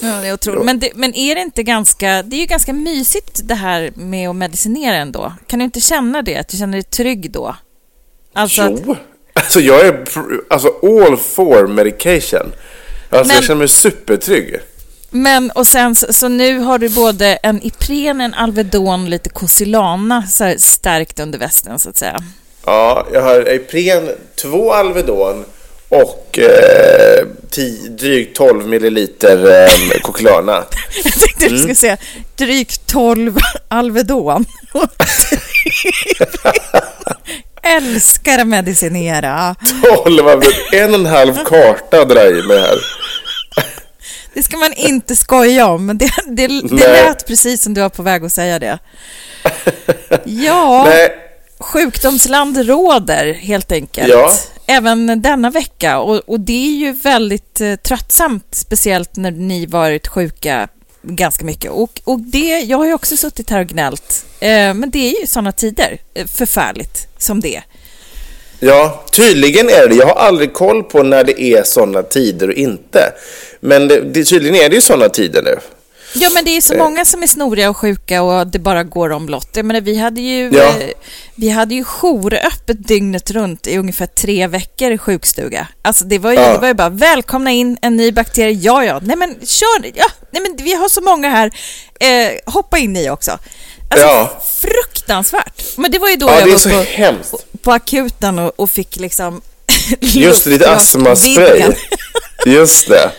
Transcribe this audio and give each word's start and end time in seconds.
Ja, 0.00 0.24
är 0.24 0.32
otroligt. 0.32 0.64
Men, 0.64 0.78
det, 0.78 0.90
men 0.94 1.14
är 1.14 1.34
det 1.34 1.40
inte 1.40 1.62
ganska... 1.62 2.22
Det 2.22 2.36
är 2.36 2.40
ju 2.40 2.46
ganska 2.46 2.72
mysigt 2.72 3.40
det 3.44 3.54
här 3.54 3.92
med 3.94 4.28
att 4.30 4.36
medicinera 4.36 4.96
ändå. 4.96 5.32
Kan 5.46 5.58
du 5.58 5.64
inte 5.64 5.80
känna 5.80 6.22
det? 6.22 6.36
Att 6.36 6.48
du 6.48 6.56
känner 6.56 6.72
dig 6.72 6.82
trygg 6.82 7.30
då? 7.30 7.56
Alltså 8.32 8.62
att, 8.62 8.72
Jo, 8.86 8.96
alltså 9.32 9.60
jag 9.60 9.86
är 9.86 10.04
alltså 10.50 10.68
all 10.68 11.16
for 11.16 11.66
medication. 11.66 12.52
Alltså 13.10 13.26
Men- 13.28 13.34
jag 13.34 13.44
känner 13.44 13.58
mig 13.58 13.68
supertrygg. 13.68 14.56
men 15.10 15.50
och 15.50 15.66
sen 15.66 15.94
så, 15.94 16.28
nu 16.28 16.58
har 16.58 16.78
du 16.78 16.88
både 16.88 17.26
en 17.26 17.66
Ipren, 17.66 18.20
en 18.20 18.34
Alvedon, 18.34 19.10
lite 19.10 19.30
Cosilana 19.30 20.22
så 20.26 20.54
stärkt 20.58 21.20
under 21.20 21.38
västen 21.38 21.78
så 21.78 21.88
att 21.88 21.96
säga. 21.96 22.18
Ja, 22.66 23.06
jag 23.12 23.22
har 23.22 23.54
Ipren, 23.54 24.08
två 24.42 24.72
Alvedon 24.72 25.44
och 25.88 26.38
eh, 26.38 27.26
tio, 27.50 27.88
drygt 27.88 28.36
12 28.36 28.68
milliliter 28.68 29.62
eh, 29.64 30.00
Coquelana. 30.02 30.64
Jag 31.04 31.12
tänkte 31.12 31.48
du 31.48 31.58
skulle 31.58 31.74
säga 31.74 31.96
drygt 32.36 32.86
12 32.86 33.36
Alvedon. 33.68 34.44
Älskar 37.62 38.38
att 38.38 38.46
medicinera. 38.46 39.54
12 40.04 40.28
Alvedon, 40.28 40.52
en 40.72 40.94
och 40.94 41.00
en 41.00 41.06
halv 41.06 41.44
karta 41.44 42.04
drar 42.04 42.38
i 42.38 42.42
mig 42.42 42.60
här. 42.60 42.78
Det 44.34 44.42
ska 44.42 44.56
man 44.56 44.72
inte 44.72 45.16
skoja 45.16 45.66
om, 45.66 45.86
men 45.86 45.98
det, 45.98 46.10
det, 46.26 46.46
det 46.46 46.76
lät 46.76 47.26
precis 47.26 47.62
som 47.62 47.74
du 47.74 47.80
var 47.80 47.88
på 47.88 48.02
väg 48.02 48.24
att 48.24 48.32
säga 48.32 48.58
det. 48.58 48.78
Ja, 50.24 50.84
Nej, 50.84 51.27
sjukdomsland 51.60 52.66
råder 52.68 53.32
helt 53.32 53.72
enkelt. 53.72 54.08
Ja. 54.08 54.32
Även 54.66 55.22
denna 55.22 55.50
vecka. 55.50 55.98
Och, 55.98 56.16
och 56.26 56.40
det 56.40 56.66
är 56.66 56.76
ju 56.78 56.92
väldigt 56.92 57.60
eh, 57.60 57.74
tröttsamt, 57.74 58.46
speciellt 58.50 59.16
när 59.16 59.30
ni 59.30 59.66
varit 59.66 60.08
sjuka 60.08 60.68
ganska 61.02 61.44
mycket. 61.44 61.70
Och, 61.70 62.00
och 62.04 62.20
det, 62.20 62.60
jag 62.60 62.78
har 62.78 62.86
ju 62.86 62.94
också 62.94 63.16
suttit 63.16 63.50
här 63.50 63.60
och 63.60 63.66
gnällt. 63.66 64.24
Eh, 64.40 64.74
men 64.74 64.90
det 64.90 65.16
är 65.16 65.20
ju 65.20 65.26
sådana 65.26 65.52
tider, 65.52 65.98
eh, 66.14 66.26
förfärligt 66.26 67.08
som 67.18 67.40
det 67.40 67.56
är. 67.56 67.64
Ja, 68.60 69.04
tydligen 69.12 69.68
är 69.68 69.88
det. 69.88 69.94
Jag 69.94 70.06
har 70.06 70.14
aldrig 70.14 70.52
koll 70.52 70.82
på 70.82 71.02
när 71.02 71.24
det 71.24 71.42
är 71.42 71.62
sådana 71.62 72.02
tider 72.02 72.48
och 72.48 72.54
inte. 72.54 73.12
Men 73.60 73.88
det, 73.88 74.00
det, 74.00 74.24
tydligen 74.24 74.56
är 74.56 74.68
det 74.68 74.74
ju 74.74 74.80
sådana 74.80 75.08
tider 75.08 75.42
nu. 75.42 75.58
Ja, 76.14 76.30
men 76.34 76.44
det 76.44 76.56
är 76.56 76.60
så 76.60 76.76
många 76.76 77.04
som 77.04 77.22
är 77.22 77.26
snoriga 77.26 77.70
och 77.70 77.76
sjuka 77.76 78.22
och 78.22 78.46
det 78.46 78.58
bara 78.58 78.84
går 78.84 79.10
omlott. 79.10 79.48
Jag 79.54 79.64
menar, 79.64 79.80
vi 79.80 79.98
hade 79.98 80.20
ju, 80.20 80.50
Ja. 80.54 80.62
eh, 80.64 80.88
vi 81.34 81.48
hade 81.48 81.74
ju 81.74 81.84
jouröppet 81.84 82.88
dygnet 82.88 83.30
runt 83.30 83.66
i 83.66 83.76
ungefär 83.78 84.06
tre 84.06 84.46
veckor 84.46 84.92
i 84.92 84.98
sjukstuga. 84.98 85.68
Alltså 85.82 86.04
det 86.04 86.18
var 86.18 86.30
ju, 86.30 86.36
Ja. 86.38 86.52
det 86.52 86.58
var 86.58 86.68
ju 86.68 86.74
bara 86.74 86.88
välkomna 86.88 87.50
in 87.50 87.78
en 87.82 87.96
ny 87.96 88.12
bakterie. 88.12 88.52
Ja, 88.62 88.84
ja, 88.84 89.00
nej 89.02 89.16
men 89.16 89.34
kör, 89.46 89.90
ja, 89.94 90.06
nej 90.30 90.42
men 90.42 90.56
vi 90.64 90.74
har 90.74 90.88
så 90.88 91.00
många 91.00 91.28
här. 91.30 91.50
Eh, 92.00 92.30
hoppa 92.52 92.78
in 92.78 92.92
ni 92.92 93.10
också. 93.10 93.38
Alltså 93.90 94.06
Ja. 94.06 94.42
fruktansvärt. 94.60 95.62
Men 95.76 95.90
det 95.90 95.98
var 95.98 96.08
ju 96.08 96.16
då 96.16 96.26
Ja, 96.26 96.40
jag 96.40 96.46
var 96.48 96.70
på, 96.84 96.90
hemskt. 96.90 97.34
på 97.62 97.72
akuten 97.72 98.38
och, 98.38 98.52
och 98.60 98.70
fick 98.70 98.96
liksom 98.96 99.40
Just 100.00 100.44
det, 100.44 100.50
lite 100.50 100.70
astmaspray. 100.70 101.62
Just 102.46 102.88
det. 102.88 103.10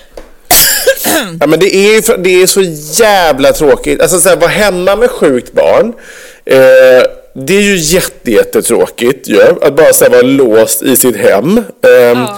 Ja, 1.40 1.48
men 1.48 1.60
det 1.60 1.76
är, 1.76 1.94
ju- 1.94 2.18
det 2.24 2.42
är 2.42 2.48
så 2.48 2.62
jävla 3.04 3.54
tråkigt. 3.54 4.02
Alltså 4.02 4.20
så 4.20 4.30
här, 4.30 4.36
vara 4.36 4.50
hemma 4.50 4.96
med 4.96 5.12
sjukt 5.12 5.54
barn. 5.54 5.94
Eh, 6.46 7.04
det 7.34 7.56
är 7.58 7.62
ju 7.62 7.76
jätte, 7.78 8.32
jättetråkigt 8.32 9.28
ju. 9.28 9.42
Att 9.42 9.76
bara 9.76 9.94
så 9.94 10.04
här, 10.04 10.12
vara 10.12 10.22
låst 10.22 10.82
i 10.84 10.96
sitt 10.98 11.16
hem. 11.18 11.58
Eh, 11.58 12.32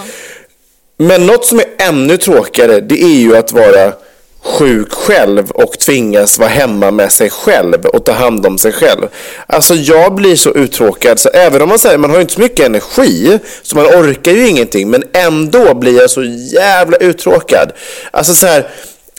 Men 0.97 1.25
något 1.25 1.45
som 1.45 1.59
är 1.59 1.65
ännu 1.77 2.17
tråkigare, 2.17 2.79
det 2.79 3.03
är 3.03 3.19
ju 3.19 3.37
att 3.37 3.51
vara 3.51 3.93
sjuk 4.43 4.91
själv 4.91 5.51
och 5.51 5.79
tvingas 5.79 6.39
vara 6.39 6.49
hemma 6.49 6.91
med 6.91 7.11
sig 7.11 7.29
själv 7.29 7.85
och 7.85 8.05
ta 8.05 8.11
hand 8.11 8.45
om 8.45 8.57
sig 8.57 8.71
själv. 8.71 9.07
Alltså 9.47 9.75
jag 9.75 10.15
blir 10.15 10.35
så 10.35 10.51
uttråkad 10.51 11.19
så 11.19 11.29
även 11.29 11.61
om 11.61 11.69
man 11.69 11.79
säger 11.79 11.97
man 11.97 12.09
har 12.09 12.17
ju 12.17 12.21
inte 12.21 12.33
så 12.33 12.41
mycket 12.41 12.65
energi 12.65 13.39
så 13.61 13.75
man 13.75 13.85
orkar 13.85 14.31
ju 14.31 14.47
ingenting 14.47 14.89
men 14.89 15.03
ändå 15.13 15.73
blir 15.73 15.97
jag 16.01 16.09
så 16.09 16.23
jävla 16.53 16.97
uttråkad. 16.97 17.71
Alltså 18.11 18.33
så 18.33 18.47
här 18.47 18.67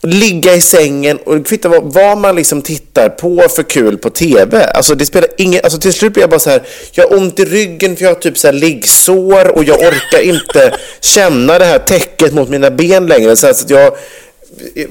ligga 0.02 0.54
i 0.54 0.60
sängen 0.60 1.16
och 1.16 1.36
det 1.36 1.44
kvittar 1.44 1.68
vad, 1.68 1.92
vad 1.92 2.18
man 2.18 2.36
liksom 2.36 2.62
tittar 2.62 3.08
på 3.08 3.48
för 3.48 3.62
kul 3.62 3.98
på 3.98 4.10
TV. 4.10 4.64
Alltså 4.64 4.94
det 4.94 5.06
spelar 5.06 5.28
ingen, 5.38 5.60
alltså 5.64 5.78
till 5.78 5.92
slut 5.92 6.12
blir 6.12 6.22
jag 6.22 6.30
bara 6.30 6.40
så 6.40 6.50
här, 6.50 6.62
jag 6.92 7.08
har 7.08 7.16
ont 7.16 7.40
i 7.40 7.44
ryggen 7.44 7.96
för 7.96 8.04
jag 8.04 8.10
har 8.10 8.20
typ 8.20 8.38
så 8.38 8.48
här 8.48 8.52
liggsår 8.52 9.56
och 9.56 9.64
jag 9.64 9.80
orkar 9.80 10.20
inte 10.20 10.74
känna 11.00 11.58
det 11.58 11.64
här 11.64 11.78
täcket 11.78 12.32
mot 12.32 12.48
mina 12.48 12.70
ben 12.70 13.06
längre 13.06 13.36
så, 13.36 13.46
här, 13.46 13.54
så 13.54 13.64
att 13.64 13.70
jag 13.70 13.94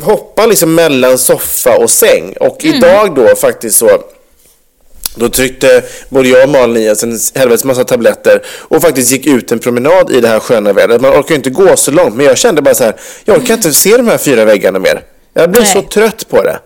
hoppar 0.02 0.48
liksom 0.48 0.76
mellan 0.76 1.18
soffa 1.18 1.78
och 1.78 1.90
säng. 1.90 2.34
Och 2.40 2.66
idag 2.66 3.16
då 3.16 3.36
faktiskt 3.36 3.78
så 3.78 3.90
då 5.16 5.30
tryckte 5.30 5.84
både 6.10 6.30
jag 6.30 6.44
och 6.44 6.50
Malin 6.50 6.84
i 6.84 6.90
oss 6.90 7.04
en 7.04 7.20
helvetes 7.36 7.64
massa 7.64 7.84
tabletter 7.84 8.42
och 8.60 8.82
faktiskt 8.82 9.12
gick 9.12 9.28
ut 9.28 9.52
en 9.52 9.60
promenad 9.60 10.12
i 10.12 10.22
det 10.22 10.28
här 10.28 10.40
sköna 10.40 10.74
vädret. 10.74 11.02
Man 11.02 11.12
orkar 11.12 11.30
ju 11.30 11.36
inte 11.36 11.50
gå 11.50 11.78
så 11.78 11.92
långt, 11.92 12.16
men 12.16 12.26
jag 12.26 12.38
kände 12.38 12.62
bara 12.62 12.76
så 12.76 12.84
här, 12.84 12.96
jag 13.26 13.38
orkar 13.38 13.54
inte 13.54 13.74
se 13.74 13.98
de 13.98 14.08
här 14.08 14.18
fyra 14.18 14.46
väggarna 14.46 14.80
mer. 14.80 15.04
Jag 15.34 15.52
blir 15.52 15.62
Nej. 15.62 15.74
så 15.74 15.82
trött 15.82 16.30
på 16.30 16.44
det. 16.44 16.60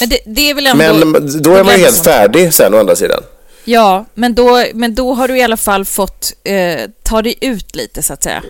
Men 0.00 0.08
det, 0.08 0.18
det 0.26 0.50
är 0.50 0.54
väl 0.54 0.66
ändå... 0.66 1.06
Men 1.06 1.42
då 1.42 1.54
är 1.54 1.64
man 1.64 1.74
ju 1.74 1.84
helt 1.84 2.04
färdig 2.04 2.54
sen 2.54 2.74
å 2.74 2.78
andra 2.78 2.96
sidan. 2.96 3.22
Ja, 3.64 4.04
men 4.14 4.34
då, 4.34 4.64
men 4.74 4.94
då 4.94 5.14
har 5.14 5.28
du 5.28 5.38
i 5.38 5.42
alla 5.42 5.56
fall 5.56 5.84
fått 5.84 6.32
eh, 6.44 6.80
ta 7.02 7.22
dig 7.22 7.38
ut 7.40 7.76
lite 7.76 8.02
så 8.02 8.12
att 8.12 8.22
säga. 8.22 8.42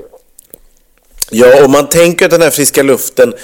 Ja, 1.32 1.64
och 1.64 1.70
man 1.70 1.88
tänker 1.88 2.25
att 2.25 2.31
den 2.31 2.43
här 2.43 2.50
friska 2.50 2.82
luften, 2.82 3.34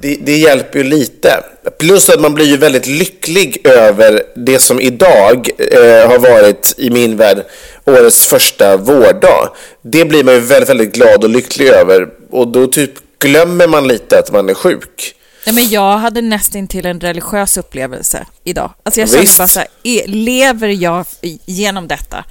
det, 0.00 0.16
det 0.22 0.36
hjälper 0.36 0.78
ju 0.78 0.84
lite. 0.84 1.44
Plus 1.78 2.08
att 2.08 2.20
man 2.20 2.34
blir 2.34 2.46
ju 2.46 2.56
väldigt 2.56 2.86
lycklig 2.86 3.60
över 3.66 4.22
det 4.36 4.58
som 4.58 4.80
idag 4.80 5.48
eh, 5.58 6.08
har 6.08 6.18
varit 6.18 6.74
i 6.78 6.90
min 6.90 7.16
värld 7.16 7.44
årets 7.84 8.26
första 8.26 8.76
vårdag. 8.76 9.48
Det 9.82 10.04
blir 10.04 10.24
man 10.24 10.34
ju 10.34 10.40
väldigt, 10.40 10.68
väldigt 10.70 10.92
glad 10.94 11.24
och 11.24 11.30
lycklig 11.30 11.66
över. 11.68 12.08
Och 12.30 12.48
då 12.48 12.66
typ 12.66 12.90
glömmer 13.18 13.66
man 13.66 13.88
lite 13.88 14.18
att 14.18 14.32
man 14.32 14.48
är 14.48 14.54
sjuk. 14.54 15.12
Nej, 15.46 15.54
men 15.54 15.68
jag 15.68 15.98
hade 15.98 16.20
nästan 16.22 16.68
till 16.68 16.86
en 16.86 17.00
religiös 17.00 17.56
upplevelse 17.56 18.26
idag. 18.44 18.70
Alltså 18.82 19.00
jag 19.00 19.10
kände 19.10 19.30
bara 19.38 19.48
så 19.48 19.58
här, 19.58 19.68
"E- 19.84 20.04
lever 20.06 20.68
jag 20.68 21.04
genom 21.46 21.88
detta? 21.88 22.24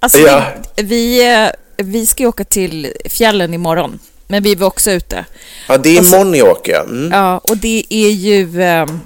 Alltså 0.00 0.18
Ja. 0.18 0.44
vi, 0.76 0.82
vi, 0.82 1.32
eh, 1.32 1.48
vi 1.76 2.06
ska 2.06 2.22
ju 2.22 2.28
åka 2.28 2.44
till 2.44 2.92
fjällen 3.10 3.54
imorgon, 3.54 3.98
men 4.30 4.42
vi 4.42 4.54
var 4.54 4.66
också 4.66 4.90
ute. 4.90 5.24
Ja, 5.68 5.78
det 5.78 5.96
är 5.96 6.00
Och 6.00 6.06
imorgon 6.06 6.34
jag 6.34 6.48
åker. 6.48 6.80
Mm. 6.80 7.10
Ja, 7.12 7.38
och 7.38 7.56
det 7.56 7.84
är 7.90 8.10
ju... 8.10 8.62
ehm, 8.62 9.00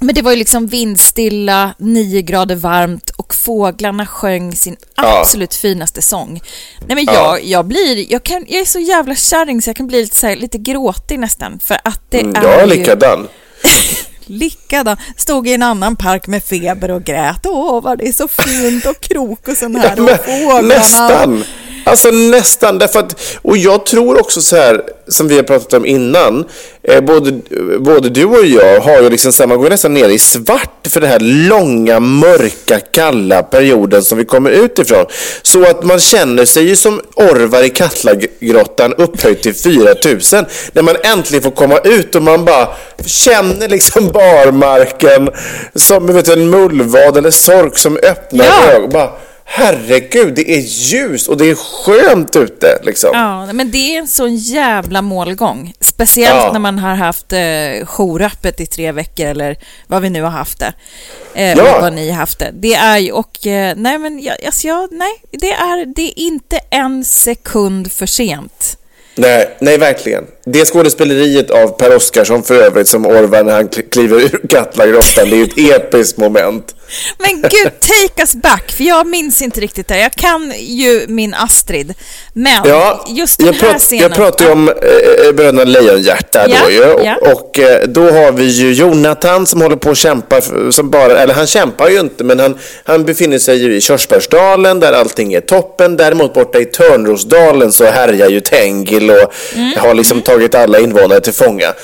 Men 0.00 0.14
det 0.14 0.22
var 0.22 0.30
ju 0.30 0.36
liksom 0.36 0.66
vindstilla, 0.66 1.74
nio 1.78 2.22
grader 2.22 2.54
varmt 2.54 3.10
och 3.10 3.34
fåglarna 3.34 4.06
sjöng 4.06 4.52
sin 4.56 4.76
absolut 4.94 5.54
finaste 5.54 6.02
sång. 6.02 6.40
Nej 6.86 6.94
men 6.94 7.04
jag, 7.04 7.14
Ja. 7.14 7.38
jag 7.38 7.64
blir, 7.64 8.12
jag, 8.12 8.22
kan, 8.22 8.44
jag 8.48 8.60
är 8.60 8.64
så 8.64 8.78
jävla 8.78 9.14
kärring 9.14 9.62
så 9.62 9.68
jag 9.70 9.76
kan 9.76 9.86
bli 9.86 10.00
lite, 10.02 10.16
så 10.16 10.26
här, 10.26 10.36
lite 10.36 10.58
gråtig 10.58 11.18
nästan. 11.18 11.58
För 11.62 11.78
att 11.84 12.00
det 12.10 12.20
Mm, 12.20 12.36
är 12.36 12.42
Jag 12.42 12.54
är 12.60 12.66
ju... 12.66 12.74
likadan. 12.74 13.28
Likadan. 14.28 14.96
Stod 15.16 15.48
i 15.48 15.52
en 15.54 15.62
annan 15.62 15.96
park 15.96 16.26
med 16.26 16.44
feber 16.44 16.90
och 16.90 17.04
grät. 17.04 17.46
Åh, 17.46 17.82
vad 17.82 17.98
det 17.98 18.08
är 18.08 18.12
så 18.12 18.28
fint 18.28 18.86
och 18.86 19.00
krokusen 19.00 19.76
här 19.76 19.94
Ja, 19.96 20.02
och 20.02 20.06
men 20.06 20.18
fåglarna. 20.18 20.68
nästan. 20.68 21.44
Alltså 21.86 22.10
nästan. 22.10 22.78
Därför 22.78 22.98
att, 23.00 23.20
och 23.42 23.56
jag 23.56 23.86
tror 23.86 24.20
också 24.20 24.42
så 24.42 24.56
här, 24.56 24.82
som 25.08 25.28
vi 25.28 25.36
har 25.36 25.42
pratat 25.42 25.72
om 25.72 25.86
innan, 25.86 26.44
eh, 26.82 27.00
både, 27.00 27.40
både 27.78 28.08
du 28.08 28.24
och 28.24 28.46
jag 28.46 28.80
har 28.80 29.00
ju 29.02 29.10
liksom 29.10 29.32
så 29.32 29.42
här, 29.42 29.48
man 29.48 29.58
går 29.58 29.70
nästan 29.70 29.94
ner 29.94 30.08
i 30.08 30.18
svart 30.18 30.86
för 30.88 31.00
den 31.00 31.10
här 31.10 31.18
långa, 31.20 32.00
mörka, 32.00 32.80
kalla 32.92 33.42
perioden 33.42 34.02
som 34.02 34.18
vi 34.18 34.24
kommer 34.24 34.50
ut 34.50 34.78
ifrån. 34.78 35.06
Så 35.42 35.64
att 35.64 35.84
man 35.84 35.98
känner 35.98 36.44
sig 36.44 36.64
ju 36.68 36.76
som 36.76 37.00
orvar 37.14 37.62
i 37.62 37.70
Katlagrottan 37.70 38.94
upphöjt 38.94 39.42
till 39.42 39.54
4000 39.54 40.44
när 40.72 40.82
man 40.82 40.96
äntligen 41.04 41.42
får 41.42 41.50
komma 41.50 41.78
ut 41.78 42.14
och 42.14 42.22
man 42.22 42.44
bara 42.44 42.68
känner 43.06 43.68
liksom 43.68 44.08
barmarken 44.12 45.28
som 45.74 46.06
vet, 46.06 46.28
en 46.28 46.50
mullvad 46.50 47.16
eller 47.16 47.30
sork 47.30 47.78
som 47.78 47.96
öppnar 47.96 48.44
Ja. 48.44 48.72
ögon. 48.72 48.90
Bara, 48.90 49.10
Herregud, 49.48 50.34
det 50.34 50.50
är 50.50 50.60
ljust 50.60 51.28
och 51.28 51.36
det 51.36 51.44
är 51.50 51.54
skönt 51.54 52.36
ute 52.36 52.78
liksom. 52.82 53.10
Ja, 53.12 53.52
men 53.52 53.70
det 53.70 53.78
är 53.94 53.98
en 53.98 54.08
sån 54.08 54.36
jävla 54.36 55.02
målgång. 55.02 55.72
Speciellt 55.80 56.36
Ja. 56.44 56.52
när 56.52 56.60
man 56.60 56.78
har 56.78 56.94
haft 56.94 57.32
eh, 57.32 57.86
jouröppet 57.86 58.60
i 58.60 58.66
tre 58.66 58.92
veckor 58.92 59.26
eller 59.26 59.56
vad 59.86 60.02
vi 60.02 60.10
nu 60.10 60.22
har 60.22 60.30
haft 60.30 60.58
det. 60.58 60.72
Eh, 61.34 61.52
Ja. 61.56 61.76
och 61.76 61.82
vad 61.82 61.92
ni 61.92 62.10
har 62.10 62.16
haft 62.16 62.38
det. 62.38 62.50
Det 62.54 62.74
är 62.74 62.98
ju, 62.98 63.12
och 63.12 63.46
eh, 63.46 63.74
nej 63.76 63.98
men 63.98 64.20
jag, 64.22 64.44
alltså 64.46 64.66
jag, 64.66 64.88
nej, 64.92 65.22
det 65.30 65.52
är, 65.52 65.86
det 65.96 66.02
är 66.02 66.18
inte 66.18 66.60
en 66.70 67.04
sekund 67.04 67.92
för 67.92 68.06
sent. 68.06 68.78
Nej, 69.14 69.56
nej, 69.60 69.78
verkligen. 69.78 70.24
Det 70.48 70.64
skådespeleriet 70.64 71.50
av 71.50 71.68
Per 71.68 71.96
Oscarsson 71.96 72.42
för 72.42 72.54
övrigt 72.54 72.88
som 72.88 73.06
Orvar 73.06 73.42
när 73.44 73.52
han 73.52 73.68
kl- 73.68 73.90
kliver 73.90 74.16
ur 74.20 74.48
Katlagrottan, 74.48 75.30
det 75.30 75.36
är 75.36 75.60
ju 75.60 75.72
ett 75.72 75.84
episkt 75.84 76.18
moment. 76.18 76.74
Men 77.18 77.42
gud, 77.42 77.72
take 77.80 78.22
us 78.22 78.34
back, 78.34 78.72
för 78.76 78.84
jag 78.84 79.06
minns 79.06 79.42
inte 79.42 79.60
riktigt 79.60 79.88
det. 79.88 79.98
Jag 80.00 80.12
kan 80.12 80.52
ju 80.58 81.04
min 81.08 81.34
Astrid, 81.34 81.94
men 82.32 82.62
Ja, 82.68 83.04
just 83.08 83.38
den 83.38 83.54
här 83.54 83.60
prat, 83.60 83.80
scenen. 83.80 84.02
jag 84.02 84.14
pratar 84.14 84.44
ju 84.44 84.50
om 84.52 84.68
eh, 84.68 85.32
Bröderna 85.34 85.64
Lejonhjärta 85.64 86.46
Ja, 86.48 86.56
då 86.64 86.70
ju. 86.70 86.84
Och, 86.84 87.00
ja. 87.04 87.16
och 87.32 87.58
eh, 87.58 87.86
då 87.88 88.10
har 88.10 88.32
vi 88.32 88.44
ju 88.44 88.72
Jonathan 88.72 89.46
som 89.46 89.60
håller 89.62 89.76
på 89.76 89.90
att 89.90 89.96
kämpa, 89.96 90.40
för- 90.40 90.70
som 90.70 90.90
bara, 90.90 91.18
eller 91.18 91.34
han 91.34 91.46
kämpar 91.46 91.88
ju 91.88 92.00
inte, 92.00 92.24
men 92.24 92.38
han, 92.40 92.58
han 92.84 93.04
befinner 93.04 93.38
sig 93.38 93.56
ju 93.62 93.76
i 93.76 93.80
Körsbärsdalen 93.80 94.80
där 94.80 94.92
allting 94.92 95.34
är 95.34 95.40
toppen. 95.40 95.96
Däremot 95.96 96.34
borta 96.34 96.58
i 96.58 96.64
Törnrosdalen 96.64 97.72
så 97.72 97.84
härjar 97.84 98.28
ju 98.30 98.40
Tengil 98.40 99.10
och 99.10 99.32
Mm. 99.56 99.72
har 99.78 99.94
liksom 99.94 100.20
tagit 100.36 100.54
alla 100.54 100.78
invånare 100.78 101.20
till 101.20 101.32
fånga. 101.32 101.74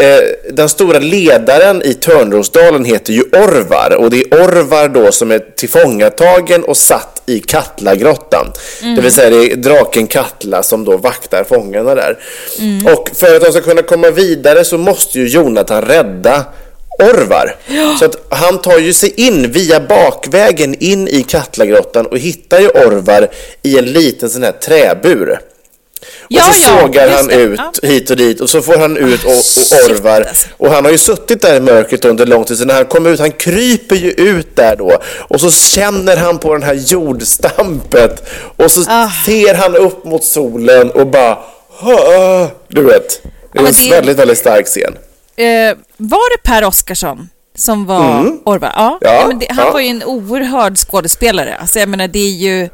Eh, 0.00 0.52
den 0.52 0.68
stora 0.68 0.98
ledaren 0.98 1.82
i 1.82 1.94
Törnrosdalen 1.94 2.84
heter 2.84 3.12
ju 3.12 3.22
Orvar 3.22 3.96
och 3.96 4.10
det 4.10 4.16
är 4.16 4.42
Orvar 4.42 4.88
då 4.88 5.12
som 5.12 5.30
är 5.30 5.38
tillfångatagen 5.38 6.64
och 6.64 6.76
satt 6.76 7.22
i 7.26 7.40
Katlagrottan. 7.40 8.52
Det 8.96 9.00
vill 9.02 9.12
säga 9.12 9.30
det 9.30 9.52
är 9.52 9.56
draken 9.56 10.06
Katla 10.06 10.62
som 10.62 10.84
då 10.84 10.96
vaktar 10.96 11.44
fångarna 11.44 11.94
där. 11.94 12.18
Och 12.94 13.10
för 13.14 13.36
att 13.36 13.42
de 13.42 13.52
ska 13.52 13.60
kunna 13.60 13.82
komma 13.82 14.10
vidare 14.10 14.64
så 14.64 14.78
måste 14.78 15.18
ju 15.18 15.28
Jonathan 15.28 15.82
rädda 15.82 16.44
Orvar. 16.98 17.56
Så 17.98 18.04
att 18.04 18.16
han 18.28 18.58
tar 18.62 18.78
ju 18.78 18.92
sig 18.92 19.12
in 19.16 19.52
via 19.52 19.80
bakvägen 19.80 20.74
in 20.74 21.08
i 21.08 21.22
Katlagrottan 21.22 22.06
och 22.06 22.18
hittar 22.18 22.60
ju 22.60 22.68
Orvar 22.68 23.28
i 23.62 23.78
en 23.78 23.84
liten 23.84 24.30
sån 24.30 24.42
här 24.42 24.52
träbur. 24.52 25.38
Och 26.32 26.38
Ja, 26.38 26.52
så 26.52 26.70
ja, 26.70 26.80
sågar 26.80 27.08
han 27.08 27.26
det. 27.26 27.34
ut 27.34 27.60
Ja. 27.82 27.88
hit 27.88 28.10
och 28.10 28.16
dit 28.16 28.40
och 28.40 28.50
så 28.50 28.62
får 28.62 28.76
han 28.76 28.96
ut 28.96 29.24
och, 29.24 29.30
och 29.30 29.90
orvar. 29.90 30.20
alltså. 30.20 30.48
Och 30.56 30.70
han 30.70 30.84
har 30.84 30.92
ju 30.92 30.98
suttit 30.98 31.40
där 31.42 31.56
i 31.56 31.60
mörkret 31.60 32.04
under 32.04 32.26
lång 32.26 32.44
tid, 32.44 32.58
så 32.58 32.64
när 32.64 32.74
han 32.74 32.84
kommer 32.84 33.10
ut, 33.10 33.20
han 33.20 33.30
kryper 33.32 33.96
ju 33.96 34.10
ut 34.10 34.56
där 34.56 34.76
då. 34.76 34.98
Och 35.28 35.40
så 35.40 35.50
känner 35.50 36.16
han 36.16 36.38
på 36.38 36.52
den 36.52 36.62
här 36.62 36.74
jordstampet. 36.74 38.28
Och 38.56 38.70
så 38.70 38.84
Ah. 38.88 39.08
ser 39.26 39.54
han 39.54 39.76
upp 39.76 40.04
mot 40.04 40.24
solen 40.24 40.90
och 40.90 41.06
bara... 41.06 41.38
Du 42.68 42.82
vet. 42.82 43.22
Det 43.52 43.58
är 43.58 43.66
en 43.66 43.72
det- 43.72 43.90
väldigt, 43.90 44.18
väldigt 44.18 44.38
stark 44.38 44.66
scen. 44.66 44.94
Eh, 45.36 45.76
var 45.96 46.36
det 46.36 46.42
Per 46.48 46.64
Oscarsson 46.64 47.28
som 47.56 47.86
var 47.86 48.32
Orvar? 48.44 48.72
Ja, 48.76 48.86
Mm. 48.88 48.98
Ja, 49.00 49.28
ja 49.30 49.36
det, 49.40 49.52
han 49.62 49.72
var 49.72 49.80
ju 49.80 49.88
en 49.88 50.02
oerhörd 50.04 50.76
skådespelare. 50.78 51.56
Alltså 51.60 51.78
jag 51.78 51.88
menar, 51.88 52.08
det 52.08 52.18
är 52.18 52.30
ju... 52.32 52.68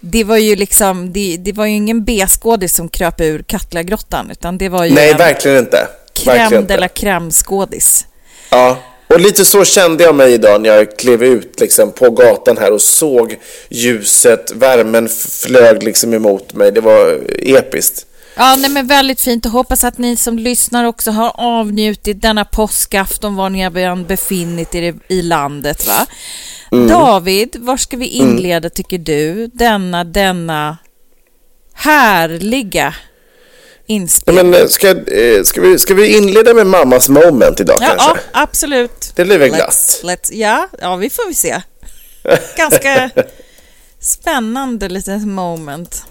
Det 0.00 0.24
var 0.24 0.36
ju 0.36 0.56
liksom, 0.56 1.12
det, 1.12 1.36
det 1.36 1.52
var 1.52 1.66
ju 1.66 1.72
ingen 1.72 2.04
B-skådis 2.04 2.74
som 2.74 2.88
kröp 2.88 3.20
ur 3.20 3.42
Katlagrottan, 3.42 4.30
utan 4.30 4.58
det 4.58 4.68
var 4.68 4.84
ju 4.84 4.94
Nej, 4.94 5.10
en 5.10 5.16
verkligen 5.16 5.58
inte. 5.58 5.88
Crème 6.14 6.66
de 6.66 6.76
la 6.76 6.88
crème-skådis. 6.88 8.06
Ja, 8.50 8.78
och 9.06 9.20
lite 9.20 9.44
så 9.44 9.64
kände 9.64 10.04
jag 10.04 10.14
mig 10.14 10.32
idag 10.32 10.60
när 10.60 10.68
jag 10.68 10.98
klev 10.98 11.22
ut 11.24 11.60
liksom 11.60 11.92
på 11.92 12.10
gatan 12.10 12.58
här 12.58 12.72
och 12.72 12.82
såg 12.82 13.38
ljuset, 13.68 14.52
värmen 14.54 15.08
flög 15.08 15.82
liksom 15.82 16.14
emot 16.14 16.54
mig. 16.54 16.72
Det 16.72 16.80
var 16.80 17.20
episkt. 17.38 18.06
Ja, 18.34 18.56
nej, 18.56 18.70
men 18.70 18.86
väldigt 18.86 19.20
fint 19.20 19.46
och 19.46 19.52
hoppas 19.52 19.84
att 19.84 19.98
ni 19.98 20.16
som 20.16 20.38
lyssnar 20.38 20.84
också 20.84 21.10
har 21.10 21.32
avnjutit 21.34 22.22
denna 22.22 22.44
påskafton 22.44 23.36
var 23.36 23.50
ni 23.50 23.60
än 23.60 24.04
befinnit 24.04 24.74
er 24.74 24.94
i, 25.08 25.22
landet. 25.22 25.86
Va? 25.86 26.06
Mm. 26.72 26.88
David, 26.88 27.56
var 27.58 27.76
ska 27.76 27.96
vi 27.96 28.06
inleda 28.06 28.70
tycker 28.70 28.98
du? 28.98 29.46
Denna, 29.46 30.04
denna 30.04 30.78
härliga 31.74 32.94
Ja, 33.90 33.94
inspelning. 33.94 34.50
Men 34.50 34.68
ska, 34.68 34.88
eh, 34.88 35.42
ska, 35.42 35.60
vi, 35.60 35.78
ska 35.78 35.94
vi 35.94 36.16
inleda 36.16 36.54
med 36.54 36.66
mammas 36.66 37.08
moment 37.08 37.60
idag 37.60 37.76
Ja, 37.80 37.86
kanske? 37.88 38.08
ja, 38.32 38.42
absolut. 38.42 39.12
Det 39.16 39.24
blir 39.24 39.38
väl 39.38 39.50
Let's, 39.50 39.56
glatt. 39.56 40.00
let's, 40.02 40.32
ja, 40.32 40.68
ja, 40.80 40.96
vi 40.96 41.10
får 41.10 41.28
vi 41.28 41.34
se. 41.34 41.62
Ganska 42.56 43.10
spännande 44.00 44.88
litet 44.88 45.26
moment. 45.26 46.04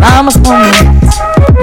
Mammas 0.00 0.36
moment. 0.36 1.02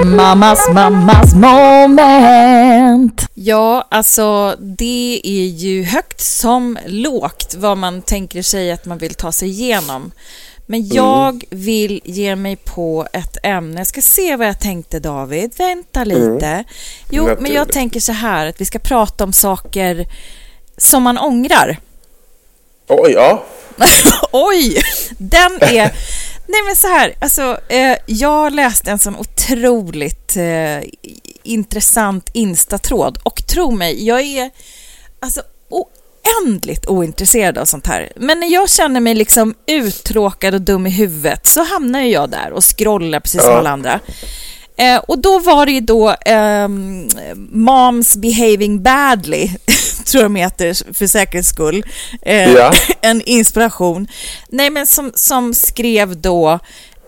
Mammas, 0.04 0.68
mammas 0.72 1.34
moment. 1.34 3.26
Ja, 3.34 3.88
alltså 3.90 4.56
det 4.58 5.20
är 5.24 5.46
ju 5.46 5.84
högt 5.84 6.20
som 6.20 6.78
lågt 6.86 7.54
vad 7.58 7.78
man 7.78 8.02
tänker 8.02 8.42
sig 8.42 8.72
att 8.72 8.86
man 8.86 8.98
vill 8.98 9.14
ta 9.14 9.32
sig 9.32 9.48
igenom. 9.48 10.12
Men 10.66 10.88
jag 10.88 11.44
vill 11.50 12.00
ge 12.04 12.36
mig 12.36 12.56
på 12.56 13.06
ett 13.12 13.36
ämne. 13.42 13.80
Jag 13.80 13.86
ska 13.86 14.00
se 14.00 14.36
vad 14.36 14.46
jag 14.46 14.60
tänkte 14.60 15.00
David. 15.00 15.52
Vänta 15.58 16.04
lite. 16.04 16.64
Jo, 17.10 17.24
Vet 17.24 17.40
men 17.40 17.52
jag 17.52 17.72
tänker 17.72 18.00
så 18.00 18.12
här 18.12 18.46
att 18.46 18.60
vi 18.60 18.64
ska 18.64 18.78
prata 18.78 19.24
om 19.24 19.32
saker 19.32 20.06
som 20.76 21.02
man 21.02 21.18
ångrar. 21.18 21.76
Oj, 22.88 23.12
ja. 23.12 23.44
Oj! 24.32 24.82
Den 25.18 25.58
är... 25.60 25.92
Nej 26.50 26.62
men 26.66 26.76
så 26.76 26.88
här, 26.88 27.14
alltså, 27.20 27.58
eh, 27.68 27.96
jag 28.06 28.52
läste 28.52 28.90
en 28.90 28.98
sån 28.98 29.16
otroligt 29.16 30.36
eh, 30.36 30.88
intressant 31.42 32.30
instatråd 32.32 33.18
och 33.22 33.46
tro 33.46 33.70
mig, 33.70 34.06
jag 34.06 34.20
är 34.20 34.50
alltså 35.20 35.42
oändligt 35.68 36.86
ointresserad 36.86 37.58
av 37.58 37.64
sånt 37.64 37.86
här. 37.86 38.12
Men 38.16 38.40
när 38.40 38.52
jag 38.52 38.70
känner 38.70 39.00
mig 39.00 39.14
liksom 39.14 39.54
uttråkad 39.66 40.54
och 40.54 40.60
dum 40.60 40.86
i 40.86 40.90
huvudet 40.90 41.46
så 41.46 41.64
hamnar 41.64 42.00
jag 42.00 42.30
där 42.30 42.52
och 42.52 42.64
scrollar 42.64 43.20
precis 43.20 43.42
som 43.42 43.54
alla 43.54 43.70
andra. 43.70 44.00
Eh, 44.80 44.96
och 44.98 45.18
då 45.18 45.38
var 45.38 45.66
det 45.66 45.72
ju 45.72 45.80
då 45.80 46.14
ehm, 46.26 47.08
Moms 47.52 48.16
behaving 48.16 48.82
badly, 48.82 49.48
tror 50.06 50.22
jag 50.22 50.30
de 50.30 50.36
heter 50.36 50.94
för 50.94 51.06
säkerhets 51.06 51.48
skull. 51.48 51.84
Eh, 52.22 52.52
Ja. 52.52 52.72
en 53.00 53.22
inspiration. 53.22 54.08
Nej, 54.48 54.70
men 54.70 54.86
som, 54.86 55.12
som 55.14 55.54
skrev 55.54 56.20
då 56.20 56.58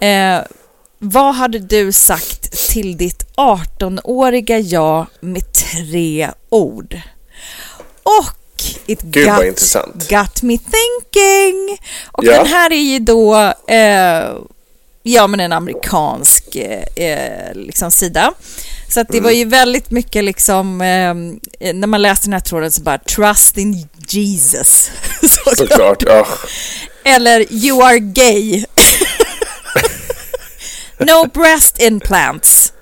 eh, 0.01 0.39
Vad 0.99 1.35
hade 1.35 1.59
du 1.59 1.93
sagt 1.93 2.69
till 2.71 2.97
ditt 2.97 3.27
18-åriga 3.37 4.59
jag 4.59 5.07
med 5.21 5.53
tre 5.53 6.31
ord? 6.49 7.01
Och 8.03 8.65
it 8.87 9.03
Gud, 9.03 9.27
got, 9.27 9.77
got 10.09 10.43
me 10.43 10.59
thinking. 10.59 11.79
Och 12.13 12.25
Ja. 12.25 12.33
den 12.37 12.47
här 12.47 12.73
är 12.73 12.77
ju 12.93 12.99
då 12.99 13.37
eh, 13.75 14.31
ja, 15.03 15.27
men 15.27 15.41
en 15.41 15.53
amerikansk 15.53 16.57
eh, 16.57 17.07
eh, 17.07 17.55
liksom 17.55 17.91
sida. 17.91 18.35
Så 18.89 19.01
att 19.01 19.09
det 19.09 19.21
var 19.21 19.31
ju 19.31 19.45
väldigt 19.45 19.91
mycket 19.91 20.25
liksom, 20.25 20.81
eh, 20.81 21.15
när 21.75 21.87
man 21.87 22.03
läste 22.03 22.27
den 22.27 22.33
här 22.33 22.41
tråden 22.41 22.73
så 22.73 22.83
bara 22.83 22.99
trust 22.99 23.59
in 23.59 23.89
Jesus. 24.09 24.91
Såklart. 25.23 25.57
Såklart. 25.57 26.03
Ja. 26.07 26.27
Eller 27.05 27.53
you 27.53 27.83
are 27.83 27.99
gay. 27.99 28.65
no 30.99 31.27
breast 31.35 31.83
implants. 31.83 32.73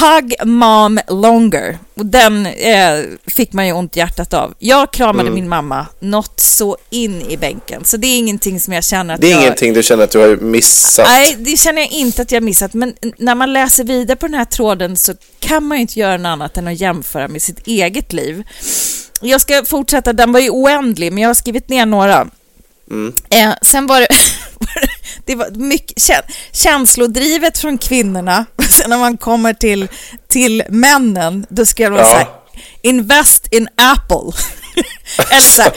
Hug 0.00 0.34
mom 0.44 1.00
longer. 1.08 1.78
Och 1.94 2.06
den 2.06 2.46
eh, 2.46 2.98
fick 3.26 3.52
man 3.52 3.66
ju 3.66 3.72
ont 3.72 3.96
i 3.96 3.98
hjärtat 4.00 4.34
av. 4.34 4.54
Jag 4.58 4.92
kramade 4.92 5.20
Mm. 5.28 5.34
min 5.34 5.48
mamma 5.48 5.86
något 6.00 6.40
så 6.40 6.76
in 6.90 7.22
i 7.30 7.36
bänken. 7.36 7.84
Så 7.84 7.96
det 7.96 8.06
är 8.06 8.18
ingenting 8.18 8.60
som 8.60 8.72
jag 8.74 8.84
känner 8.84 9.14
att 9.14 9.20
Det 9.20 9.26
är 9.26 9.30
jag... 9.30 9.42
ingenting 9.42 9.72
du 9.72 9.82
känner 9.82 10.04
att 10.04 10.10
du 10.10 10.18
har 10.18 10.36
missat? 10.36 11.06
Nej, 11.08 11.36
det 11.38 11.56
känner 11.56 11.82
jag 11.82 11.90
inte 11.90 12.22
att 12.22 12.32
jag 12.32 12.40
har 12.40 12.44
missat. 12.44 12.74
Men 12.74 12.94
när 13.18 13.34
man 13.34 13.52
läser 13.52 13.84
vidare 13.84 14.16
på 14.16 14.26
den 14.26 14.34
här 14.34 14.44
tråden 14.44 14.96
så 14.96 15.14
kan 15.40 15.64
man 15.64 15.76
ju 15.78 15.80
inte 15.82 16.00
göra 16.00 16.16
något 16.16 16.26
annat 16.26 16.56
än 16.56 16.68
att 16.68 16.80
jämföra 16.80 17.28
med 17.28 17.42
sitt 17.42 17.66
eget 17.66 18.12
liv. 18.12 18.42
Jag 19.20 19.40
ska 19.40 19.64
fortsätta, 19.64 20.12
den 20.12 20.32
var 20.32 20.40
ju 20.40 20.50
oändlig, 20.50 21.12
men 21.12 21.22
jag 21.22 21.28
har 21.28 21.34
skrivit 21.34 21.68
ner 21.68 21.86
några. 21.86 22.26
Eh, 23.30 23.50
sen 23.62 23.86
var 23.86 24.00
det, 24.00 24.06
det 25.24 25.34
var 25.34 25.50
mycket 25.50 25.96
kä- 25.98 26.22
känslodrivet 26.52 27.58
från 27.58 27.78
kvinnorna. 27.78 28.44
Sen 28.70 28.90
när 28.90 28.98
man 28.98 29.16
kommer 29.16 29.52
till, 29.52 29.88
till 30.28 30.62
männen, 30.68 31.46
då 31.48 31.66
skrev 31.66 31.90
de 31.90 31.98
Ja. 31.98 32.04
så 32.04 32.16
här, 32.16 32.26
invest 32.82 33.46
in 33.52 33.68
Apple. 33.76 34.32
Eller 35.30 35.40
så 35.40 35.62
här, 35.62 35.72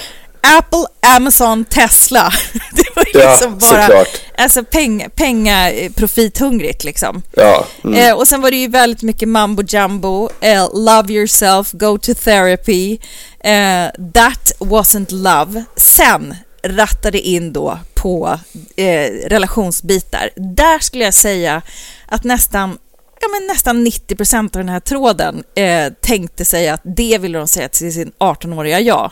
Apple, 0.57 0.85
Amazon, 1.15 1.65
Tesla. 1.65 2.33
Det 2.71 2.83
var 2.95 3.05
Ja, 3.13 3.29
liksom 3.31 3.57
bara 3.57 3.81
såklart. 3.87 4.07
alltså 4.37 4.63
peng, 4.63 5.09
penga, 5.15 5.71
profithungrigt 5.95 6.83
liksom. 6.83 7.21
Ja. 7.35 7.65
Mm. 7.83 7.99
Eh, 7.99 8.13
och 8.13 8.27
sen 8.27 8.41
var 8.41 8.51
det 8.51 8.57
ju 8.57 8.67
väldigt 8.67 9.01
mycket 9.01 9.29
mambo 9.29 9.63
jumbo, 9.67 10.29
eh, 10.41 10.67
love 10.73 11.13
yourself, 11.13 11.71
go 11.71 11.97
to 11.97 12.13
therapy, 12.13 12.91
eh, 13.43 13.85
that 14.13 14.51
wasn't 14.59 15.11
love. 15.13 15.63
Sen 15.75 16.35
rattade 16.69 17.19
in 17.19 17.53
då 17.53 17.79
på 17.93 18.39
eh, 18.75 19.11
relationsbitar. 19.27 20.29
Där 20.35 20.79
skulle 20.79 21.03
jag 21.03 21.13
säga 21.13 21.61
att 22.05 22.23
nästan 22.23 22.77
Ja, 23.21 23.27
men 23.27 23.47
nästan 23.47 23.83
90 23.83 24.15
procent 24.15 24.55
av 24.55 24.59
den 24.59 24.69
här 24.69 24.79
tråden 24.79 25.43
eh, 25.55 25.93
tänkte 26.01 26.45
sig 26.45 26.69
att 26.69 26.81
det 26.83 27.17
ville 27.17 27.37
de 27.37 27.47
säga 27.47 27.69
till 27.69 27.93
sin 27.93 28.11
18-åriga 28.19 28.79
jag. 28.79 29.11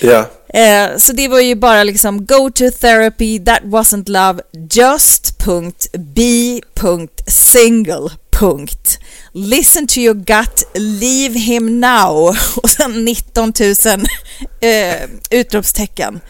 ja. 0.00 0.30
Eh, 0.54 0.96
så 0.96 1.12
det 1.12 1.28
var 1.28 1.40
ju 1.40 1.54
bara 1.54 1.84
liksom 1.84 2.26
go 2.26 2.50
to 2.54 2.70
therapy, 2.80 3.44
that 3.44 3.62
wasn't 3.62 4.10
love, 4.10 4.42
just 4.70 5.38
punkt, 5.38 5.86
be 5.92 6.60
punkt, 6.74 7.22
single 7.26 8.10
punkt. 8.42 8.98
Listen 9.34 9.86
to 9.86 10.00
your 10.00 10.14
gut, 10.14 10.64
leave 10.74 11.38
him 11.38 11.80
now. 11.80 12.34
Och 12.62 12.70
sen 12.70 13.04
19 13.04 13.52
000 13.86 14.06
eh, 14.60 15.08
utropstecken. 15.30 16.20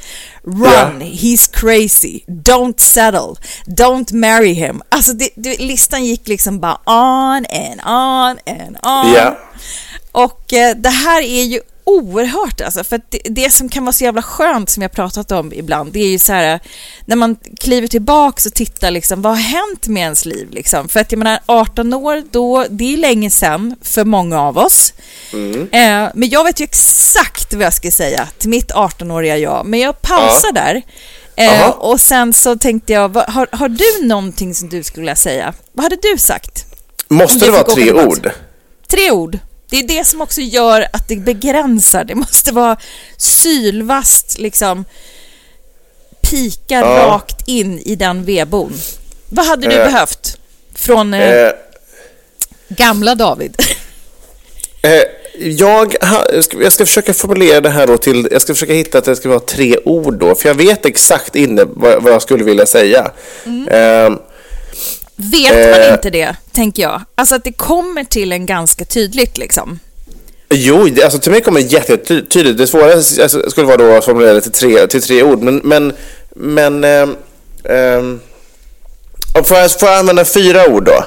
Run, 0.45 1.00
Ja. 1.00 1.07
he's 1.07 1.50
crazy, 1.52 2.25
don't 2.26 2.81
settle, 2.81 3.35
don't 3.66 4.12
marry 4.14 4.52
him. 4.52 4.83
Alltså 4.88 5.12
det, 5.12 5.28
det, 5.35 5.59
listan 5.61 6.04
gick 6.04 6.28
liksom 6.28 6.61
bara 6.61 6.78
on 6.87 7.47
and 7.50 7.81
on 7.87 8.38
and 8.61 8.76
on. 8.83 9.12
Ja. 9.12 9.38
Och 10.12 10.52
eh, 10.52 10.76
det 10.76 10.88
här 10.90 11.23
är 11.23 11.45
ju 11.45 11.61
oerhört 11.84 12.60
alltså, 12.60 12.84
för 12.84 13.00
det, 13.08 13.18
det 13.24 13.50
som 13.50 13.68
kan 13.68 13.84
vara 13.84 13.92
så 13.92 14.04
jävla 14.04 14.22
skönt 14.22 14.70
som 14.70 14.82
jag 14.82 14.92
pratat 14.92 15.32
om 15.32 15.52
ibland, 15.52 15.92
det 15.92 16.00
är 16.00 16.08
ju 16.08 16.18
så 16.18 16.32
här 16.32 16.60
när 17.06 17.16
man 17.16 17.36
kliver 17.60 17.88
tillbaks 17.88 18.46
och 18.46 18.54
tittar 18.54 18.90
liksom, 18.90 19.22
vad 19.22 19.32
har 19.32 19.42
hänt 19.42 19.86
med 19.88 20.02
ens 20.02 20.24
liv 20.24 20.48
liksom? 20.50 20.88
För 20.88 21.00
att 21.00 21.12
jag 21.12 21.18
menar 21.18 21.40
18 21.46 21.94
år, 21.94 22.22
då, 22.30 22.64
det 22.70 22.92
är 22.92 22.96
länge 22.96 23.30
sedan 23.30 23.76
för 23.82 24.04
många 24.04 24.40
av 24.40 24.58
oss. 24.58 24.92
Eh, 25.72 26.08
men 26.14 26.28
jag 26.30 26.44
vet 26.44 26.60
ju 26.60 26.64
exakt 26.64 27.54
vad 27.54 27.64
jag 27.64 27.74
ska 27.74 27.90
säga 27.90 28.28
till 28.38 28.48
mitt 28.50 28.70
18-åriga 28.70 29.38
jag, 29.38 29.66
men 29.66 29.80
jag 29.80 30.02
pausar 30.02 30.52
där. 30.52 30.82
Eh, 31.36 31.68
och 31.68 32.00
sen 32.00 32.32
så 32.32 32.56
tänkte 32.58 32.92
jag, 32.92 33.08
vad, 33.08 33.24
har, 33.24 33.48
har 33.52 33.68
du 33.68 34.06
någonting 34.06 34.54
som 34.54 34.68
du 34.68 34.82
skulle 34.82 35.02
vilja 35.02 35.16
säga? 35.16 35.54
Vad 35.72 35.84
hade 35.84 35.96
du 36.02 36.18
sagt? 36.18 36.64
Måste 37.08 37.44
det 37.46 37.50
vara 37.50 37.64
tre 37.64 37.92
ord? 37.92 38.30
Tre 38.88 39.10
ord. 39.10 39.38
Det 39.73 39.79
är 39.79 39.83
det 39.88 40.05
som 40.05 40.21
också 40.21 40.41
gör 40.41 40.87
att 40.93 41.09
det 41.09 41.17
begränsar. 41.17 42.05
Det 42.05 42.14
måste 42.14 42.52
vara 42.52 42.76
sylvast, 43.17 44.38
liksom 44.38 44.85
pika 46.31 46.75
Ja. 46.75 47.07
rakt 47.07 47.49
in 47.49 47.79
i 47.79 47.97
den 47.97 48.25
vedboden. 48.25 48.79
Vad 49.29 49.47
hade 49.47 49.69
du 49.69 49.75
Eh, 49.75 49.85
behövt 49.85 50.38
från 50.75 51.14
eh, 51.14 51.31
Eh, 51.33 51.52
gamla 52.69 53.14
David? 53.14 53.57
eh, 54.83 55.02
jag, 55.41 55.95
jag 56.62 56.73
ska- 56.73 56.87
försöka 56.87 57.14
formulera 57.14 57.61
det 57.61 57.71
här 57.71 57.87
då 57.87 57.99
till, 57.99 58.29
jag 58.33 58.43
ska 58.43 58.55
försöka 58.55 58.73
hitta 58.73 58.99
att 58.99 59.05
det 59.05 59.17
ska 59.17 59.29
vara 59.29 59.41
tre 59.41 59.76
ord 59.85 60.14
då, 60.14 60.35
för 60.35 60.49
jag 60.49 60.55
vet 60.55 60.87
exakt 60.87 61.37
inne 61.37 61.64
vad, 61.64 62.02
vad 62.02 62.12
jag 62.12 62.23
skulle 62.23 62.45
vilja 62.45 62.67
säga. 62.67 63.11
Mm. 63.47 64.19
Eh, 65.19 65.31
Vet 65.31 65.71
man 65.71 65.81
Eh. 65.88 65.92
inte 65.92 66.11
det, 66.11 66.37
tänker 66.52 66.83
jag? 66.83 67.02
Alltså 67.14 67.35
att 67.35 67.45
det 67.45 67.52
kommer 67.52 68.04
till 68.04 68.33
en 68.33 68.47
ganska 68.47 68.85
tydligt 68.85 69.38
liksom. 69.38 69.78
Jo, 70.54 70.85
det, 70.88 71.02
alltså 71.02 71.19
till 71.19 71.33
mig 71.33 71.40
kommer 71.40 71.61
det 71.61 71.66
jättetydligt. 71.66 72.59
Det 72.59 72.66
svåra 72.66 72.92
alltså, 72.92 73.50
skulle 73.50 73.66
vara 73.66 73.76
då 73.76 73.97
att 73.97 74.04
formulera 74.04 74.35
det 74.35 74.40
till 74.40 74.52
tre, 74.52 74.87
till 74.87 75.02
tre 75.02 75.23
ord. 75.23 75.38
Men, 75.42 75.57
men, 75.64 75.92
men 76.31 76.85
ehm, 76.85 78.21
och 79.38 79.47
får, 79.49 79.57
jag, 79.59 79.71
får 79.81 79.88
jag 79.88 79.99
använda 79.99 80.25
fyra 80.25 80.66
ord 80.69 80.85
då? 80.85 81.04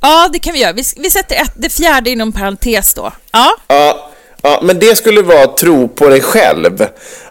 Ja, 0.00 0.28
det 0.32 0.38
kan 0.38 0.52
vi 0.52 0.60
göra. 0.60 0.72
Vi, 0.72 0.82
vi 0.96 1.10
sätter 1.10 1.36
ett, 1.36 1.52
det 1.54 1.68
fjärde 1.68 2.10
inom 2.10 2.32
parentes 2.32 2.94
då. 2.94 3.12
Ja, 3.32 3.56
Ja, 3.68 4.10
ja, 4.42 4.60
men 4.62 4.78
det 4.78 4.96
skulle 4.96 5.22
vara 5.22 5.46
tro 5.46 5.88
på 5.88 6.08
dig 6.08 6.20
själv. 6.20 6.86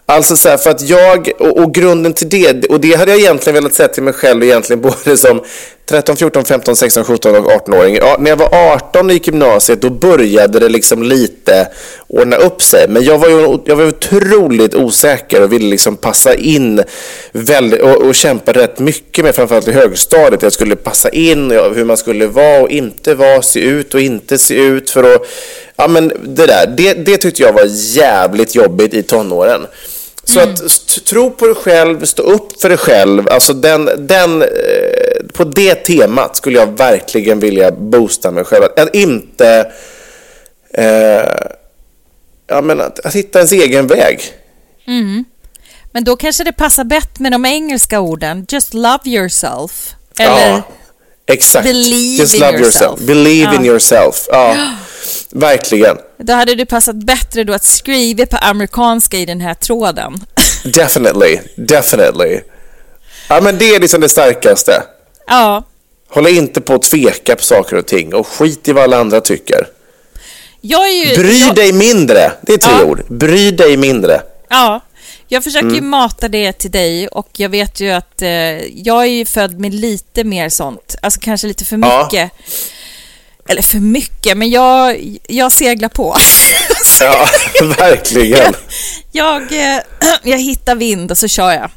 Alltså 0.08 0.36
så 0.36 0.48
här, 0.48 0.56
för 0.56 0.70
att 0.70 0.82
jag, 0.82 1.30
och, 1.38 1.58
och 1.58 1.74
grunden 1.74 2.12
till 2.12 2.28
det, 2.28 2.66
och 2.66 2.80
det 2.80 2.94
hade 2.94 3.10
jag 3.10 3.20
egentligen 3.20 3.54
velat 3.54 3.74
säga 3.74 3.88
till 3.88 4.02
mig 4.02 4.12
själv 4.12 4.42
egentligen 4.42 4.80
både 5.04 5.16
som 5.16 5.40
13, 5.88 6.16
14, 6.16 6.44
15, 6.44 6.76
16, 6.76 7.04
17 7.04 7.36
och 7.36 7.52
18-åring. 7.52 7.96
Ja, 7.96 8.16
när 8.20 8.30
jag 8.30 8.36
var 8.36 8.72
18 8.72 9.06
och 9.06 9.12
gick 9.12 9.26
gymnasiet, 9.26 9.80
då 9.80 9.90
började 9.90 10.58
det 10.58 10.68
liksom 10.68 11.02
lite 11.02 11.68
ordna 12.06 12.36
upp 12.36 12.62
sig. 12.62 12.88
Men 12.88 13.04
jag 13.04 13.18
var 13.18 13.28
ju 13.28 13.58
jag 13.64 13.76
var 13.76 13.86
otroligt 13.88 14.74
osäker 14.74 15.42
och 15.42 15.52
ville 15.52 15.68
liksom 15.68 15.96
passa 15.96 16.34
in 16.34 16.82
väldigt, 17.32 17.80
och, 17.80 17.96
och 17.96 18.14
kämpa 18.14 18.52
rätt 18.52 18.78
mycket 18.78 19.24
med, 19.24 19.34
framförallt 19.34 19.68
i 19.68 19.72
högstadiet. 19.72 20.42
Jag 20.42 20.52
skulle 20.52 20.76
passa 20.76 21.08
in, 21.08 21.50
hur 21.50 21.84
man 21.84 21.96
skulle 21.96 22.26
vara 22.26 22.60
och 22.60 22.70
inte 22.70 23.14
vara, 23.14 23.42
se 23.42 23.60
ut 23.60 23.94
och 23.94 24.00
inte 24.00 24.38
se 24.38 24.54
ut 24.54 24.90
för 24.90 25.14
att 25.14 25.26
Ja 25.78 25.88
men 25.88 26.08
det 26.24 26.46
där, 26.46 26.74
det, 26.76 26.92
det 26.92 27.16
tyckte 27.16 27.42
jag 27.42 27.52
var 27.52 27.66
jävligt 27.96 28.54
jobbigt 28.54 28.94
i 28.94 29.02
tonåren. 29.02 29.66
Så 30.28 30.40
att 30.40 30.64
st- 30.64 31.00
tro 31.00 31.30
på 31.30 31.46
dig 31.46 31.54
själv, 31.54 32.04
stå 32.04 32.22
upp 32.22 32.60
för 32.60 32.68
dig 32.68 32.78
själv, 32.78 33.28
alltså 33.30 33.52
den, 33.52 33.90
den, 33.98 34.42
eh, 34.42 34.48
på 35.32 35.44
det 35.44 35.74
temat 35.74 36.36
skulle 36.36 36.58
jag 36.58 36.78
verkligen 36.78 37.40
vilja 37.40 37.70
boosta 37.70 38.30
mig 38.30 38.44
själv. 38.44 38.64
Att, 38.64 38.80
att 38.80 38.94
inte, 38.94 39.72
eh, 40.74 41.46
ja 42.46 42.60
men 42.62 42.80
att, 42.80 43.06
att 43.06 43.14
hitta 43.14 43.38
ens 43.38 43.52
egen 43.52 43.86
väg. 43.86 44.20
men 45.92 46.04
då 46.04 46.16
kanske 46.16 46.44
det 46.44 46.52
passar 46.52 46.84
bättre 46.84 47.22
med 47.22 47.32
de 47.32 47.44
engelska 47.44 48.00
orden. 48.00 48.46
Just 48.48 48.74
love 48.74 48.98
yourself. 49.04 49.94
Eller... 50.18 50.48
Ja, 50.50 50.62
exakt. 51.26 51.64
Believe 51.66 52.22
Just 52.22 52.34
in 52.34 52.40
love 52.40 52.58
yourself. 52.58 52.82
yourself. 52.82 53.06
Believe 53.06 53.54
in 53.56 53.64
Ja. 53.64 53.70
yourself. 53.72 54.26
Ja, 54.30 54.56
verkligen. 55.30 55.96
Då 56.18 56.32
hade 56.32 56.54
det 56.54 56.66
passat 56.66 56.96
bättre 56.96 57.44
då 57.44 57.52
att 57.52 57.64
skriva 57.64 58.26
på 58.26 58.36
amerikanska 58.36 59.16
i 59.18 59.26
den 59.26 59.40
här 59.40 59.54
tråden. 59.54 60.20
Definitely, 60.64 61.38
definitely. 61.56 62.40
Ja 63.28 63.40
men 63.40 63.58
det 63.58 63.74
är 63.74 63.80
liksom 63.80 64.00
det 64.00 64.08
starkaste. 64.08 64.82
ja, 65.26 65.62
Hålla 66.08 66.28
inte 66.30 66.60
på 66.60 66.74
att 66.74 66.82
tveka 66.82 67.36
på 67.36 67.42
saker 67.42 67.76
och 67.76 67.86
ting 67.86 68.14
och 68.14 68.26
skit 68.26 68.68
i 68.68 68.72
vad 68.72 68.84
alla 68.84 68.98
andra 68.98 69.20
tycker. 69.20 69.66
jag 70.60 70.88
är 70.88 71.06
ju... 71.06 71.16
Bry 71.16 71.38
jag, 71.40 71.54
dig 71.54 71.72
mindre. 71.72 72.32
Det 72.42 72.52
är 72.52 72.58
tre 72.58 72.72
Ja. 72.80 72.84
ord. 72.84 73.02
Bry 73.08 73.50
dig 73.50 73.76
mindre. 73.76 74.20
Ja, 74.48 74.80
jag 75.28 75.44
försöker 75.44 75.66
ju 75.68 75.78
Mm. 75.78 75.88
mata 75.88 76.28
det 76.28 76.52
till 76.52 76.70
dig 76.70 77.08
och 77.08 77.28
jag 77.36 77.48
vet 77.48 77.80
ju 77.80 77.90
att 77.90 78.22
eh, 78.22 78.28
jag 78.82 79.02
är 79.02 79.06
ju 79.10 79.24
född 79.24 79.60
med 79.60 79.74
lite 79.74 80.24
mer 80.24 80.48
sånt. 80.48 80.96
Alltså 81.02 81.20
kanske 81.20 81.46
lite 81.46 81.64
för 81.64 81.78
Ja. 81.78 82.28
Eller 83.48 83.62
för 83.62 83.78
mycket, 83.78 84.36
men 84.36 84.50
jag, 84.50 85.00
jag 85.28 85.52
seglar 85.52 85.88
på. 85.88 86.16
Ja, 87.00 87.28
verkligen. 87.78 88.54
jag, 89.12 89.42
eh, 89.52 89.78
jag 90.22 90.38
hittar 90.38 90.74
vind 90.74 91.10
och 91.10 91.18
så 91.18 91.28
kör 91.28 91.52
jag. 91.52 91.70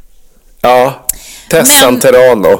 Ja. 0.61 1.07
Tessan 1.49 1.93
Men- 1.93 2.01
Terrano. 2.01 2.59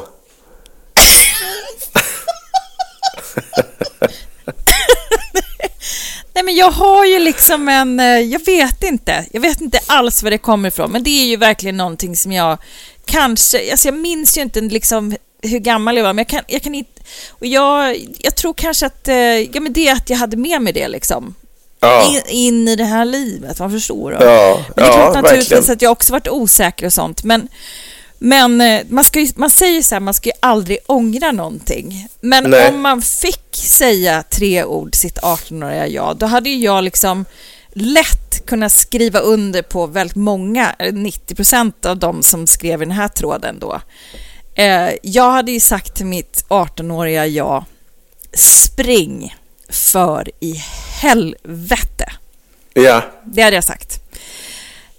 Nej 6.34 6.44
men 6.44 6.54
jag 6.56 6.70
har 6.70 7.04
ju 7.04 7.18
liksom 7.18 7.68
en, 7.68 8.00
eh, 8.00 8.06
jag 8.06 8.44
vet 8.46 8.82
inte, 8.82 9.24
jag 9.32 9.40
vet 9.40 9.60
inte 9.60 9.80
alls 9.86 10.22
var 10.22 10.30
det 10.30 10.38
kommer 10.38 10.68
ifrån, 10.68 10.92
men 10.92 11.02
det 11.02 11.10
är 11.10 11.24
ju 11.26 11.36
verkligen 11.36 11.76
någonting 11.76 12.16
som 12.16 12.32
jag 12.32 12.58
kanske, 13.06 13.70
alltså 13.70 13.88
jag 13.88 13.94
minns 13.94 14.38
ju 14.38 14.42
inte 14.42 14.60
liksom 14.60 15.16
hur 15.42 15.58
gammal 15.58 15.96
jag 15.96 16.04
var, 16.04 16.12
men 16.12 16.18
jag 16.18 16.28
kan, 16.28 16.42
jag 16.46 16.62
kan 16.62 16.74
inte, 16.74 17.00
och 17.30 17.46
jag, 17.46 17.96
jag 18.18 18.36
tror 18.36 18.54
kanske 18.54 18.86
att, 18.86 19.08
eh, 19.08 19.16
ja 19.16 19.60
men 19.60 19.72
det 19.72 19.90
att 19.90 20.10
jag 20.10 20.16
hade 20.16 20.36
med 20.36 20.62
mig 20.62 20.72
det 20.72 20.88
liksom. 20.88 21.34
Ja. 21.80 22.08
In, 22.08 22.22
in 22.28 22.68
i 22.68 22.76
det 22.76 22.84
här 22.84 23.04
livet, 23.04 23.58
man 23.58 23.70
förstår. 23.70 24.10
då. 24.10 24.24
Ja, 24.24 24.64
men 24.66 24.74
det 24.76 24.82
är 24.82 24.86
ja, 24.86 24.92
klart 24.92 25.14
naturligtvis 25.14 25.50
verkligen. 25.50 25.76
att 25.76 25.82
jag 25.82 25.92
också 25.92 26.12
varit 26.12 26.28
osäker 26.28 26.86
och 26.86 26.92
sånt, 26.92 27.24
men 27.24 27.48
Men 28.18 28.60
eh, 28.60 28.80
man, 28.88 29.04
ska 29.04 29.20
ju, 29.20 29.32
man 29.36 29.50
säger 29.50 29.82
så 29.82 29.94
här, 29.94 30.00
man 30.00 30.14
ska 30.14 30.28
ju 30.28 30.36
aldrig 30.40 30.78
ångra 30.86 31.32
någonting. 31.32 32.08
Men 32.20 32.50
Nej. 32.50 32.68
om 32.68 32.80
man 32.80 33.02
fick 33.02 33.56
säga 33.56 34.22
tre 34.30 34.64
ord 34.64 34.94
sitt 34.94 35.18
18-åriga 35.18 35.86
jag, 35.86 36.16
då 36.16 36.26
hade 36.26 36.50
ju 36.50 36.56
jag 36.64 36.84
liksom 36.84 37.24
lätt 37.72 38.46
kunnat 38.46 38.72
skriva 38.72 39.18
under 39.18 39.62
på 39.62 39.86
väldigt 39.86 40.16
många, 40.16 40.74
eh, 40.78 40.92
90 40.92 41.34
procent 41.34 41.86
av 41.86 41.96
de 41.96 42.22
som 42.22 42.46
skrev 42.46 42.82
i 42.82 42.84
den 42.84 42.94
här 42.94 43.08
tråden 43.08 43.58
då. 43.58 43.80
Eh, 44.60 44.94
jag 45.02 45.30
hade 45.30 45.52
ju 45.52 45.60
sagt 45.60 45.94
till 45.94 46.06
mitt 46.06 46.44
18-åriga 46.48 47.26
jag, 47.26 47.64
spring 48.32 49.36
för 49.68 50.30
i 50.40 50.54
helvete. 51.00 52.12
Ja. 52.74 53.02
Det 53.24 53.42
hade 53.42 53.56
jag 53.56 53.64
sagt. 53.64 54.00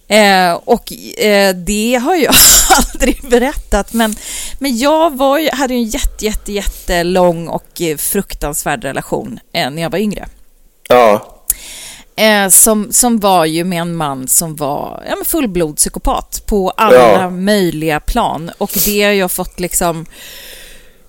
Eh, 0.07 0.53
och 0.53 0.93
eh, 1.19 1.55
det 1.55 1.95
har 2.03 2.15
jag 2.15 2.35
aldrig 2.77 3.21
berättat, 3.29 3.93
men, 3.93 4.15
men 4.59 4.77
jag 4.77 5.17
var 5.17 5.39
ju, 5.39 5.49
hade 5.51 5.73
ju 5.73 5.79
en 5.79 5.89
jätte, 5.89 6.25
jätte, 6.25 6.51
jättelång 6.51 7.47
och 7.47 7.81
eh, 7.81 7.97
fruktansvärd 7.97 8.83
relation 8.83 9.39
eh, 9.53 9.69
när 9.69 9.81
jag 9.81 9.89
var 9.89 9.99
yngre. 9.99 10.27
Ja. 10.89 11.37
Eh, 12.15 12.49
som, 12.49 12.91
som 12.91 13.19
var 13.19 13.45
ju 13.45 13.63
med 13.63 13.81
en 13.81 13.95
man 13.95 14.27
som 14.27 14.55
var 14.55 15.03
ja, 15.09 15.15
fullblodspsykopat 15.25 16.43
på 16.45 16.69
alla 16.69 16.95
Ja. 17.21 17.29
möjliga 17.29 17.99
plan. 17.99 18.51
Och 18.57 18.71
det 18.85 19.03
har 19.03 19.11
jag 19.11 19.31
fått 19.31 19.59
liksom 19.59 20.05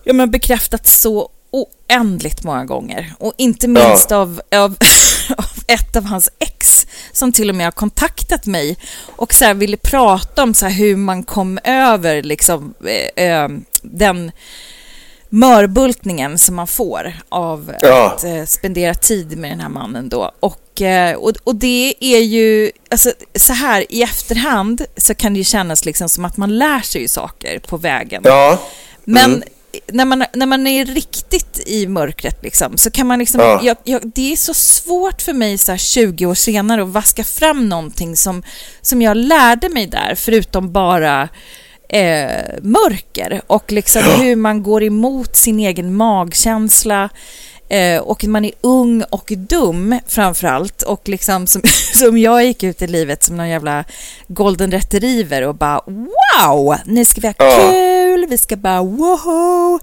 ja, 0.05 0.13
men 0.13 0.31
bekräftat 0.31 0.87
så 0.87 1.29
oändligt 1.51 2.45
många 2.45 2.65
gånger. 2.65 3.13
Och 3.19 3.33
inte 3.37 3.69
minst 3.69 4.13
av, 4.13 4.41
av, 4.57 4.77
av 5.37 5.47
ett 5.67 5.97
av 5.97 6.05
hans 6.05 6.31
ex 6.39 6.87
som 7.13 7.33
till 7.33 7.49
och 7.51 7.57
med 7.57 7.67
har 7.67 7.71
kontaktat 7.73 8.47
mig 8.47 8.77
och 9.17 9.35
så 9.35 9.55
ville 9.55 9.77
prata 9.77 10.43
om 10.43 10.55
så 10.55 10.67
hur 10.67 10.97
man 10.97 11.23
kom 11.23 11.59
över 11.65 12.23
liksom, 12.23 12.75
eh, 13.17 13.25
eh, 13.25 13.49
den 13.83 14.33
mörbultningen 15.29 16.39
som 16.39 16.55
man 16.55 16.67
får 16.67 17.13
av 17.29 17.75
Ja. 17.81 18.07
att 18.17 18.25
eh, 18.25 18.45
spendera 18.45 18.95
tid 18.95 19.39
med 19.39 19.51
den 19.51 19.61
här 19.61 19.69
mannen 19.69 20.09
då. 20.09 20.31
Och, 20.41 20.59
eh, 20.81 21.15
och, 21.15 21.33
och 21.45 21.55
det 21.57 21.95
är 22.01 22.21
ju, 22.21 22.71
alltså 22.91 23.13
så 23.35 23.53
här 23.53 23.85
i 23.89 24.03
efterhand 24.03 24.85
så 24.97 25.15
kan 25.15 25.33
det 25.35 25.39
ju 25.39 25.45
kännas 25.45 25.85
liksom 25.85 26.09
som 26.09 26.25
att 26.25 26.37
man 26.37 26.59
lär 26.59 26.81
sig 26.81 27.09
saker 27.09 27.59
på 27.59 27.77
vägen. 27.77 28.23
Ja. 28.25 28.59
Men 29.05 29.31
Mm. 29.31 29.43
när, 29.93 30.05
man, 30.05 30.25
när 30.35 30.47
man 30.47 30.67
är 30.67 30.85
riktigt 30.85 31.61
i 31.67 31.87
mörkret 31.87 32.43
liksom, 32.43 32.79
så 32.79 32.91
kan 32.91 33.07
man 33.07 33.19
liksom... 33.19 33.41
Ja. 33.41 33.61
Jag, 33.63 33.77
jag, 33.85 34.13
det 34.15 34.33
är 34.33 34.37
så 34.37 34.55
svårt 34.55 35.23
för 35.23 35.33
mig 35.33 35.59
så 35.59 35.73
här 35.73 35.79
20 35.79 36.27
år 36.27 36.35
senare 36.35 36.83
att 36.83 36.89
vaska 36.89 37.25
fram 37.25 37.69
någonting 37.69 38.17
som, 38.17 38.43
som 38.83 39.03
jag 39.03 39.17
lärde 39.17 39.69
mig 39.69 39.87
där, 39.87 40.15
förutom 40.15 40.73
bara 40.73 41.29
eh, 41.89 42.31
mörker 42.63 43.43
och 43.47 43.73
liksom 43.73 44.03
hur 44.03 44.37
man 44.37 44.63
går 44.63 44.83
emot 44.83 45.37
sin 45.37 45.61
egen 45.61 45.95
magkänsla 45.97 47.09
eh, 47.73 48.01
och 48.01 48.25
man 48.25 48.45
är 48.45 48.53
ung 48.61 49.03
och 49.03 49.33
dum 49.37 49.99
framför 50.07 50.47
allt 50.49 50.83
och 50.83 51.09
liksom 51.09 51.47
som, 51.47 51.63
som 51.95 52.19
jag 52.19 52.45
gick 52.45 52.63
ut 52.63 52.83
i 52.83 52.87
livet 52.87 53.25
som 53.25 53.37
någon 53.37 53.49
jävla 53.49 53.85
golden 54.29 54.71
retriever 54.71 55.43
och 55.43 55.55
bara 55.55 55.81
wow, 55.87 56.77
nu 56.85 57.05
ska 57.05 57.21
vi 57.21 57.27
ha 57.27 57.35
kul, 57.35 58.27
vi 58.29 58.39
ska 58.39 58.57
bara 58.57 58.83
woho, 58.83 59.79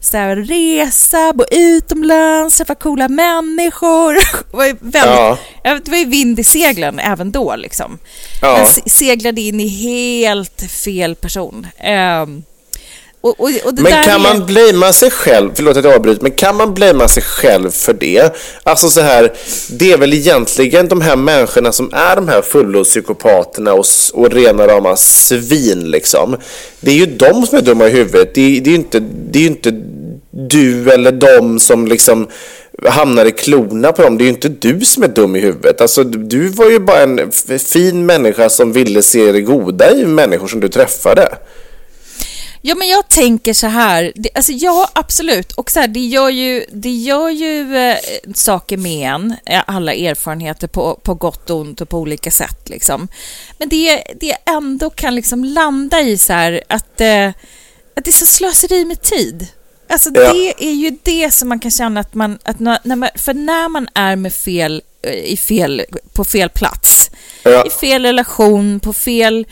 så 0.00 0.16
här, 0.16 0.36
resa, 0.36 1.32
bo 1.32 1.44
utomlands, 1.50 2.56
träffa 2.56 2.74
coola 2.74 3.08
människor. 3.08 4.14
Det 4.50 4.56
var 4.56 4.64
ju 4.64 4.76
väldigt, 4.80 5.40
Ja. 5.62 5.74
Det 5.84 5.88
var 5.88 5.98
ju 5.98 6.04
vind 6.04 6.38
i 6.38 6.44
seglen 6.44 6.98
även 6.98 7.32
då 7.32 7.56
liksom. 7.56 7.98
Ja. 8.42 8.66
Seglade 8.86 9.40
in 9.40 9.60
i 9.60 9.68
helt 9.68 10.62
fel 10.70 11.14
person. 11.14 11.66
Ehm, 11.78 12.42
och, 13.20 13.40
och, 13.40 13.50
och 13.64 13.74
Men 13.74 13.92
kan 14.04 14.14
är- 14.14 14.18
man 14.18 14.46
blamea 14.46 14.92
sig 14.92 15.10
själv, 15.10 15.50
förlåt 15.54 15.76
att 15.76 15.84
jag 15.84 15.94
avbryter, 15.94 16.22
men 16.22 16.32
kan 16.32 16.56
man 16.56 16.74
blamea 16.74 17.08
sig 17.08 17.22
själv 17.22 17.70
för 17.70 17.92
det? 17.92 18.36
Alltså 18.62 18.88
så 18.90 19.00
här, 19.00 19.32
det 19.70 19.92
är 19.92 19.96
väl 19.98 20.12
egentligen 20.14 20.88
de 20.88 21.00
här 21.00 21.16
människorna 21.16 21.72
som 21.72 21.90
är 21.94 22.16
de 22.16 22.28
här 22.28 22.42
fullblodspsykopaterna 22.42 23.72
och, 23.74 23.84
och 24.12 24.32
rena 24.32 24.66
rama 24.66 24.96
svin 24.96 25.90
liksom. 25.90 26.36
Det 26.80 26.90
är 26.90 26.94
ju 26.94 27.06
de 27.06 27.46
som 27.46 27.58
är 27.58 27.62
dumma 27.62 27.86
i 27.86 27.90
huvudet. 27.90 28.34
Det 28.34 28.40
är, 28.40 28.60
det 28.60 28.68
är 28.68 28.72
ju 28.72 28.76
inte, 28.78 29.00
det 29.30 29.38
är 29.38 29.46
inte 29.46 29.70
du 30.48 30.90
eller 30.90 31.12
de 31.12 31.60
som 31.60 31.86
liksom 31.86 32.28
hamnar 32.88 33.26
i 33.26 33.30
klorna 33.32 33.92
på 33.92 34.02
dem. 34.02 34.18
Det 34.18 34.22
är 34.24 34.26
ju 34.26 34.30
inte 34.32 34.48
du 34.48 34.80
som 34.80 35.02
är 35.02 35.08
dum 35.08 35.36
i 35.36 35.40
huvudet. 35.40 35.80
Alltså, 35.80 36.04
du 36.04 36.48
var 36.48 36.70
ju 36.70 36.78
bara 36.78 37.00
en 37.02 37.30
fin 37.58 38.06
människa 38.06 38.48
som 38.48 38.72
ville 38.72 39.02
se 39.02 39.32
det 39.32 39.40
goda 39.40 39.92
i 39.94 40.04
människor 40.06 40.48
som 40.48 40.60
du 40.60 40.68
träffade. 40.68 41.28
Ja, 42.62 42.74
men 42.74 42.88
jag 42.88 43.08
tänker 43.08 43.52
så 43.52 43.66
här. 43.66 44.12
Det, 44.14 44.28
alltså, 44.34 44.52
ja, 44.52 44.90
absolut. 44.92 45.52
Och 45.52 45.70
så 45.70 45.80
här, 45.80 45.88
det 45.88 46.00
gör 46.00 46.28
ju, 46.30 46.64
det 46.72 46.90
gör 46.90 47.28
ju 47.28 47.76
eh, 47.76 47.96
saker 48.34 48.76
med 48.76 49.08
en, 49.14 49.34
eh, 49.46 49.62
alla 49.66 49.94
erfarenheter 49.94 50.66
på, 50.68 51.00
på 51.02 51.14
gott 51.14 51.50
och 51.50 51.56
ont 51.56 51.80
och 51.80 51.88
på 51.88 51.98
olika 51.98 52.30
sätt. 52.30 52.68
Liksom. 52.68 53.08
Men 53.58 53.68
det, 53.68 54.02
det 54.20 54.36
ändå 54.46 54.90
kan 54.90 55.14
liksom 55.14 55.44
landa 55.44 56.00
i 56.00 56.18
så 56.18 56.32
här 56.32 56.62
att, 56.68 57.00
eh, 57.00 57.28
att 57.96 58.04
det 58.04 58.10
är 58.10 58.12
så 58.12 58.26
slöseri 58.26 58.84
med 58.84 59.02
tid. 59.02 59.46
Alltså 59.88 60.10
Ja. 60.14 60.32
det 60.32 60.64
är 60.64 60.72
ju 60.72 60.98
det 61.02 61.30
som 61.30 61.48
man 61.48 61.58
kan 61.60 61.70
känna 61.70 62.00
att 62.00 62.14
man, 62.14 62.38
att 62.42 62.58
när, 62.60 62.96
man 62.96 63.08
för 63.16 63.34
när 63.34 63.68
man 63.68 63.88
är 63.94 64.16
med 64.16 64.34
fel, 64.34 64.82
eh, 65.02 65.12
i 65.14 65.36
fel, 65.36 65.82
på 66.12 66.24
fel 66.24 66.48
plats, 66.50 67.10
Ja. 67.44 67.64
i 67.66 67.70
fel 67.70 68.02
relation, 68.02 68.80
på 68.80 68.92
fel, 68.92 69.46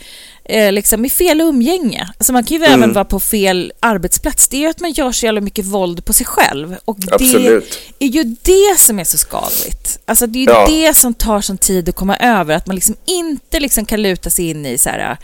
eh, 0.49 0.71
liksom 0.71 1.05
i 1.05 1.09
fel 1.09 1.41
umgänge. 1.41 2.09
Alltså 2.17 2.33
man 2.33 2.43
kan 2.43 2.57
ju 2.57 2.65
Mm. 2.65 2.79
även 2.83 2.93
vara 2.93 3.05
på 3.05 3.19
fel 3.19 3.73
arbetsplats. 3.79 4.47
Det 4.47 4.57
är 4.57 4.61
ju 4.61 4.67
att 4.69 4.79
man 4.79 4.91
gör 4.91 5.11
så 5.11 5.25
jävla 5.25 5.41
mycket 5.41 5.65
våld 5.65 6.05
på 6.05 6.13
sig 6.13 6.25
själv. 6.25 6.75
Och 6.85 6.97
Absolut. 7.11 7.79
det 7.97 8.05
är 8.05 8.09
ju 8.09 8.23
det 8.23 8.79
som 8.79 8.99
är 8.99 9.03
så 9.03 9.17
skadligt. 9.17 9.99
Alltså 10.05 10.27
det 10.27 10.39
är 10.39 10.41
ju 10.41 10.51
Ja. 10.51 10.65
det 10.67 10.93
som 10.97 11.13
tar 11.13 11.41
sån 11.41 11.57
tid 11.57 11.89
att 11.89 11.95
komma 11.95 12.17
över. 12.17 12.55
Att 12.55 12.67
man 12.67 12.75
liksom 12.75 12.95
inte 13.05 13.59
liksom 13.59 13.85
kan 13.85 14.01
luta 14.01 14.29
sig 14.29 14.49
in 14.49 14.65
i 14.65 14.77
så 14.77 14.89
här 14.89 15.17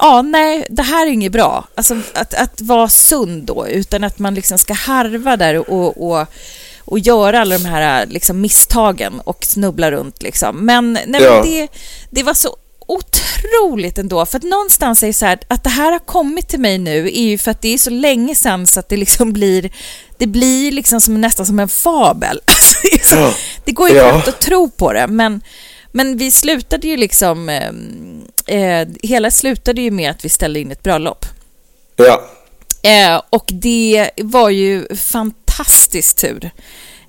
ja, 0.00 0.22
nej, 0.22 0.66
det 0.70 0.82
här 0.82 1.06
är 1.06 1.10
inget 1.10 1.32
bra. 1.32 1.68
Alltså 1.74 1.96
att, 2.14 2.34
att 2.34 2.60
vara 2.60 2.88
sund 2.88 3.42
då, 3.44 3.68
utan 3.68 4.04
att 4.04 4.18
man 4.18 4.34
liksom 4.34 4.58
ska 4.58 4.72
harva 4.74 5.36
där 5.36 5.70
och, 5.70 6.10
och, 6.10 6.26
och 6.78 6.98
göra 6.98 7.40
alla 7.40 7.58
de 7.58 7.64
här 7.64 8.06
liksom, 8.06 8.40
misstagen 8.40 9.20
och 9.24 9.44
snubbla 9.44 9.90
runt. 9.90 10.22
Liksom. 10.22 10.66
Men, 10.66 10.92
nej, 10.92 11.22
Ja. 11.22 11.30
men 11.42 11.50
det, 11.50 11.68
det 12.10 12.22
var 12.22 12.34
så 12.34 12.56
otroligt 12.86 13.98
ändå, 13.98 14.26
för 14.26 14.36
att 14.36 14.42
någonstans 14.42 15.02
är 15.02 15.06
det 15.06 15.12
så 15.12 15.26
här 15.26 15.38
att 15.48 15.64
det 15.64 15.70
här 15.70 15.92
har 15.92 15.98
kommit 15.98 16.48
till 16.48 16.60
mig 16.60 16.78
nu 16.78 17.06
är 17.06 17.22
ju 17.22 17.38
för 17.38 17.50
att 17.50 17.62
det 17.62 17.74
är 17.74 17.78
så 17.78 17.90
länge 17.90 18.34
sedan 18.34 18.66
så 18.66 18.80
att 18.80 18.88
det 18.88 18.96
liksom 18.96 19.32
blir 19.32 19.70
det 20.18 20.26
blir 20.26 20.72
liksom 20.72 21.00
som, 21.00 21.20
nästan 21.20 21.46
som 21.46 21.58
en 21.58 21.68
fabel. 21.68 22.40
Alltså, 22.46 22.78
det, 22.82 22.94
är 22.94 23.06
så, 23.08 23.16
Ja. 23.16 23.32
det 23.64 23.72
går 23.72 23.88
ju 23.88 23.96
Ja. 23.96 24.10
knappt 24.10 24.28
att 24.28 24.40
tro 24.40 24.70
på 24.70 24.92
det, 24.92 25.06
men, 25.06 25.40
men 25.92 26.16
vi 26.16 26.30
slutade 26.30 26.88
ju 26.88 26.96
liksom... 26.96 27.48
Eh, 27.48 27.70
eh, 28.46 28.88
hela 29.02 29.30
slutade 29.30 29.80
ju 29.82 29.90
med 29.90 30.10
att 30.10 30.24
vi 30.24 30.28
ställde 30.28 30.60
in 30.60 30.70
ett 30.72 30.82
bröllop. 30.82 31.26
Ja. 31.96 32.22
Eh, 32.82 33.22
och 33.30 33.44
det 33.48 34.10
var 34.16 34.50
ju 34.50 34.96
fantastisk 34.96 36.16
tur 36.16 36.50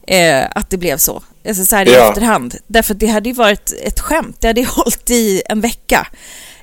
eh, 0.08 0.44
att 0.56 0.70
det 0.70 0.78
blev 0.78 0.98
så. 0.98 1.24
Alltså 1.48 1.66
så 1.66 1.76
här 1.76 1.88
i 1.88 1.94
Ja. 1.94 2.10
efterhand. 2.10 2.56
Därför 2.68 2.94
det 2.94 3.08
hade 3.08 3.30
ju 3.30 3.36
varit 3.36 3.74
ett 3.84 4.00
skämt. 4.00 4.38
Det 4.40 4.48
hade 4.48 4.62
ju 4.62 4.68
hållit 4.70 5.10
i 5.10 5.42
en 5.50 5.62
vecka. 5.62 6.08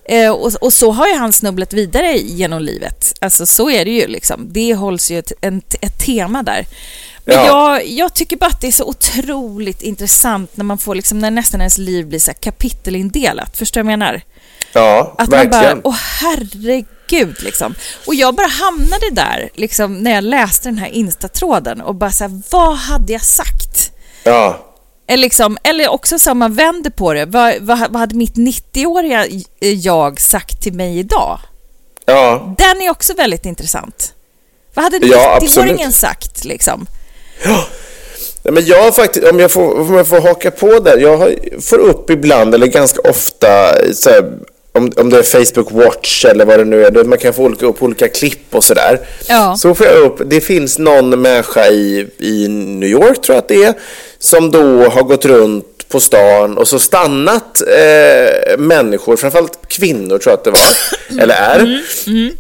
Eh, 0.05 0.31
och, 0.31 0.53
och 0.61 0.73
så 0.73 0.91
har 0.93 1.07
ju 1.09 1.15
han 1.15 1.33
snubblat 1.33 1.73
vidare 1.73 2.19
genom 2.19 2.63
livet. 2.63 3.15
Alltså 3.21 3.47
så 3.47 3.71
är 3.71 3.85
det 3.85 3.91
ju 3.91 4.07
liksom. 4.07 4.47
Det 4.53 4.75
hålls 4.75 5.11
ju 5.11 5.19
ett, 5.19 5.33
en, 5.41 5.63
ett 5.81 5.99
tema 5.99 6.43
där. 6.43 6.67
Men 7.25 7.35
Ja. 7.35 7.47
jag, 7.47 7.89
jag 7.89 8.15
tycker 8.15 8.37
bara 8.37 8.47
att 8.47 8.61
det 8.61 8.67
är 8.67 8.73
så 8.73 8.85
otroligt 8.85 9.83
intressant 9.83 10.57
när 10.57 10.65
man 10.65 10.79
får 10.79 10.95
liksom, 10.95 11.19
när 11.19 11.31
nästan 11.31 11.61
ens 11.61 11.79
liv 11.79 12.07
blir 12.07 12.19
så 12.19 12.33
kapitelindelat. 12.41 13.57
Förstår 13.57 13.81
du 13.81 13.85
vad 13.85 13.93
jag 13.93 13.99
menar? 13.99 14.23
Ja, 14.73 15.15
Att 15.19 15.29
man 15.31 15.39
verkligen. 15.39 15.81
bara, 15.81 15.89
åh 15.89 15.97
herregud 16.21 17.43
liksom. 17.43 17.75
Och 18.07 18.15
jag 18.15 18.35
bara 18.35 18.47
hamnade 18.47 19.11
där 19.13 19.51
liksom 19.55 19.99
när 19.99 20.11
jag 20.15 20.25
läste 20.25 20.69
den 20.69 20.79
här 20.79 20.89
instatråden 20.89 21.81
och 21.81 21.95
bara 21.95 22.11
så 22.11 22.25
här, 22.25 22.41
vad 22.51 22.77
hade 22.77 23.13
jag 23.13 23.23
sagt? 23.25 23.93
Ja. 24.25 24.69
Eller, 25.07 25.23
liksom, 25.23 25.59
eller 25.63 25.89
också 25.89 26.19
så 26.19 26.35
man 26.35 26.55
vänder 26.55 26.91
på 26.91 27.13
det, 27.13 27.25
vad, 27.27 27.55
vad, 27.61 27.79
vad 27.79 27.97
hade 27.97 28.15
mitt 28.15 28.35
90-åriga 28.35 29.27
jag 29.61 30.21
sagt 30.21 30.63
till 30.63 30.73
mig 30.73 30.99
idag? 30.99 31.39
Ja. 32.07 32.55
Den 32.59 32.83
är 32.83 32.91
också 32.91 33.15
väldigt 33.15 33.45
intressant. 33.45 34.15
Vad 34.75 34.85
hade 34.85 35.07
Ja, 35.07 35.39
90-åringen 35.43 35.73
absolut. 35.73 35.95
sagt 35.95 36.45
liksom? 36.45 36.87
Nej, 38.43 38.53
men 38.53 38.67
jag 38.67 38.83
har 38.83 38.93
faktiskt, 38.93 39.27
om 39.27 39.41
jag 39.41 39.51
får, 39.51 39.81
om 39.81 39.95
jag 39.95 40.07
får 40.07 40.21
haka 40.21 40.51
på 40.51 40.79
där, 40.79 40.99
jag 40.99 41.35
får 41.61 41.79
upp 41.79 42.11
ibland, 42.11 42.55
eller 42.55 42.67
ganska 42.67 43.01
ofta, 43.11 43.75
så 43.95 44.11
här, 44.11 44.33
om, 44.75 44.93
om 44.97 45.11
det 45.11 45.19
är 45.19 45.23
Facebook 45.23 45.73
Watch 45.73 46.25
eller 46.25 46.45
vad 46.45 46.59
det 46.59 46.65
nu 46.65 46.85
är, 46.85 47.05
man 47.05 47.19
kan 47.19 47.33
få 47.33 47.43
olika, 47.43 47.67
upp 47.67 47.83
olika 47.83 48.09
klipp 48.09 48.55
och 48.55 48.65
sådär. 48.65 49.01
Ja. 49.29 49.57
Så 49.59 49.75
får 49.75 49.87
jag 49.87 49.99
upp, 49.99 50.21
det 50.27 50.41
finns 50.41 50.79
någon 50.79 51.21
människa 51.23 51.67
i, 51.67 52.07
i 52.19 52.49
New 52.49 52.89
York, 52.89 53.23
tror 53.23 53.35
jag 53.35 53.43
att 53.43 53.49
det 53.49 53.65
är, 53.65 53.75
som 54.19 54.51
då 54.51 54.89
har 54.89 55.03
gått 55.03 55.25
runt 55.25 55.89
på 55.89 56.01
stan 56.01 56.59
och 56.59 56.69
så 56.69 56.79
stannat 56.79 57.61
eh, 57.61 58.59
människor, 58.59 59.17
framförallt 59.17 59.59
kvinnor 59.69 60.19
tror 60.19 60.33
jag 60.33 60.39
att 60.39 60.45
det 60.45 60.51
var, 60.51 61.23
eller 61.23 61.35
är, 61.35 61.81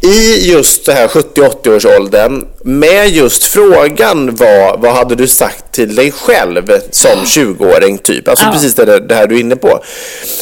i 0.07 0.51
just 0.53 0.87
det 0.87 0.93
här 0.93 1.09
70-80-årsåldern 1.09 2.47
med 2.65 3.09
just 3.11 3.45
frågan 3.45 4.35
vad, 4.35 4.81
vad 4.81 4.93
hade 4.93 5.15
du 5.15 5.27
sagt 5.27 5.73
till 5.73 5.95
dig 5.95 6.13
själv 6.13 6.73
som 6.91 7.11
20-åring 7.25 7.99
typ, 7.99 8.29
alltså 8.29 8.45
Ja. 8.47 8.53
precis 8.53 8.75
det, 8.75 9.01
det 9.01 9.15
här 9.15 9.27
du 9.27 9.37
är 9.37 9.41
inne 9.41 9.57
på. 9.57 9.85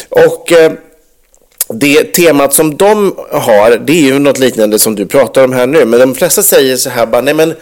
Och 0.09 0.53
eh, 0.53 0.72
det 1.74 2.04
temat 2.04 2.54
som 2.54 2.76
de 2.76 3.16
har, 3.30 3.76
det 3.87 3.92
är 3.92 4.02
ju 4.02 4.18
något 4.18 4.38
liknande 4.38 4.78
som 4.78 4.94
du 4.94 5.06
pratar 5.06 5.44
om 5.44 5.52
här 5.52 5.66
nu, 5.66 5.85
men 5.85 6.00
de 6.00 6.14
flesta 6.14 6.42
säger 6.42 6.76
så 6.76 6.90
här 6.90 7.06
bara, 7.06 7.20
nej 7.22 7.35
men 7.35 7.54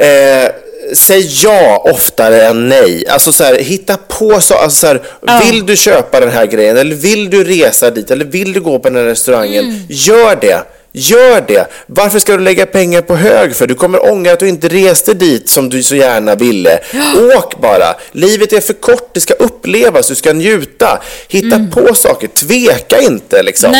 Eh, 0.00 0.50
säg 0.94 1.30
ja 1.44 1.82
oftare 1.92 2.42
än 2.46 2.68
nej. 2.68 3.08
Alltså 3.08 3.32
så 3.32 3.44
här, 3.44 3.54
hitta 3.58 3.96
på 3.96 4.40
så, 4.40 4.54
alltså 4.54 4.78
så 4.78 4.86
här, 4.86 5.00
Vill 5.44 5.66
du 5.66 5.76
köpa 5.76 6.20
den 6.20 6.30
här 6.30 6.46
grejen 6.46 6.76
eller 6.76 6.96
vill 6.96 7.30
du 7.30 7.44
resa 7.44 7.90
dit 7.90 8.10
eller 8.10 8.24
vill 8.24 8.52
du 8.52 8.60
gå 8.60 8.78
på 8.78 8.88
den 8.88 8.98
här 8.98 9.04
restaurangen? 9.04 9.64
Gör 9.88 10.36
det. 10.40 10.62
Gör 10.98 11.44
det. 11.48 11.66
Varför 11.86 12.18
ska 12.18 12.36
du 12.36 12.42
lägga 12.42 12.66
pengar 12.66 13.02
på 13.02 13.16
hög 13.16 13.56
för? 13.56 13.66
Du 13.66 13.74
kommer 13.74 14.10
ångra 14.12 14.32
att 14.32 14.40
du 14.40 14.48
inte 14.48 14.68
reste 14.68 15.14
dit 15.14 15.48
som 15.48 15.68
du 15.68 15.82
så 15.82 15.94
gärna 15.94 16.34
ville. 16.34 16.80
Åk 17.36 17.60
bara. 17.60 17.96
Livet 18.12 18.52
är 18.52 18.60
för 18.60 18.72
kort. 18.72 19.10
Det 19.12 19.20
ska 19.20 19.34
upplevas. 19.34 20.08
Du 20.08 20.14
ska 20.14 20.32
njuta. 20.32 21.02
Hitta 21.28 21.66
på 21.72 21.94
saker. 21.94 22.28
Tveka 22.28 23.00
inte 23.00 23.42
liksom. 23.42 23.74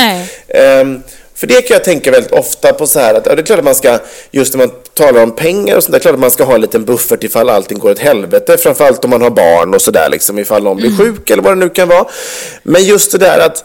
Ehm, 0.48 1.02
för 1.34 1.46
det 1.46 1.62
kan 1.62 1.74
jag 1.74 1.84
tänka 1.84 2.10
väldigt 2.10 2.32
ofta 2.32 2.72
på 2.72 2.86
så 2.86 2.98
här 2.98 3.14
att 3.14 3.26
ja, 3.26 3.34
det 3.34 3.42
är 3.42 3.46
klart 3.46 3.58
att 3.58 3.64
man 3.64 3.74
ska, 3.74 3.98
just 4.30 4.54
när 4.54 4.66
man 4.66 4.74
talar 4.94 5.22
om 5.22 5.36
pengar 5.36 5.76
och 5.76 5.82
sånt 5.82 5.92
där, 5.92 5.98
klart 6.00 6.14
att 6.14 6.20
man 6.20 6.30
ska 6.30 6.44
ha 6.44 6.54
en 6.54 6.60
liten 6.60 6.84
buffert 6.84 7.24
ifall 7.24 7.50
allting 7.50 7.78
går 7.78 7.90
åt 7.90 7.98
helvete, 7.98 8.56
framförallt 8.56 9.04
om 9.04 9.10
man 9.10 9.22
har 9.22 9.30
barn 9.30 9.74
och 9.74 9.82
sådär 9.82 10.08
liksom, 10.10 10.38
ifall 10.38 10.62
någon 10.62 10.76
blir 10.76 10.96
sjuk 10.96 11.30
eller 11.30 11.42
vad 11.42 11.52
det 11.52 11.64
nu 11.64 11.68
kan 11.68 11.88
vara. 11.88 12.06
Men 12.62 12.84
just 12.84 13.12
det 13.12 13.18
där 13.18 13.38
att 13.38 13.64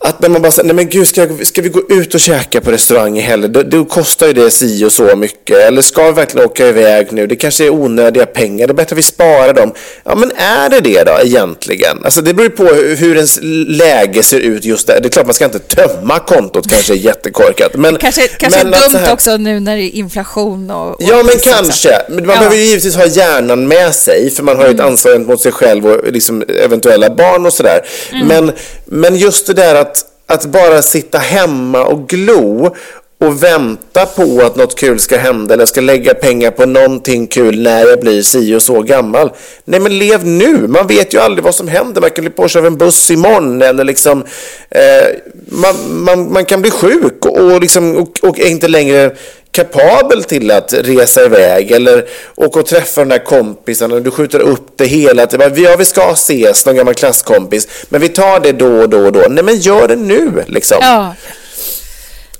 att 0.00 0.20
när 0.20 0.28
man 0.28 0.42
bara 0.42 0.52
säger, 0.52 0.66
nej 0.66 0.76
men 0.76 0.88
gud, 0.88 1.08
ska, 1.08 1.20
jag- 1.20 1.46
ska 1.46 1.62
vi 1.62 1.68
gå 1.68 1.82
ut 1.88 2.14
och 2.14 2.20
käka 2.20 2.60
på 2.60 2.70
restaurang 2.70 3.18
i 3.18 3.20
helgen? 3.20 3.52
Då, 3.52 3.62
då 3.62 3.84
kostar 3.84 4.26
ju 4.26 4.32
det 4.32 4.50
si 4.50 4.84
och 4.84 4.92
så 4.92 5.16
mycket. 5.16 5.56
Eller 5.56 5.82
ska 5.82 6.04
vi 6.06 6.12
verkligen 6.12 6.46
åka 6.46 6.66
iväg 6.68 7.06
nu? 7.12 7.26
Det 7.26 7.36
kanske 7.36 7.64
är 7.64 7.70
onödiga 7.70 8.26
pengar, 8.26 8.66
det 8.66 8.72
är 8.72 8.74
bättre 8.74 8.94
att 8.94 8.98
vi 8.98 9.02
sparar 9.02 9.52
dem. 9.54 9.72
Ja, 10.04 10.14
men 10.14 10.32
är 10.36 10.68
det 10.68 10.80
det 10.80 11.04
då 11.04 11.18
egentligen? 11.22 11.98
Alltså 12.04 12.20
det 12.20 12.34
beror 12.34 12.50
ju 12.50 12.56
på 12.56 12.64
hur, 12.64 12.96
hur 12.96 13.14
ens 13.14 13.38
läge 13.66 14.22
ser 14.22 14.40
ut 14.40 14.64
just 14.64 14.86
där. 14.86 15.00
Det 15.00 15.08
är 15.08 15.10
klart 15.10 15.26
man 15.26 15.34
ska 15.34 15.44
inte 15.44 15.58
tömma 15.58 16.18
kontot, 16.18 16.70
kanske 16.70 16.92
är 16.92 16.96
jättekorkat. 16.96 17.74
Men, 17.74 17.96
Kanske, 18.00 18.28
kanske 18.28 18.64
men 18.64 18.72
dumt 18.72 18.98
här- 19.00 19.12
också 19.12 19.36
nu 19.36 19.60
när 19.60 19.76
det 19.76 19.82
är 19.82 19.94
inflation 19.94 20.70
och... 20.70 20.88
och 20.90 20.96
Ja, 21.02 21.22
men 21.22 21.34
kanske. 21.42 22.02
Men 22.08 22.26
man 22.26 22.34
Ja. 22.34 22.38
behöver 22.38 22.56
ju 22.56 22.62
givetvis 22.62 22.96
ha 22.96 23.06
hjärnan 23.06 23.68
med 23.68 23.94
sig, 23.94 24.30
för 24.30 24.42
man 24.42 24.56
har 24.56 24.64
ju 24.68 24.74
ett 24.74 24.80
ansvar 24.80 25.12
gentemot 25.12 25.40
sig 25.40 25.52
själv 25.52 25.86
och 25.86 26.12
liksom 26.12 26.44
eventuella 26.64 27.10
barn 27.10 27.46
och 27.46 27.52
sådär. 27.52 27.80
Men, 28.24 28.52
men 28.84 29.16
just 29.16 29.46
det 29.46 29.52
där 29.54 29.74
att, 29.74 29.97
att 30.28 30.46
bara 30.46 30.82
sitta 30.82 31.18
hemma 31.18 31.84
och 31.84 32.08
glo 32.08 32.74
och 33.20 33.42
vänta 33.42 34.06
på 34.06 34.42
att 34.44 34.56
något 34.56 34.78
kul 34.78 34.98
ska 34.98 35.16
hända 35.16 35.54
eller 35.54 35.66
ska 35.66 35.80
lägga 35.80 36.14
pengar 36.14 36.50
på 36.50 36.66
någonting 36.66 37.26
kul 37.26 37.62
när 37.62 37.86
jag 37.86 38.00
blir 38.00 38.22
si 38.22 38.54
och 38.54 38.62
så 38.62 38.82
gammal. 38.82 39.30
Nej, 39.64 39.80
men 39.80 39.98
lev 39.98 40.26
nu. 40.26 40.68
Man 40.68 40.86
vet 40.86 41.14
ju 41.14 41.18
aldrig 41.18 41.44
vad 41.44 41.54
som 41.54 41.68
händer. 41.68 42.00
Man 42.00 42.10
kan 42.10 42.24
bli 42.24 42.30
påkörd 42.30 42.60
av 42.60 42.66
en 42.66 42.76
buss 42.76 43.10
imorgon 43.10 43.62
eller 43.62 43.84
liksom 43.84 44.24
eh, 44.70 45.08
man, 45.48 45.74
man, 45.88 46.32
man 46.32 46.44
kan 46.44 46.62
bli 46.62 46.70
sjuk 46.70 47.24
och, 47.26 47.38
och, 47.38 47.60
liksom, 47.60 47.96
och, 47.96 48.28
och 48.28 48.40
är 48.40 48.48
inte 48.48 48.68
längre 48.68 49.14
kapabel 49.52 50.24
till 50.24 50.50
att 50.50 50.72
resa 50.72 51.24
iväg 51.24 51.70
eller 51.70 52.04
åka 52.34 52.60
och 52.60 52.66
träffa 52.66 53.00
den 53.00 53.08
där 53.08 53.24
kompisen 53.24 54.02
du 54.02 54.10
skjuter 54.10 54.40
upp 54.40 54.66
det 54.76 54.86
hela 54.86 55.26
tiden. 55.26 55.52
Ja, 55.56 55.76
vi 55.78 55.84
ska 55.84 56.10
ses, 56.12 56.66
någon 56.66 56.76
gammal 56.76 56.94
klasskompis, 56.94 57.68
men 57.88 58.00
vi 58.00 58.08
tar 58.08 58.40
det 58.40 58.52
då 58.52 58.80
och 58.80 58.88
då 58.88 58.98
och 58.98 59.12
då. 59.12 59.24
Nej, 59.30 59.44
men 59.44 59.56
gör 59.56 59.88
det 59.88 59.96
nu 59.96 60.44
liksom. 60.46 60.78
Ja. 60.80 61.14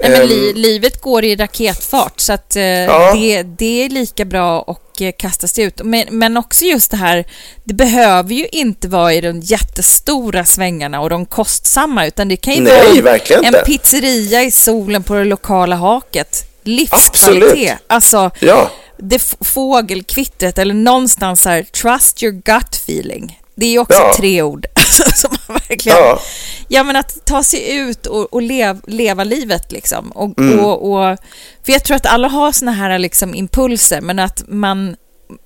Nej, 0.01 0.11
men 0.19 0.27
li, 0.29 0.53
livet 0.55 1.01
går 1.01 1.25
i 1.25 1.37
raketfart 1.37 2.21
så 2.21 2.33
att 2.33 2.57
eh, 2.57 2.63
Ja. 2.65 3.13
det, 3.15 3.43
det 3.43 3.85
är 3.85 3.89
lika 3.91 4.25
bra 4.25 4.63
att 4.67 5.01
eh, 5.01 5.11
kasta 5.19 5.49
sig 5.49 5.65
ut. 5.65 5.81
Men, 5.85 6.05
men 6.11 6.37
också 6.37 6.65
just 6.65 6.91
det 6.91 6.97
här, 6.97 7.25
det 7.65 7.75
behöver 7.75 8.35
ju 8.35 8.47
inte 8.53 8.89
vara 8.89 9.15
i 9.15 9.21
de 9.21 9.41
jättestora 9.41 10.45
svängarna 10.45 11.01
och 11.01 11.11
de 11.11 11.27
kostsamma 11.27 12.07
utan 12.07 12.29
det 12.29 12.37
kan 12.37 12.55
ju 12.55 12.61
Nej, 12.61 13.03
vara 13.03 13.17
en 13.17 13.45
inte. 13.45 13.63
pizzeria 13.67 14.43
i 14.43 14.51
solen 14.51 15.03
på 15.03 15.15
det 15.15 15.25
lokala 15.25 15.77
haket. 15.77 16.45
Livskvalitet. 16.65 17.53
Absolut. 17.53 17.79
Alltså, 17.87 18.31
Ja. 18.41 18.71
det 18.99 19.35
fågelkvittret 19.41 20.59
eller 20.59 20.75
någonstans 20.75 21.45
här, 21.45 21.63
trust 21.63 22.23
your 22.23 22.33
gut 22.33 22.75
feeling. 22.75 23.41
Det 23.59 23.67
är 23.67 23.71
ju 23.71 23.79
också 23.79 23.99
Ja. 23.99 24.13
tre 24.17 24.43
ord 24.43 24.67
som 25.15 25.37
verkligen... 25.49 25.99
Ja. 25.99 26.21
Ja, 26.69 26.83
men 26.83 26.97
att 26.97 27.25
ta 27.25 27.43
sig 27.43 27.77
ut 27.77 28.07
och, 28.07 28.33
och 28.35 28.43
lev, 28.43 28.81
leva 28.87 29.25
livet 29.25 29.73
liksom. 29.73 30.11
Och, 30.11 30.39
Mm. 30.39 30.65
och, 30.65 30.93
och, 30.93 31.19
för 31.65 31.73
jag 31.73 31.85
tror 31.85 31.97
att 31.97 32.07
alla 32.07 32.29
har 32.29 32.53
såna 32.53 32.73
här 32.73 32.99
liksom 32.99 33.35
impulser, 33.35 34.01
men 34.01 34.19
att 34.19 34.43
man, 34.49 34.97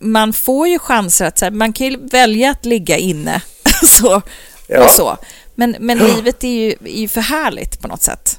man 0.00 0.32
får 0.32 0.68
ju 0.68 0.78
chanser 0.78 1.24
att 1.26 1.38
så 1.38 1.44
här, 1.44 1.52
man 1.52 1.72
kan 1.72 1.86
ju 1.86 1.96
välja 2.08 2.50
att 2.50 2.64
ligga 2.64 2.96
inne 2.98 3.40
så, 3.84 4.22
Ja. 4.66 4.84
och 4.84 4.90
så. 4.90 5.16
Men, 5.54 5.76
men 5.80 5.98
livet 5.98 6.44
är 6.44 6.48
ju, 6.48 6.70
är 6.84 7.00
ju 7.00 7.08
för 7.08 7.20
härligt 7.20 7.80
på 7.80 7.88
något 7.88 8.02
sätt. 8.02 8.31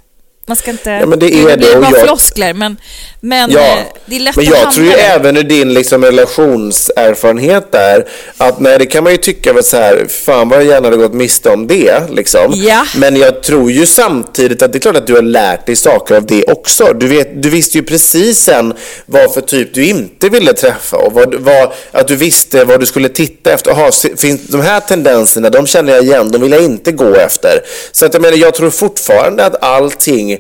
Man 0.46 0.58
ska 0.58 0.72
inte... 0.72 0.90
Ja, 0.90 1.06
men 1.06 1.20
det 1.20 1.26
är 1.26 1.46
blir 1.46 1.58
det, 1.58 1.76
och 1.76 1.82
bara 1.82 1.92
jag- 1.92 2.02
floskler, 2.04 2.54
men, 2.54 2.78
men 3.20 3.52
Ja, 3.52 3.60
eh, 3.60 3.84
det 4.06 4.16
är 4.16 4.20
lätt 4.20 4.36
men 4.36 4.46
att 4.46 4.52
jag 4.52 4.58
hamna 4.58 4.72
tror 4.72 4.86
ju 4.86 4.92
även 4.92 5.38
i 5.38 5.44
din 5.44 5.74
liksom 5.74 6.06
relationserfarenhet 6.06 7.72
där, 7.72 8.08
att 8.38 8.60
nej, 8.60 8.78
det 8.80 8.86
kan 8.86 9.04
man 9.04 9.12
ju 9.14 9.18
tycka 9.18 9.54
var 9.54 9.62
så 9.62 9.78
här, 9.78 10.06
fan 10.26 10.50
vad 10.50 10.60
jag 10.60 10.66
gärna 10.66 10.88
hade 10.88 10.98
gått 10.98 11.14
miste 11.14 11.50
om 11.50 11.68
det, 11.68 12.04
liksom. 12.12 12.54
Ja. 12.56 12.86
Men 12.98 13.16
jag 13.16 13.44
tror 13.44 13.72
ju 13.72 13.86
samtidigt 13.86 14.62
att 14.62 14.72
det 14.74 14.78
är 14.78 14.80
klart 14.80 14.96
att 14.98 15.08
du 15.08 15.14
har 15.14 15.22
lärt 15.22 15.66
dig 15.66 15.76
saker 15.76 16.16
av 16.16 16.26
det 16.26 16.44
också. 16.44 16.94
Du, 16.94 17.08
vet, 17.08 17.44
du 17.44 17.50
visste 17.50 17.78
ju 17.78 17.84
precis 17.84 18.40
sen 18.40 18.74
vad 19.06 19.34
för 19.34 19.42
typ 19.42 19.74
du 19.74 19.86
inte 19.86 20.30
ville 20.30 20.54
träffa 20.54 20.98
och 20.98 21.14
vad, 21.14 21.36
vad, 21.36 21.72
att 21.92 22.08
du 22.08 22.16
visste 22.16 22.64
vad 22.66 22.80
du 22.80 22.86
skulle 22.86 23.10
titta 23.10 23.52
efter. 23.54 23.72
Aha, 23.72 23.92
finns 24.18 24.42
de 24.48 24.62
här 24.62 24.80
tendenserna, 24.80 25.50
de 25.50 25.68
känner 25.68 25.94
jag 25.94 26.04
igen, 26.04 26.32
de 26.32 26.42
vill 26.42 26.52
jag 26.52 26.64
inte 26.64 26.92
gå 26.92 27.16
efter. 27.16 27.60
Så 27.92 28.06
att 28.06 28.14
jag 28.14 28.22
menar, 28.22 28.38
jag 28.38 28.54
tror 28.54 28.70
fortfarande 28.70 29.46
att 29.46 29.64
allting 29.64 30.33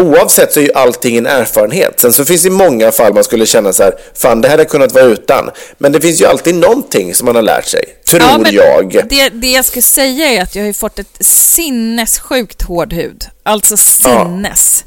Oavsett 0.00 0.52
så 0.52 0.60
är 0.60 0.64
ju 0.64 0.72
allting 0.72 1.16
en 1.16 1.26
erfarenhet. 1.26 2.00
Sen 2.00 2.12
så 2.12 2.24
finns 2.24 2.42
det 2.42 2.50
många 2.50 2.92
fall 2.92 3.14
man 3.14 3.24
skulle 3.24 3.46
känna 3.46 3.72
så 3.72 3.82
här, 3.82 3.94
fan 4.14 4.40
det 4.40 4.48
här 4.48 4.56
hade 4.56 4.64
kunnat 4.64 4.92
vara 4.92 5.04
utan. 5.04 5.50
Men 5.78 5.92
det 5.92 6.00
finns 6.00 6.20
ju 6.20 6.26
alltid 6.26 6.54
någonting 6.54 7.14
som 7.14 7.24
man 7.24 7.34
har 7.34 7.42
lärt 7.42 7.66
sig, 7.66 7.84
tror 8.06 8.22
Ja, 8.22 8.38
men 8.38 8.54
jag. 8.54 9.04
Det, 9.08 9.28
det 9.28 9.50
jag 9.50 9.64
skulle 9.64 9.82
säga 9.82 10.26
är 10.26 10.42
att 10.42 10.54
jag 10.54 10.62
har 10.62 10.66
ju 10.66 10.74
fått 10.74 10.98
ett 10.98 11.16
sinnessjukt 11.20 12.62
hård 12.62 12.92
hud. 12.92 13.24
Alltså 13.42 13.76
sinnes. 13.76 14.84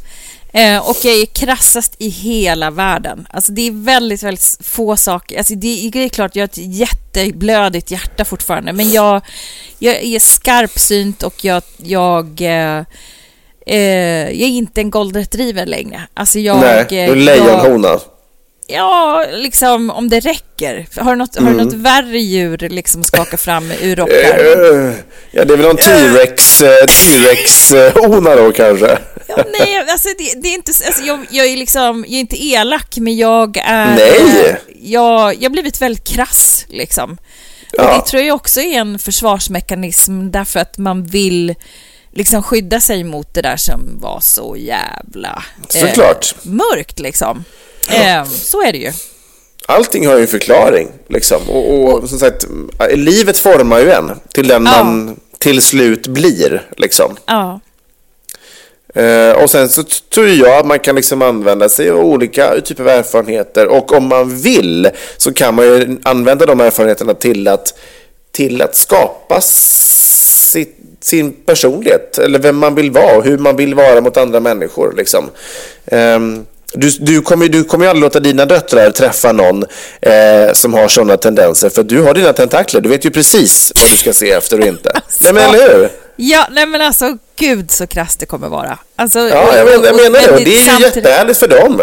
Eh, 0.53 0.89
och 0.89 0.97
jag 1.01 1.15
är 1.15 1.25
krassast 1.25 1.95
i 1.97 2.09
hela 2.09 2.71
världen. 2.71 3.27
Alltså 3.29 3.51
det 3.51 3.67
är 3.67 3.85
väldigt, 3.85 4.23
väldigt 4.23 4.57
få 4.61 4.97
saker. 4.97 5.37
Alltså 5.37 5.53
det, 5.55 5.89
det 5.93 6.05
är 6.05 6.09
klart, 6.09 6.35
jag 6.35 6.41
har 6.41 6.47
ett 6.47 6.57
jätteblödigt 6.57 7.91
hjärta 7.91 8.25
fortfarande. 8.25 8.73
Men 8.73 8.91
jag, 8.91 9.21
jag 9.79 9.95
är 9.95 10.19
skarpsynt 10.19 11.23
och 11.23 11.45
jag... 11.45 11.63
jag 11.77 12.41
eh, 12.41 12.83
eh, 13.67 13.77
jag 13.77 14.41
är 14.41 14.47
inte 14.47 14.81
en 14.81 14.89
golden 14.91 15.21
retriever 15.21 15.65
längre. 15.65 16.01
Alltså 16.13 16.39
jag... 16.39 16.57
Nej, 16.59 16.85
du 16.89 16.95
är 16.97 17.09
eh, 17.09 17.15
lejonhona. 17.15 17.99
Ja, 18.67 19.25
liksom 19.33 19.89
om 19.89 20.09
det 20.09 20.19
räcker. 20.19 20.87
Har 20.97 21.11
du 21.11 21.17
något, 21.17 21.35
har 21.35 21.41
Mm. 21.41 21.57
du 21.57 21.63
något 21.63 21.73
värre 21.73 22.19
djur 22.19 22.57
liksom 22.57 23.01
att 23.01 23.07
skaka 23.07 23.37
fram 23.37 23.71
ur 23.81 23.95
rockärmen? 23.95 24.87
Eh, 24.89 24.93
Ja, 25.31 25.45
det 25.45 25.53
är 25.53 25.57
väl 25.57 25.67
någon 25.67 25.77
T-rex, 25.77 26.61
eh, 26.61 26.85
T-rex-hona 26.85 28.35
då 28.35 28.51
kanske. 28.51 28.97
Ja, 29.27 29.37
nej, 29.59 29.77
alltså 29.89 30.09
det, 30.17 30.41
det 30.41 30.47
är 30.47 30.53
inte... 30.53 30.71
Alltså, 30.85 31.03
jag, 31.03 31.25
jag 31.29 31.45
är 31.47 31.57
liksom... 31.57 32.05
Jag 32.07 32.15
är 32.15 32.19
inte 32.19 32.43
elak, 32.45 32.97
men 32.97 33.15
jag 33.15 33.57
är... 33.57 33.95
Nej. 33.95 34.45
eh, 34.49 34.55
Jag, 34.81 35.35
jag 35.35 35.43
har 35.43 35.49
blivit 35.49 35.81
väldigt 35.81 36.07
krass, 36.07 36.65
liksom. 36.69 37.11
Och 37.77 37.83
Ja. 37.83 37.97
det 37.97 38.09
tror 38.11 38.23
jag 38.23 38.35
också 38.35 38.61
är 38.61 38.79
en 38.79 38.99
försvarsmekanism 38.99 40.31
därför 40.31 40.59
att 40.59 40.77
man 40.77 41.03
vill 41.03 41.55
liksom 42.13 42.43
skydda 42.43 42.79
sig 42.79 43.03
mot 43.03 43.33
det 43.33 43.41
där 43.41 43.57
som 43.57 43.99
var 43.99 44.19
så 44.19 44.55
jävla... 44.57 45.43
Såklart. 45.69 46.35
mörkt, 46.43 46.99
liksom. 46.99 47.43
Eh, 47.89 48.25
så 48.25 48.61
är 48.61 48.71
det 48.71 48.77
ju. 48.77 48.91
Allting 49.65 50.07
har 50.07 50.15
ju 50.15 50.21
en 50.21 50.27
förklaring, 50.27 50.89
liksom. 51.09 51.49
Och, 51.49 51.83
och 51.83 52.09
som 52.09 52.19
sagt, 52.19 52.47
livet 52.91 53.37
formar 53.37 53.79
ju 53.79 53.91
en 53.91 54.11
till 54.33 54.47
den 54.47 54.65
Ja. 54.65 54.83
man 54.83 55.19
till 55.39 55.61
slut 55.61 56.07
blir, 56.07 56.67
liksom. 56.77 57.15
Ja. 57.25 57.59
Eh, 58.95 59.31
och 59.31 59.49
sen 59.49 59.69
så 59.69 59.83
tror 60.13 60.27
jag 60.27 60.59
att 60.59 60.65
man 60.65 60.79
kan 60.79 60.95
liksom 60.95 61.21
använda 61.21 61.69
sig 61.69 61.89
av 61.89 61.99
olika 61.99 62.61
typer 62.61 62.83
av 62.83 62.89
erfarenheter 62.89 63.67
och 63.67 63.91
om 63.91 64.07
man 64.07 64.37
vill 64.41 64.89
så 65.17 65.33
kan 65.33 65.55
man 65.55 65.65
ju 65.65 65.97
använda 66.03 66.45
de 66.45 66.59
erfarenheterna 66.59 67.13
till 67.13 67.47
att, 67.47 67.73
till 68.31 68.61
att 68.61 68.75
skapa 68.75 69.41
sin 71.03 71.33
personlighet 71.45 72.17
eller 72.17 72.39
vem 72.39 72.57
man 72.57 72.75
vill 72.75 72.91
vara 72.91 73.17
och 73.17 73.23
hur 73.23 73.37
man 73.37 73.55
vill 73.55 73.75
vara 73.75 74.01
mot 74.01 74.17
andra 74.17 74.39
människor. 74.39 74.93
Liksom. 74.97 75.29
Ehm, 75.85 76.45
Du, 76.75 76.89
du 76.99 77.21
kommer 77.21 77.47
du 77.47 77.63
kommer 77.63 77.85
ju 77.85 77.89
aldrig 77.89 78.01
låta 78.03 78.19
dina 78.19 78.45
döttrar 78.45 78.91
träffa 78.91 79.31
någon 79.31 79.63
eh, 80.01 80.53
som 80.53 80.73
har 80.73 80.87
sådana 80.87 81.17
tendenser. 81.17 81.69
För 81.69 81.83
du 81.83 82.01
har 82.01 82.13
dina 82.13 82.33
tentakler. 82.33 82.81
Du 82.81 82.89
vet 82.89 83.05
ju 83.05 83.11
precis 83.11 83.71
vad 83.81 83.89
du 83.91 83.97
ska 83.97 84.13
se 84.13 84.31
efter 84.31 84.59
och 84.59 84.65
inte. 84.67 84.91
Nej, 85.21 85.33
men 85.33 85.43
eller 85.55 85.77
hur? 85.77 85.89
Ja, 86.15 86.47
nej 86.51 86.65
men 86.65 86.81
alltså 86.81 87.17
gud 87.39 87.71
så 87.71 87.87
krasst 87.87 88.19
det 88.19 88.25
kommer 88.25 88.49
vara. 88.49 88.77
Alltså, 88.95 89.19
Ja, 89.19 89.55
jag, 89.57 89.65
men, 89.65 89.83
jag 89.83 89.95
menar 89.95 90.27
det. 90.27 90.31
Och 90.33 90.37
det 90.41 90.55
är 90.55 90.59
ju 90.59 90.59
samtidigt- 90.59 90.95
jättehärligt 90.95 91.39
för 91.39 91.47
dem. 91.47 91.81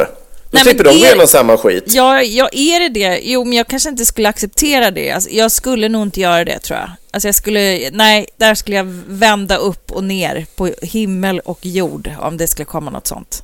Då 0.52 0.56
Nej, 0.56 0.62
slipper 0.64 0.84
men 0.84 0.92
de 0.94 0.98
gå 1.00 1.06
igenom 1.06 1.26
samma 1.26 1.56
skit. 1.58 1.84
Ja, 1.86 2.22
ja, 2.22 2.48
är 2.52 2.80
det 2.80 2.88
det? 2.88 3.20
Jo, 3.22 3.44
men 3.44 3.52
jag 3.58 3.66
kanske 3.66 3.88
inte 3.88 4.06
skulle 4.06 4.28
acceptera 4.28 4.90
det. 4.90 5.10
Alltså, 5.10 5.30
jag 5.30 5.50
skulle 5.52 5.88
nog 5.88 6.02
inte 6.02 6.20
göra 6.20 6.44
det, 6.44 6.58
tror 6.58 6.78
jag. 6.78 6.90
Alltså, 7.10 7.28
jag 7.28 7.34
skulle, 7.34 7.90
nej, 7.92 8.26
där 8.36 8.54
skulle 8.54 8.76
jag 8.76 8.84
vända 9.06 9.56
upp 9.56 9.92
och 9.92 10.04
ner 10.04 10.46
på 10.56 10.70
himmel 10.82 11.40
och 11.40 11.58
jord 11.62 12.10
om 12.20 12.36
det 12.36 12.46
skulle 12.46 12.66
komma 12.66 12.90
något 12.90 13.06
sånt. 13.06 13.42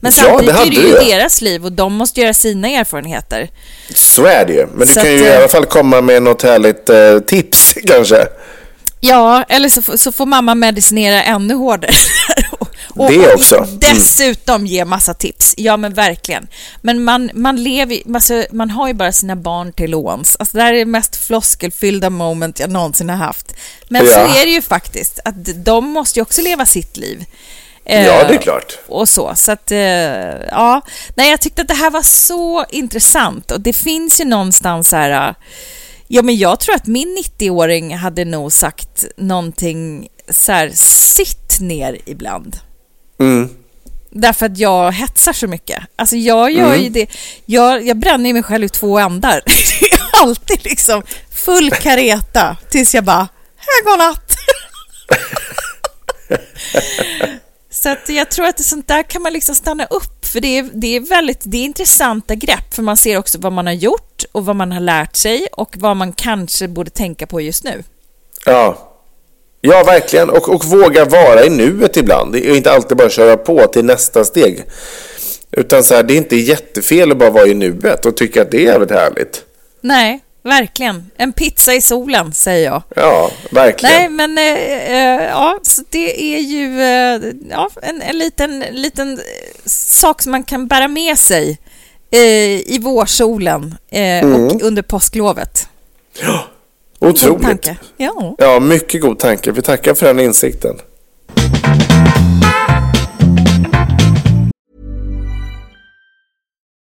Men 0.00 0.12
Ja, 0.16 0.22
samtidigt 0.22 0.54
det 0.54 0.60
är 0.62 0.64
det 0.64 0.70
du 0.70 0.82
ju 0.98 1.04
ju. 1.04 1.10
deras 1.18 1.40
liv 1.40 1.64
och 1.64 1.72
de 1.72 1.92
måste 1.94 2.20
göra 2.20 2.34
sina 2.34 2.68
erfarenheter. 2.68 3.48
Så 3.94 4.24
är 4.26 4.44
det 4.46 4.52
ju. 4.52 4.66
Men 4.66 4.86
du 4.88 4.94
Så 4.94 5.00
kan 5.00 5.10
ju 5.12 5.16
att, 5.18 5.24
i 5.24 5.28
eh, 5.28 5.38
alla 5.38 5.48
fall 5.48 5.66
komma 5.66 6.00
med 6.00 6.22
något 6.22 6.42
härligt 6.42 6.88
eh, 6.88 7.18
tips 7.18 7.74
kanske. 7.86 8.26
Ja, 9.00 9.44
eller 9.48 9.68
så, 9.68 9.98
så 9.98 10.12
får 10.12 10.26
mamma 10.26 10.54
medicinera 10.54 11.22
ännu 11.22 11.54
hårdare. 11.54 11.92
och, 13.00 13.10
Det 13.12 13.34
också. 13.34 13.56
och 13.56 13.66
Mm. 13.66 13.78
dessutom 13.80 14.66
ge 14.66 14.84
massa 14.84 15.14
tips. 15.14 15.54
Ja, 15.56 15.76
men 15.76 15.94
verkligen. 15.94 16.48
Men 16.82 17.04
man, 17.04 17.30
man 17.34 17.62
lever 17.62 18.02
alltså, 18.14 18.44
man 18.52 18.70
har 18.70 18.88
ju 18.88 18.94
bara 18.94 19.12
sina 19.12 19.36
barn 19.36 19.72
till 19.72 19.90
låns. 19.90 20.36
Alltså, 20.38 20.56
det 20.56 20.62
här 20.62 20.72
är 20.74 20.78
det 20.78 20.84
mest 20.84 21.16
floskelfyllda 21.16 22.10
moment 22.10 22.60
jag 22.60 22.70
någonsin 22.70 23.08
har 23.08 23.16
haft. 23.16 23.52
Men 23.88 24.06
Ja. 24.06 24.12
så 24.12 24.18
är 24.40 24.44
det 24.46 24.50
ju 24.52 24.62
faktiskt, 24.62 25.20
att 25.24 25.64
de 25.64 25.84
måste 25.88 26.18
ju 26.18 26.22
också 26.22 26.42
leva 26.42 26.66
sitt 26.66 26.96
liv. 26.96 27.24
Eh, 27.84 28.06
Ja, 28.06 28.24
det 28.28 28.34
är 28.34 28.38
klart. 28.38 28.78
och 28.88 29.08
så. 29.08 29.32
Så 29.36 29.52
att, 29.52 29.70
eh, 29.70 29.78
ja. 30.50 30.80
Nej, 31.14 31.30
jag 31.30 31.40
tyckte 31.40 31.62
att 31.62 31.68
det 31.68 31.74
här 31.74 31.90
var 31.90 32.02
så 32.02 32.64
intressant 32.70 33.50
och 33.50 33.60
det 33.60 33.72
finns 33.72 34.20
ju 34.20 34.24
någonstans 34.24 34.92
här... 34.92 35.28
eh, 35.28 35.34
Ja, 36.10 36.22
men 36.22 36.36
jag 36.36 36.60
tror 36.60 36.74
att 36.74 36.86
min 36.86 37.22
90-åring 37.38 37.96
hade 37.96 38.24
nog 38.24 38.52
sagt 38.52 39.04
någonting 39.16 40.08
så 40.30 40.52
här, 40.52 40.70
sitt 40.74 41.60
ner 41.60 41.98
ibland. 42.06 42.56
Mm. 43.18 43.48
Därför 44.10 44.46
att 44.46 44.58
jag 44.58 44.92
hetsar 44.92 45.32
så 45.32 45.46
mycket. 45.46 45.82
Alltså 45.96 46.16
jag 46.16 46.50
gör 46.52 46.66
Mm. 46.68 46.80
ju 46.82 46.88
det. 46.88 47.06
Jag, 47.46 47.86
jag 47.86 47.96
bränner 47.96 48.32
mig 48.32 48.42
själv 48.42 48.64
i 48.64 48.68
två 48.68 48.98
ändar. 48.98 49.40
Alltid 50.22 50.64
liksom 50.64 51.02
full 51.30 51.70
kareta 51.70 52.56
tills 52.70 52.94
jag 52.94 53.04
bara, 53.04 53.28
här 53.56 53.84
går 53.84 53.96
natt. 53.98 54.32
Så 57.70 57.88
att 57.88 58.08
jag 58.08 58.30
tror 58.30 58.46
att 58.46 58.64
sånt 58.64 58.88
där 58.88 59.02
kan 59.02 59.22
man 59.22 59.32
liksom 59.32 59.54
stanna 59.54 59.84
upp, 59.84 60.26
för 60.26 60.40
det 60.40 60.58
är, 60.58 60.70
det 60.72 60.96
är 60.96 61.00
väldigt 61.00 61.40
det 61.44 61.56
är 61.56 61.64
intressanta 61.64 62.34
grepp, 62.34 62.74
för 62.74 62.82
man 62.82 62.96
ser 62.96 63.16
också 63.18 63.38
vad 63.38 63.52
man 63.52 63.66
har 63.66 63.72
gjort 63.72 64.24
och 64.32 64.44
vad 64.44 64.56
man 64.56 64.72
har 64.72 64.80
lärt 64.80 65.16
sig 65.16 65.46
och 65.52 65.74
vad 65.78 65.96
man 65.96 66.12
kanske 66.12 66.68
borde 66.68 66.90
tänka 66.90 67.26
på 67.26 67.40
just 67.40 67.64
nu. 67.64 67.84
Ja. 68.46 68.87
Ja, 69.60 69.84
verkligen. 69.84 70.30
Och, 70.30 70.48
och 70.48 70.64
våga 70.64 71.04
vara 71.04 71.44
i 71.44 71.50
nuet 71.50 71.96
ibland. 71.96 72.32
Det 72.32 72.46
är 72.46 72.56
inte 72.56 72.72
alltid 72.72 72.96
bara 72.96 73.10
köra 73.10 73.36
på 73.36 73.66
till 73.66 73.84
nästa 73.84 74.24
steg. 74.24 74.64
Utan 75.50 75.84
så 75.84 75.94
här, 75.94 76.02
det 76.02 76.14
är 76.14 76.16
inte 76.16 76.36
jättefel 76.36 77.12
att 77.12 77.18
bara 77.18 77.30
vara 77.30 77.46
i 77.46 77.54
nuet 77.54 78.06
och 78.06 78.16
tycka 78.16 78.42
att 78.42 78.50
det 78.50 78.56
är 78.56 78.64
jävligt 78.64 78.90
härligt. 78.90 79.44
Nej, 79.80 80.20
verkligen. 80.42 81.10
En 81.16 81.32
pizza 81.32 81.74
i 81.74 81.80
solen, 81.80 82.32
säger 82.32 82.64
jag. 82.64 82.82
Ja, 82.96 83.30
verkligen. 83.50 83.94
Nej, 83.94 84.08
men 84.08 84.38
äh, 84.38 84.44
äh, 84.44 85.24
ja, 85.24 85.60
det 85.90 86.34
är 86.34 86.40
ju 86.40 86.82
äh, 86.82 87.32
ja, 87.50 87.70
en, 87.82 88.02
en 88.02 88.18
liten, 88.18 88.64
liten 88.70 89.20
sak 89.66 90.22
som 90.22 90.32
man 90.32 90.42
kan 90.42 90.68
bära 90.68 90.88
med 90.88 91.18
sig 91.18 91.58
i 92.66 92.78
vårsolen 92.78 93.74
äh, 93.90 94.34
och 94.34 94.62
under 94.62 94.82
påsklovet. 94.82 95.68
God 96.20 96.34
Otroligt. 97.00 97.62
tanke. 97.62 97.76
Ja. 97.96 98.34
Ja, 98.38 98.60
mycket 98.60 99.00
god 99.00 99.18
tanke. 99.18 99.52
Vi 99.52 99.62
tackar 99.62 99.94
för 99.94 100.06
den 100.06 100.20
insikten. 100.20 100.80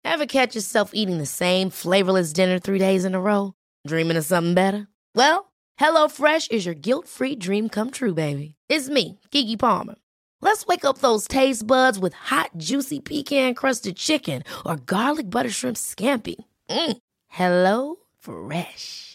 Ever 0.03 0.25
catch 0.25 0.55
yourself 0.55 0.91
eating 0.93 1.17
the 1.17 1.25
same 1.25 1.69
flavorless 1.69 2.31
dinner 2.31 2.59
three 2.59 2.79
days 2.79 3.03
in 3.03 3.15
a 3.15 3.19
row? 3.19 3.53
Dreaming 3.87 4.17
of 4.17 4.25
something 4.25 4.53
better? 4.53 4.87
Well, 5.13 5.51
HelloFresh 5.79 6.51
is 6.51 6.65
your 6.65 6.75
guilt 6.75 7.07
free 7.07 7.35
dream 7.35 7.67
come 7.69 7.91
true, 7.91 8.13
baby. 8.13 8.55
It's 8.69 8.87
me, 8.87 9.19
Gigi 9.31 9.57
Palmer. 9.57 9.95
Let's 10.41 10.65
wake 10.67 10.85
up 10.85 10.99
those 10.99 11.27
taste 11.27 11.67
buds 11.67 11.99
with 11.99 12.13
hot, 12.13 12.51
juicy 12.55 12.99
pecan 13.01 13.55
crusted 13.55 13.97
chicken 13.97 14.43
or 14.65 14.77
garlic 14.77 15.29
butter 15.29 15.49
shrimp 15.49 15.75
scampi. 15.75 16.35
Mm. 16.69 16.97
Hello 17.27 17.95
Fresh. 18.19 19.14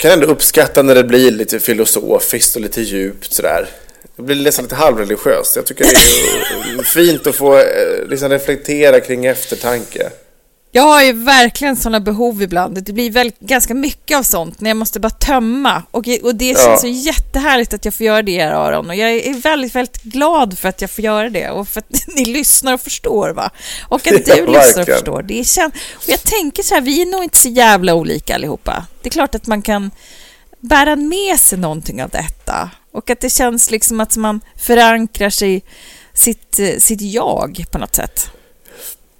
Kan 0.00 0.10
ändå 0.10 0.26
uppskatta 0.26 0.82
när 0.82 0.94
det 0.94 1.04
blir 1.04 1.30
lite 1.30 1.60
filosofiskt 1.60 2.56
och 2.56 2.62
lite 2.62 2.80
djupt 2.80 3.32
sådär. 3.32 3.68
Det 4.16 4.22
blir 4.22 4.44
nästan 4.44 4.64
lite 4.64 4.74
halvreligiöst. 4.74 5.56
Jag 5.56 5.66
tycker 5.66 5.84
det 5.84 5.90
är 5.90 6.82
fint 6.82 7.26
att 7.26 7.34
få 7.34 7.58
eh, 7.58 7.64
liksom 8.08 8.28
reflektera 8.28 9.00
kring 9.00 9.26
eftertanke. 9.26 10.10
Jag 10.72 10.82
har 10.82 11.02
ju 11.02 11.12
verkligen 11.12 11.76
sådana 11.76 12.00
behov 12.00 12.42
ibland. 12.42 12.82
Det 12.84 12.92
blir 12.92 13.10
väl 13.10 13.32
ganska 13.40 13.74
mycket 13.74 14.18
av 14.18 14.22
sånt 14.22 14.60
när 14.60 14.70
jag 14.70 14.76
måste 14.76 15.00
bara 15.00 15.10
tömma. 15.10 15.82
Och, 15.90 16.04
och 16.22 16.34
det 16.34 16.46
känns 16.46 16.66
Ja. 16.66 16.76
så 16.76 16.86
jättehärligt 16.86 17.74
att 17.74 17.84
jag 17.84 17.94
får 17.94 18.06
göra 18.06 18.22
det 18.22 18.42
här 18.42 18.52
Aron. 18.52 18.88
Och 18.90 18.96
jag 18.96 19.10
är 19.10 19.34
väldigt, 19.34 19.74
väldigt 19.74 20.02
glad 20.02 20.58
för 20.58 20.68
att 20.68 20.80
jag 20.80 20.90
får 20.90 21.04
göra 21.04 21.30
det. 21.30 21.50
Och 21.50 21.68
för 21.68 21.80
att 21.80 22.06
ni 22.16 22.24
lyssnar 22.24 22.74
och 22.74 22.80
förstår 22.80 23.30
va. 23.30 23.50
Och 23.88 24.06
att 24.06 24.06
Ja, 24.28 24.36
du 24.36 24.46
lyssnar 24.46 24.82
och 24.82 24.88
förstår. 24.88 25.22
Det 25.22 25.44
känd... 25.44 25.72
och 25.96 26.08
jag 26.08 26.22
tänker 26.22 26.62
så 26.62 26.74
här, 26.74 26.80
vi 26.80 27.02
är 27.02 27.06
nog 27.06 27.24
inte 27.24 27.38
så 27.38 27.48
jävla 27.48 27.94
olika 27.94 28.34
allihopa. 28.34 28.86
Det 29.02 29.08
är 29.08 29.10
klart 29.10 29.34
att 29.34 29.46
man 29.46 29.62
kan 29.62 29.90
bära 30.60 30.96
med 30.96 31.40
sig 31.40 31.58
någonting 31.58 32.02
av 32.02 32.10
detta. 32.10 32.70
Och 32.92 33.10
att 33.10 33.20
det 33.20 33.30
känns 33.30 33.70
liksom 33.70 34.00
att 34.00 34.16
man 34.16 34.40
förankrar 34.56 35.30
sig, 35.30 35.62
sitt, 36.14 36.58
eh, 36.58 36.76
sitt 36.78 37.00
jag 37.00 37.64
på 37.70 37.78
något 37.78 37.94
sätt. 37.94 38.30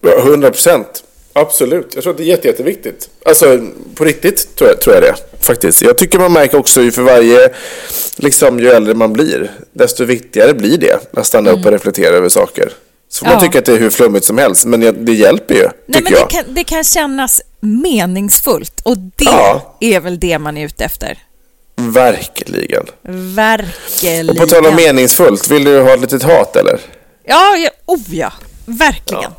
Ja, 0.00 0.10
100 0.22 0.50
procent. 0.50 1.04
Absolut. 1.40 1.90
Jag 1.94 2.02
tror 2.02 2.10
att 2.12 2.16
det 2.16 2.22
är 2.24 2.26
jätte, 2.26 2.48
jätteviktigt. 2.48 3.08
Alltså 3.24 3.58
på 3.94 4.04
riktigt 4.04 4.56
tror 4.56 4.70
jag, 4.70 4.80
tror 4.80 4.94
jag 4.94 5.02
det. 5.02 5.14
Faktiskt. 5.40 5.82
Jag 5.82 5.98
tycker 5.98 6.18
man 6.18 6.32
märker 6.32 6.58
också 6.58 6.82
ju 6.82 6.92
för 6.92 7.02
varje, 7.02 7.48
liksom 8.16 8.60
ju 8.60 8.68
äldre 8.70 8.94
man 8.94 9.12
blir, 9.12 9.50
desto 9.72 10.04
viktigare 10.04 10.54
blir 10.54 10.78
det 10.78 10.98
att 11.18 11.26
stanna 11.26 11.50
upp 11.50 11.66
och 11.66 11.72
reflektera 11.72 12.16
över 12.16 12.28
saker. 12.28 12.72
Så 13.08 13.18
får 13.18 13.26
man 13.26 13.32
Mm. 13.34 13.44
Ja. 13.44 13.48
tycka 13.48 13.58
att 13.58 13.64
det 13.64 13.72
är 13.72 13.78
hur 13.78 13.90
flummigt 13.90 14.24
som 14.24 14.38
helst, 14.38 14.64
men 14.64 15.04
det- 15.04 15.12
hjälper 15.12 15.54
ju, 15.54 15.60
Nej, 15.86 16.02
men 16.02 16.04
det 16.12 16.26
kan, 16.30 16.44
det 16.54 16.64
kan 16.64 16.84
kännas 16.84 17.40
meningsfullt 17.60 18.80
och 18.84 18.98
det 18.98 19.24
Ja. 19.24 19.76
är 19.80 20.00
väl 20.00 20.20
det 20.20 20.38
man 20.38 20.56
är 20.56 20.64
ute 20.66 20.84
efter. 20.84 21.18
Verkligen. 21.76 22.86
Verkligen. 23.34 24.30
Och 24.30 24.36
på 24.36 24.46
tal 24.46 24.66
om 24.66 24.76
meningsfullt, 24.76 25.50
vill 25.50 25.64
du 25.64 25.80
ha 25.80 25.94
ett 25.94 26.00
litet 26.00 26.22
hat 26.22 26.56
eller? 26.56 26.80
Ja, 27.24 27.56
ja, 27.56 27.70
oh 27.86 28.00
ja. 28.10 28.32
verkligen. 28.66 29.30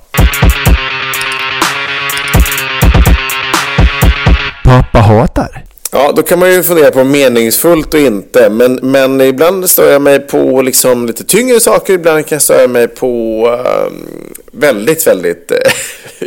Pappa 4.72 5.00
hatar. 5.00 5.64
Ja, 5.92 6.12
då 6.16 6.24
kan 6.24 6.40
man 6.40 6.52
ju 6.52 6.64
fundera 6.64 6.92
på 6.92 7.04
meningsfullt 7.04 7.94
och 7.94 8.00
inte. 8.00 8.50
Men, 8.50 8.80
men 8.82 9.22
ibland 9.22 9.70
stör 9.70 9.92
jag 9.92 10.02
mig 10.02 10.20
på 10.20 10.62
liksom 10.62 11.08
lite 11.08 11.24
tyngre 11.24 11.60
saker. 11.60 11.94
Ibland 11.94 12.26
kan 12.26 12.36
jag 12.36 12.42
störa 12.42 12.68
mig 12.68 12.88
på 12.88 13.48
um, 13.88 14.08
väldigt, 14.52 15.08
väldigt 15.08 15.52
uh, 15.52 15.58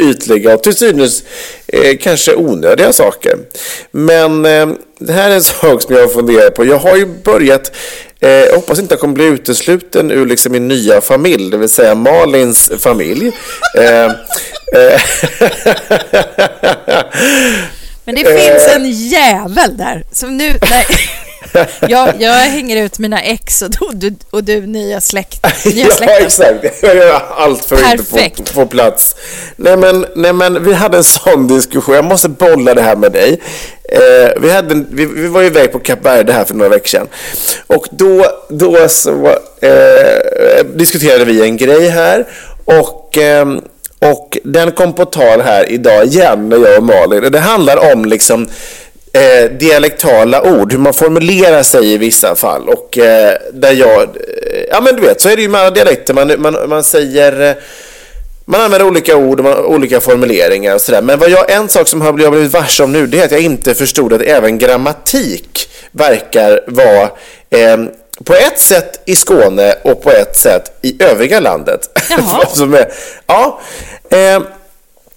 ytliga 0.11 0.55
och 0.55 0.63
till 0.63 0.75
synes 0.75 1.23
uh, 1.75 1.97
kanske 2.01 2.35
onödiga 2.35 2.93
saker. 2.93 3.39
Men 3.91 4.47
uh, 4.47 4.75
det 4.99 5.13
här 5.13 5.31
är 5.31 5.35
en 5.35 5.43
sak 5.43 5.83
som 5.83 5.95
jag 5.95 6.13
funderar 6.13 6.51
på. 6.51 6.65
Jag 6.65 6.79
har 6.79 6.97
ju 6.97 7.07
börjat 7.07 7.73
eh, 8.21 8.31
jag 8.31 8.55
hoppas 8.55 8.79
inte 8.79 8.93
jag 8.93 9.01
kommer 9.01 9.15
bli 9.15 9.25
utesluten 9.25 10.11
ur 10.11 10.27
liksom 10.27 10.53
min 10.53 10.69
nya 10.69 11.01
familj, 11.01 11.51
det 11.51 11.57
vill 11.57 11.69
säga 11.69 11.95
Malins 11.95 12.71
familj. 12.79 13.33
Ehm, 13.79 14.11
Men 18.05 18.15
det 18.15 18.25
finns 18.25 18.69
en 18.75 18.91
jävel 18.91 19.77
där 19.77 20.05
som 20.13 20.37
nu... 20.37 20.59
Nej. 20.71 20.87
Jag, 21.89 22.15
jag 22.19 22.33
hänger 22.33 22.85
ut 22.85 22.99
mina 22.99 23.23
ex 23.23 23.63
och 23.63 23.97
du, 23.97 24.15
och 24.31 24.45
du 24.45 24.67
nya 24.67 25.01
släkt. 25.01 25.47
Nya 25.67 25.87
ja, 26.01 26.19
exakt. 26.21 26.83
Jag 26.83 26.97
gör 26.97 27.23
allt 27.37 27.65
för 27.65 27.77
att 27.77 27.93
inte 27.93 28.05
få, 28.05 28.53
få 28.53 28.67
plats. 28.67 29.17
Nej 29.57 29.77
men, 29.77 30.07
nej, 30.15 30.33
men 30.33 30.65
vi 30.65 30.73
hade 30.73 30.97
en 30.97 31.05
sån 31.05 31.47
diskussion. 31.47 31.95
Jag 31.95 32.05
måste 32.05 32.29
bolla 32.29 32.75
det 32.75 32.83
här 32.83 32.97
med 32.97 33.13
dig. 33.13 33.41
Eh, 33.89 34.41
vi, 34.41 34.51
hade, 34.51 34.85
vi, 34.91 35.07
vi 35.07 35.29
var 35.29 35.43
iväg 35.43 35.73
på 35.73 35.79
Kap 35.79 36.05
Verde 36.05 36.33
här 36.33 36.45
för 36.45 36.55
några 36.55 36.71
veckor 36.71 36.89
sedan. 36.89 37.09
Och 37.67 37.87
då, 37.91 38.27
då 38.49 38.89
så, 38.89 39.27
eh, 39.61 40.65
diskuterade 40.75 41.25
vi 41.25 41.43
en 41.43 41.57
grej 41.57 41.89
här. 41.89 42.27
Och... 42.65 43.19
Eh, 43.19 43.47
och 44.13 44.39
den 44.45 44.73
kom 44.73 44.93
på 44.93 45.05
tal 45.05 45.41
här 45.41 45.73
idag 45.73 46.05
igen 46.05 46.49
när 46.49 46.57
jag 46.57 46.79
och 46.79 46.85
Malin. 46.85 47.33
Det 47.33 47.39
handlar 47.39 47.93
om 47.93 48.05
liksom 48.05 48.49
eh, 49.13 49.51
dialektala 49.51 50.43
ord, 50.43 50.73
hur 50.73 50.79
man 50.79 50.95
formulerar 50.95 51.63
sig 51.63 51.93
i 51.93 51.99
vissa 51.99 52.35
fall. 52.35 52.69
Och 52.69 52.99
eh, 52.99 53.37
där 53.53 53.73
jag, 53.73 54.03
eh, 54.03 54.65
ja 54.71 54.81
men 54.81 54.97
du 54.97 55.03
vet, 55.03 55.21
så 55.21 55.29
är 55.29 55.37
det 55.37 55.43
ju 55.43 55.49
med 55.49 55.61
alla 55.61 55.71
dialekter. 55.71 56.15
Man, 56.15 56.33
man, 56.39 56.57
man 56.69 56.85
säger, 56.85 57.51
eh, 57.51 57.57
man 58.45 58.61
använder 58.61 58.87
olika 58.87 59.17
ord 59.17 59.41
och 59.41 59.71
olika 59.71 60.01
formuleringar 60.01 60.75
och 60.75 60.81
sådär. 60.81 61.03
Men 61.03 61.19
vad 61.19 61.31
jag, 61.31 61.51
en 61.51 61.69
sak 61.69 61.89
som 61.89 62.01
jag 62.01 62.07
har 62.07 62.31
blivit 62.31 62.53
varse 62.53 62.83
om 62.83 62.93
nu, 62.93 63.07
det 63.07 63.21
är 63.21 63.25
att 63.25 63.31
jag 63.31 63.41
inte 63.41 63.75
förstod 63.75 64.13
att 64.13 64.23
även 64.23 64.59
grammatik 64.59 65.69
verkar 65.93 66.61
vara 66.67 67.03
eh, 67.51 67.79
på 68.25 68.35
ett 68.35 68.59
sätt 68.61 69.01
i 69.05 69.17
Skåne 69.17 69.75
och 69.83 70.03
på 70.03 70.11
ett 70.11 70.37
sätt 70.37 70.79
i 70.83 71.03
övriga 71.03 71.41
landet. 71.41 72.01
Som 72.55 72.75
är, 72.75 72.93
ja, 73.27 73.61
eh, 74.11 74.43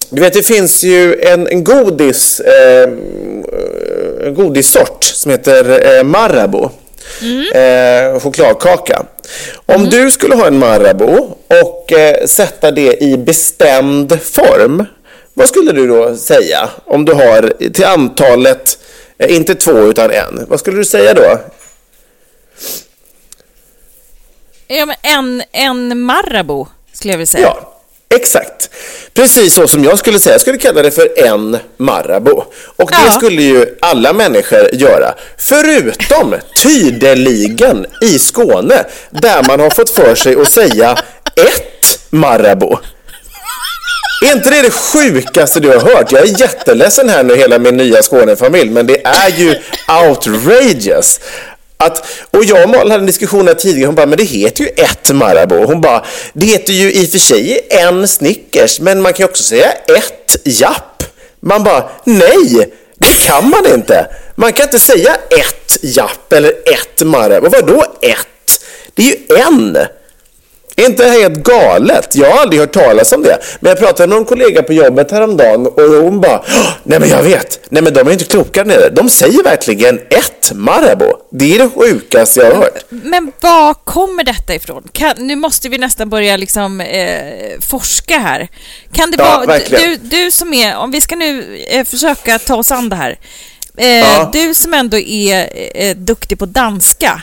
du 0.09 0.21
vet, 0.21 0.33
det 0.33 0.43
finns 0.43 0.83
ju 0.83 1.21
en, 1.21 1.47
en 1.47 1.63
godis, 1.63 2.39
eh, 2.39 2.89
en 4.27 4.33
godissort 4.33 5.03
som 5.03 5.31
heter 5.31 5.97
eh, 5.97 6.03
Marabou. 6.03 6.69
Mm. 7.21 8.13
Eh, 8.13 8.19
chokladkaka. 8.19 9.05
Om 9.65 9.75
mm. 9.75 9.89
du 9.89 10.11
skulle 10.11 10.35
ha 10.35 10.47
en 10.47 10.59
Marabou 10.59 11.35
och 11.63 11.93
eh, 11.93 12.25
sätta 12.25 12.71
det 12.71 13.03
i 13.03 13.17
bestämd 13.17 14.21
form, 14.21 14.85
vad 15.33 15.47
skulle 15.47 15.71
du 15.71 15.87
då 15.87 16.15
säga? 16.15 16.69
Om 16.85 17.05
du 17.05 17.13
har 17.13 17.69
till 17.73 17.85
antalet, 17.85 18.77
eh, 19.17 19.35
inte 19.35 19.55
två 19.55 19.71
utan 19.71 20.11
en, 20.11 20.45
vad 20.47 20.59
skulle 20.59 20.77
du 20.77 20.85
säga 20.85 21.13
då? 21.13 21.39
Ja, 24.67 24.85
men 24.85 24.95
en, 25.01 25.43
en 25.51 26.01
Marabou 26.01 26.67
skulle 26.93 27.13
jag 27.13 27.17
vilja 27.17 27.27
säga. 27.27 27.43
Ja, 27.47 27.73
exakt. 28.17 28.69
Precis 29.13 29.53
så 29.53 29.67
som 29.67 29.83
jag 29.83 29.99
skulle 29.99 30.19
säga. 30.19 30.33
Jag 30.33 30.41
skulle 30.41 30.57
kalla 30.57 30.81
det 30.81 30.91
för 30.91 31.25
en 31.25 31.57
Marabou. 31.77 32.43
Och 32.75 32.89
det 32.91 32.97
Ja. 33.05 33.11
skulle 33.11 33.41
ju 33.41 33.77
alla 33.81 34.13
människor 34.13 34.69
göra. 34.75 35.13
Förutom 35.37 36.35
tydligen 36.63 37.85
i 38.01 38.19
Skåne, 38.19 38.83
där 39.09 39.43
man 39.43 39.59
har 39.59 39.69
fått 39.69 39.89
för 39.89 40.15
sig 40.15 40.35
att 40.41 40.51
säga 40.51 40.91
ett 41.35 41.99
Marabou. 42.09 42.77
Är 44.25 44.31
inte 44.31 44.49
det 44.49 44.61
det 44.61 44.71
sjukaste 44.71 45.59
du 45.59 45.67
har 45.69 45.79
hört? 45.79 46.11
Jag 46.11 46.21
är 46.21 46.41
jätteledsen 46.41 47.09
här 47.09 47.23
nu, 47.23 47.35
hela 47.35 47.59
min 47.59 47.77
nya 47.77 48.01
Skånefamilj, 48.03 48.69
men 48.69 48.87
det 48.87 49.05
är 49.05 49.29
ju 49.29 49.55
outrageous. 50.07 51.19
Att, 51.77 52.07
och 52.31 52.43
jag 52.43 52.63
och 52.63 52.69
Malin 52.69 52.91
hade 52.91 53.01
en 53.01 53.05
diskussion 53.05 53.47
här 53.47 53.53
tidigare, 53.53 53.85
hon 53.87 53.95
bara, 53.95 54.05
men 54.05 54.17
det 54.17 54.23
heter 54.23 54.63
ju 54.63 54.69
ett 54.69 55.11
Marabou. 55.11 55.65
Hon 55.65 55.81
bara, 55.81 56.05
det 56.33 56.45
heter 56.45 56.73
ju 56.73 56.93
i 56.93 57.05
och 57.05 57.09
för 57.09 57.17
sig 57.17 57.67
en 57.69 58.07
Snickers, 58.07 58.79
men 58.79 59.01
man 59.01 59.13
kan 59.13 59.23
ju 59.23 59.29
också 59.29 59.43
säga 59.43 59.71
ett 59.71 60.35
Japp. 60.43 61.03
Man 61.39 61.63
bara, 61.63 61.89
nej, 62.03 62.71
det 62.97 63.25
kan 63.25 63.49
man 63.49 63.65
inte. 63.73 64.07
Man 64.35 64.53
kan 64.53 64.63
inte 64.65 64.79
säga 64.79 65.15
ett 65.15 65.77
Japp 65.81 66.33
eller 66.33 66.49
ett 66.49 67.01
Marabou. 67.01 67.49
Vadå 67.49 67.83
ett? 68.01 68.65
Det 68.93 69.01
är 69.01 69.07
ju 69.07 69.41
en. 69.41 69.77
Inte 70.81 71.05
helt 71.07 71.43
galet? 71.43 72.15
Jag 72.15 72.31
har 72.31 72.39
aldrig 72.41 72.59
hört 72.61 72.71
talas 72.73 73.11
om 73.11 73.21
det. 73.23 73.37
Men 73.59 73.69
jag 73.69 73.79
pratade 73.79 74.07
med 74.09 74.17
en 74.17 74.25
kollega 74.25 74.63
på 74.63 74.73
jobbet 74.73 75.11
häromdagen 75.11 75.67
och 75.67 75.81
hon 75.81 76.21
bara 76.21 76.39
"Åh, 76.47 76.67
Nej 76.83 76.99
men 76.99 77.09
jag 77.09 77.23
vet. 77.23 77.59
Nej 77.69 77.83
men 77.83 77.93
de 77.93 78.07
är 78.07 78.11
inte 78.11 78.25
kloka 78.25 78.63
nere. 78.63 78.89
De 78.89 79.09
säger 79.09 79.43
verkligen 79.43 79.99
ett 80.09 80.51
Marabou. 80.53 81.13
Det 81.31 81.55
är 81.55 81.59
det 81.59 81.69
sjukaste 81.69 82.39
jag 82.39 82.47
har 82.51 82.55
hört. 82.55 82.83
Men 82.89 83.31
var 83.41 83.73
kommer 83.73 84.23
detta 84.23 84.55
ifrån? 84.55 84.83
Kan, 84.91 85.13
nu 85.17 85.35
måste 85.35 85.69
vi 85.69 85.77
nästan 85.77 86.09
börja 86.09 86.37
liksom 86.37 86.81
eh, 86.81 87.19
forska 87.69 88.17
här. 88.17 88.47
Kan 88.93 89.11
det 89.11 89.17
Ja, 89.19 89.43
vara... 89.47 89.59
Du, 89.69 89.95
du 89.95 90.31
som 90.31 90.53
är... 90.53 90.77
Om 90.77 90.91
vi 90.91 91.01
ska 91.01 91.15
nu 91.15 91.57
eh, 91.69 91.85
försöka 91.85 92.39
ta 92.39 92.55
oss 92.55 92.71
an 92.71 92.89
det 92.89 92.95
här. 92.95 93.17
Eh, 93.77 93.87
Ja. 93.87 94.29
Du 94.33 94.53
som 94.53 94.73
ändå 94.73 94.97
är 94.99 95.49
eh, 95.75 95.95
duktig 95.95 96.39
på 96.39 96.45
danska. 96.45 97.21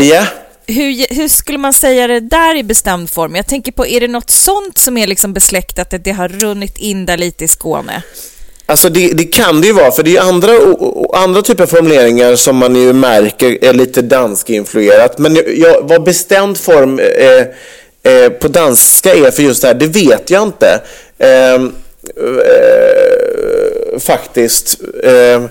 Ja 0.00 0.24
hur, 0.68 1.14
hur 1.14 1.28
skulle 1.28 1.58
man 1.58 1.72
säga 1.72 2.06
det 2.06 2.20
där 2.20 2.56
i 2.56 2.62
bestämd 2.62 3.10
form? 3.10 3.34
Jag 3.34 3.46
tänker 3.46 3.72
på, 3.72 3.86
är 3.86 4.00
det 4.00 4.08
något 4.08 4.30
sånt 4.30 4.78
som 4.78 4.98
är 4.98 5.06
liksom 5.06 5.32
besläktat, 5.32 5.94
att 5.94 6.04
det 6.04 6.12
har 6.12 6.28
runnit 6.28 6.78
in 6.78 7.06
där 7.06 7.16
lite 7.16 7.44
i 7.44 7.48
Skåne? 7.48 8.02
Alltså 8.66 8.88
det, 8.88 9.12
det 9.12 9.24
kan 9.24 9.60
det 9.60 9.66
ju 9.66 9.72
vara, 9.72 9.90
för 9.90 10.02
det 10.02 10.10
är 10.10 10.12
ju 10.12 10.18
andra, 10.18 10.52
andra 11.12 11.42
typer 11.42 11.62
av 11.62 11.66
formuleringar 11.66 12.36
som 12.36 12.56
man 12.56 12.76
ju 12.76 12.92
märker 12.92 13.64
är 13.64 13.72
lite 13.72 14.02
dansk-influerat. 14.02 15.18
Men 15.18 15.38
jag, 15.56 15.82
vad 15.82 16.02
bestämd 16.02 16.58
form 16.58 16.98
eh, 16.98 18.12
eh, 18.12 18.30
på 18.30 18.48
danska 18.48 19.14
är 19.14 19.30
för 19.30 19.42
just 19.42 19.62
det 19.62 19.68
här, 19.68 19.74
det 19.74 19.86
vet 19.86 20.30
jag 20.30 20.42
inte. 20.42 20.80
Ehm, 21.18 21.72
eh, 22.16 23.98
faktiskt. 23.98 24.80
Ehm, 25.04 25.48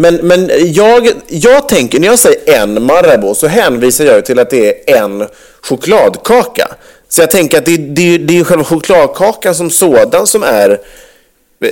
men 0.00 0.14
men 0.14 0.50
jag, 0.72 1.08
jag 1.28 1.68
tänker, 1.68 2.00
när 2.00 2.06
jag 2.06 2.18
säger 2.18 2.60
en 2.62 2.82
Marabou 2.82 3.34
så 3.34 3.46
hänvisar 3.46 4.04
jag 4.04 4.24
till 4.24 4.38
att 4.38 4.50
det 4.50 4.90
är 4.90 4.96
en 5.02 5.26
chokladkaka. 5.62 6.68
Så 7.08 7.22
jag 7.22 7.30
tänker 7.30 7.58
att 7.58 7.64
det, 7.64 7.76
det, 7.76 8.18
det 8.18 8.34
är 8.34 8.38
ju 8.38 8.44
själva 8.44 8.64
chokladkakan 8.64 9.54
som 9.54 9.70
sådan 9.70 10.26
som 10.26 10.42
är 10.42 10.80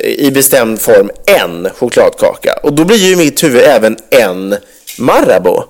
i 0.02 0.30
bestämd 0.30 0.80
form 0.80 1.10
en 1.26 1.68
chokladkaka. 1.74 2.52
Och 2.62 2.72
då 2.72 2.84
blir 2.84 2.96
ju 2.96 3.12
i 3.12 3.16
mitt 3.16 3.44
huvud 3.44 3.62
även 3.64 3.96
en 4.10 4.56
Marabou. 4.98 5.62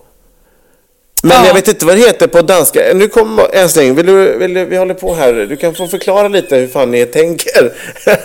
Men 1.23 1.33
Ja. 1.37 1.47
jag 1.47 1.55
vet 1.55 1.69
inte 1.69 1.87
vad 1.87 1.97
det 1.97 2.07
heter 2.07 2.27
på 2.27 2.43
danska. 2.43 2.81
Nu 2.95 3.09
kommer 3.09 3.47
älskling, 3.53 3.95
vill 3.95 4.07
du, 4.07 4.39
vill 4.39 4.55
du, 4.55 4.65
vi 4.65 4.77
håller 4.77 4.95
på 4.95 5.15
här. 5.15 5.33
Du 5.33 5.57
kan 5.57 5.75
få 5.75 5.89
förklara 5.89 6.29
lite 6.29 6.57
hur 6.57 6.69
fan 6.69 6.91
ni 6.91 7.07
tänker. 7.07 7.73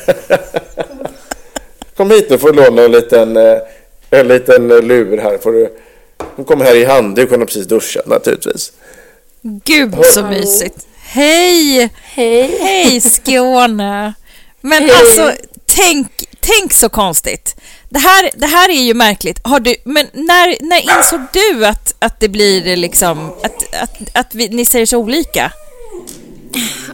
Kom 1.98 2.12
hit 2.12 2.30
nu 2.30 2.38
får 2.38 2.52
du 2.52 2.64
låna 2.64 2.82
en 2.82 2.92
liten, 2.92 3.38
eh, 3.38 3.58
en 4.20 4.28
liten 4.28 4.68
lur 4.68 5.18
här. 5.18 5.38
Får 5.38 5.52
du, 5.52 5.70
hon 6.36 6.46
kommer 6.46 6.66
här 6.66 6.76
i 6.76 6.86
handduk, 6.86 7.30
hon 7.30 7.40
har 7.40 7.46
precis 7.46 7.68
duschat 7.68 8.08
naturligtvis. 8.08 8.72
Gud 9.42 9.96
så 10.06 10.24
mysigt. 10.24 10.88
Hej! 10.98 11.90
Hej. 12.04 12.58
Hej 12.62 13.02
Skåne! 13.02 14.14
Men 14.62 14.84
Hej. 14.84 14.92
alltså, 14.92 15.32
tänk, 15.66 16.26
tänk 16.40 16.74
så 16.74 16.90
konstigt. 16.90 17.56
Det 17.90 18.00
här, 18.00 18.30
det 18.36 18.46
här 18.46 18.70
är 18.70 18.82
ju 18.82 18.94
märkligt. 18.94 19.40
Har 19.44 19.60
du, 19.60 19.76
men 19.84 20.08
när, 20.14 20.66
när 20.66 20.98
insåg 20.98 21.20
du 21.34 21.66
att, 21.66 21.96
att 22.00 22.20
det 22.20 22.28
blir 22.28 22.76
liksom, 22.76 23.30
att, 23.44 23.76
att, 23.82 24.00
att 24.14 24.36
vi, 24.36 24.50
ni 24.50 24.66
säger 24.66 24.86
så 24.86 24.98
olika? 24.98 25.52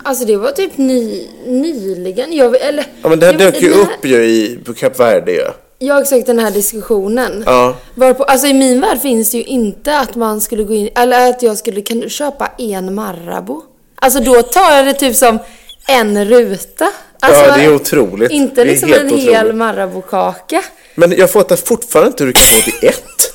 Alltså 0.04 0.26
det 0.26 0.38
var 0.38 0.52
typ 0.52 0.78
ny, 0.78 1.28
nyligen. 1.46 2.34
Jag, 2.34 2.62
eller, 2.62 2.86
Ja, 3.02 3.10
men 3.10 3.20
det 3.20 3.26
här 3.26 3.34
dök 3.34 3.62
ju 3.62 3.70
upp 3.70 4.06
ju 4.06 4.26
i, 4.26 4.60
på 4.66 4.74
Kap 4.74 5.00
Verde 5.00 5.32
ju. 5.32 5.38
Ja, 5.38 5.54
exakt 5.80 6.26
den 6.26 6.40
här 6.40 6.52
diskussionen. 6.52 7.44
Ja. 7.46 7.76
Varpå, 7.96 8.24
alltså 8.24 8.48
i 8.48 8.54
min 8.54 8.82
värld 8.82 9.02
finns 9.02 9.32
det 9.32 9.38
ju 9.38 9.44
inte 9.44 10.00
att 10.00 10.16
man 10.16 10.42
skulle 10.42 10.64
gå 10.64 10.74
in, 10.74 10.90
eller 10.96 11.30
att 11.30 11.44
jag 11.44 11.58
skulle 11.58 11.82
kunna 11.82 12.10
köpa 12.10 12.52
en 12.58 12.96
Marabou. 12.96 13.62
Alltså 13.96 14.20
då 14.20 14.42
tar 14.42 14.72
jag 14.72 14.86
det 14.86 14.94
typ 14.94 15.16
som 15.16 15.40
en 15.88 16.26
ruta. 16.26 16.88
Alltså, 17.20 17.46
Ja, 17.46 17.56
det 17.56 17.64
är 17.64 17.76
otroligt. 17.76 18.32
Inte 18.32 18.64
Det 18.64 18.72
liksom 18.72 18.94
en 18.94 19.10
hel 19.10 19.38
otroligt. 19.38 19.56
Marabou-kaka. 19.56 20.64
Men 20.96 21.12
jag 21.18 21.32
fattar 21.32 21.56
fortfarande 21.56 22.08
inte 22.08 22.24
hur 22.24 22.34
du 22.34 22.34
kan 22.34 22.62
få 22.62 22.72
till 22.72 22.90
ett. 22.90 23.34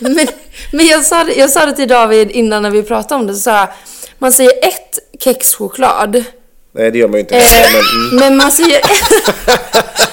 Men, 0.00 0.26
men 0.72 0.86
jag, 0.86 1.04
sa 1.04 1.24
det, 1.24 1.34
jag 1.34 1.50
sa 1.50 1.66
det 1.66 1.72
till 1.72 1.88
David 1.88 2.30
innan 2.30 2.62
när 2.62 2.70
vi 2.70 2.82
pratade 2.82 3.20
om 3.20 3.26
det, 3.26 3.34
så 3.34 3.40
sa 3.40 3.50
jag, 3.50 3.68
man 4.18 4.32
säger 4.32 4.52
ett 4.62 4.98
kexchoklad 5.20 6.24
Nej, 6.74 6.90
det 6.90 6.98
gör 6.98 7.08
man 7.08 7.14
ju 7.14 7.20
inte. 7.20 7.36
Eh, 7.36 7.44
Men, 7.72 7.80
mm. 7.80 8.16
Men 8.16 8.36
man 8.36 8.52
säger... 8.52 8.80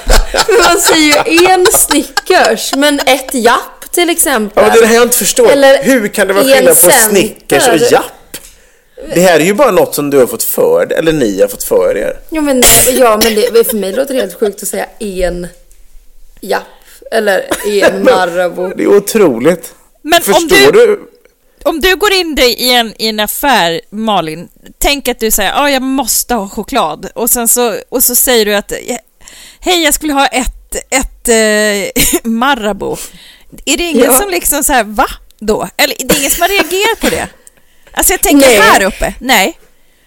men 0.06 0.16
man 0.68 0.82
säger 0.82 1.30
ju 1.30 1.46
en 1.46 1.66
Snickers, 1.66 2.76
men 2.76 3.00
ett 3.00 3.34
Japp 3.34 3.92
till 3.92 4.10
exempel. 4.10 4.64
Ja, 4.64 4.70
men 4.70 4.72
det 4.72 4.78
är 4.78 4.82
det 4.82 4.88
här 4.88 4.96
jag 4.96 5.04
inte 5.04 5.18
förstår. 5.18 5.52
Eller 5.52 5.84
Hur 5.84 6.08
kan 6.08 6.28
det 6.28 6.34
vara 6.34 6.44
skillnad 6.44 6.68
på 6.68 6.76
center. 6.76 7.10
Snickers 7.10 7.68
och 7.68 7.92
Japp? 7.92 8.38
Det 9.14 9.22
här 9.22 9.40
är 9.40 9.44
ju 9.44 9.54
bara 9.54 9.72
något 9.72 9.96
som 9.96 10.10
du 10.10 10.18
har 10.18 10.28
fått 10.28 10.44
för 10.44 10.94
eller 10.94 11.14
ni 11.14 11.42
har 11.42 11.48
fått 11.48 11.64
för 11.64 11.98
er. 11.98 12.20
Ja 12.30 12.42
men, 12.42 12.64
ja, 12.92 13.20
men 13.24 13.36
det, 13.36 13.64
för 13.70 13.78
mig 13.78 13.94
låter 13.94 14.14
det 14.14 14.20
helt 14.20 14.40
sjukt 14.40 14.64
att 14.64 14.70
säga 14.70 14.86
en 15.00 15.48
Japp. 16.42 16.64
Eller 17.12 17.46
en 17.66 18.04
Marabou. 18.04 18.74
Det 18.76 18.84
är 18.84 18.88
otroligt. 18.88 19.74
Men 20.02 20.22
Förstår 20.22 20.42
om 20.42 20.48
du, 20.48 20.72
du? 20.72 21.00
om 21.64 21.82
du 21.82 21.96
går 21.96 22.12
in 22.14 22.36
dig 22.36 22.54
i 22.54 22.74
en, 22.74 22.94
i 22.98 23.08
en 23.08 23.20
affär, 23.20 23.82
Malin, 23.90 24.48
tänk 24.78 25.08
att 25.08 25.20
du 25.20 25.32
säger 25.32 25.52
ja, 25.52 25.70
jag 25.70 25.82
måste 25.82 26.34
ha 26.34 26.50
choklad 26.50 27.10
och 27.16 27.30
sen 27.30 27.48
så, 27.48 27.76
och 27.90 28.04
så 28.04 28.16
säger 28.16 28.46
du 28.46 28.56
att 28.56 28.74
hej, 29.62 29.84
jag 29.84 29.94
skulle 29.94 30.14
ha 30.14 30.26
ett, 30.28 30.76
ett 30.90 31.28
eh, 31.28 32.04
Marabou. 32.32 32.98
Är 33.66 33.78
det 33.78 33.84
ingen 33.84 34.06
Ja. 34.06 34.14
som 34.18 34.30
liksom 34.30 34.64
så 34.64 34.74
här, 34.74 34.84
va 34.84 35.08
då? 35.40 35.70
Eller 35.78 35.96
det 36.00 36.14
är 36.14 36.20
ingen 36.20 36.32
som 36.32 36.42
har 36.42 36.50
reagerat 36.50 37.00
på 37.02 37.10
det? 37.10 37.28
Alltså 37.92 38.14
jag 38.14 38.22
tänker 38.22 38.48
Nej. 38.48 38.60
här 38.60 38.84
uppe, 38.84 39.14
nej. 39.20 39.60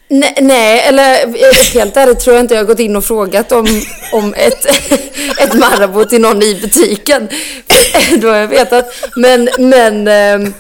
Nej, 0.08 0.34
nej, 0.40 0.80
eller 0.80 1.26
eh, 1.26 1.54
helt 1.74 1.96
ärligt 1.96 2.20
tror 2.20 2.36
jag 2.36 2.44
inte 2.44 2.54
jag 2.54 2.60
har 2.60 2.66
gått 2.66 2.78
in 2.80 2.96
och 2.96 3.04
frågat 3.04 3.52
om, 3.52 3.82
om 4.12 4.34
ett, 4.34 4.64
ett 5.38 5.54
Marabou 5.54 6.04
till 6.04 6.20
någon 6.20 6.42
i 6.42 6.54
butiken. 6.54 7.28
Då 8.18 8.28
har 8.28 8.36
jag 8.36 8.48
vetat. 8.48 8.94
Men, 9.16 9.48
men, 9.58 10.08
ehm, 10.08 10.54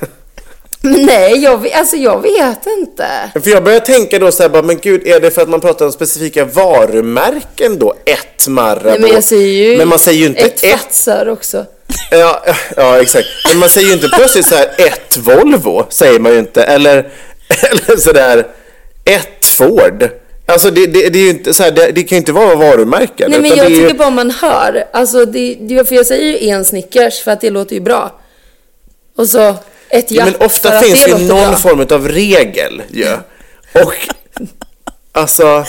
men 0.82 1.02
nej, 1.06 1.38
jag, 1.42 1.72
alltså 1.72 1.96
jag 1.96 2.22
vet 2.22 2.66
inte. 2.78 3.06
För 3.42 3.50
jag 3.50 3.64
börjar 3.64 3.80
tänka 3.80 4.18
då 4.18 4.32
så 4.32 4.42
här, 4.42 4.50
bara, 4.50 4.62
men 4.62 4.78
gud, 4.78 5.06
är 5.06 5.20
det 5.20 5.30
för 5.30 5.42
att 5.42 5.48
man 5.48 5.60
pratar 5.60 5.86
om 5.86 5.92
specifika 5.92 6.44
varumärken 6.44 7.78
då? 7.78 7.94
Ett 8.04 8.48
Marabou. 8.48 8.90
Nej, 8.90 9.00
men 9.00 9.10
jag 9.10 9.24
säger 9.24 9.70
ju 9.70 9.76
Men 9.76 9.88
man 9.88 9.98
säger 9.98 10.18
ju 10.18 10.26
inte 10.26 10.40
ett 10.40 10.64
ett. 10.64 10.80
Fatsar 10.80 11.28
också. 11.28 11.66
Ja, 12.10 12.44
ja, 12.76 13.00
exakt. 13.00 13.26
Men 13.48 13.58
man 13.58 13.68
säger 13.68 13.86
ju 13.88 13.94
inte 13.94 14.08
plötsligt 14.08 14.46
så 14.46 14.54
här 14.54 14.70
ett 14.78 15.16
Volvo, 15.16 15.86
säger 15.88 16.18
man 16.18 16.32
ju 16.32 16.38
inte. 16.38 16.62
Eller, 16.62 16.96
eller 17.48 17.96
sådär 17.96 18.46
ett 19.04 19.46
Ford. 19.46 20.08
Alltså 20.46 20.70
det, 20.70 20.86
det, 20.86 21.08
det 21.08 21.18
är 21.18 21.22
ju 21.22 21.30
inte 21.30 21.54
så 21.54 21.62
här, 21.62 21.70
det, 21.70 21.92
det 21.92 22.02
kan 22.02 22.16
ju 22.16 22.18
inte 22.18 22.32
vara 22.32 22.54
varumärken. 22.54 23.30
Nej, 23.30 23.40
men 23.40 23.50
jag 23.50 23.66
är 23.66 23.70
ju- 23.70 23.76
tycker 23.76 23.98
bara 23.98 24.10
man 24.10 24.30
hör. 24.30 24.84
Alltså, 24.92 25.24
det, 25.24 25.56
det, 25.60 25.88
för 25.88 25.94
jag 25.94 26.06
säger 26.06 26.38
ju 26.38 26.48
en 26.48 26.64
Snickers 26.64 27.22
för 27.22 27.30
att 27.30 27.40
det 27.40 27.50
låter 27.50 27.74
ju 27.74 27.80
bra. 27.80 28.20
Och 29.16 29.28
så 29.28 29.54
ett 29.92 30.10
Ja, 30.10 30.24
men 30.24 30.36
ofta 30.36 30.80
finns 30.80 31.04
det 31.04 31.18
någon 31.18 31.26
bra. 31.26 31.56
form 31.56 31.86
av 31.90 32.08
regel 32.08 32.82
ju. 32.90 33.16
Och 33.72 33.94
alltså... 35.12 35.64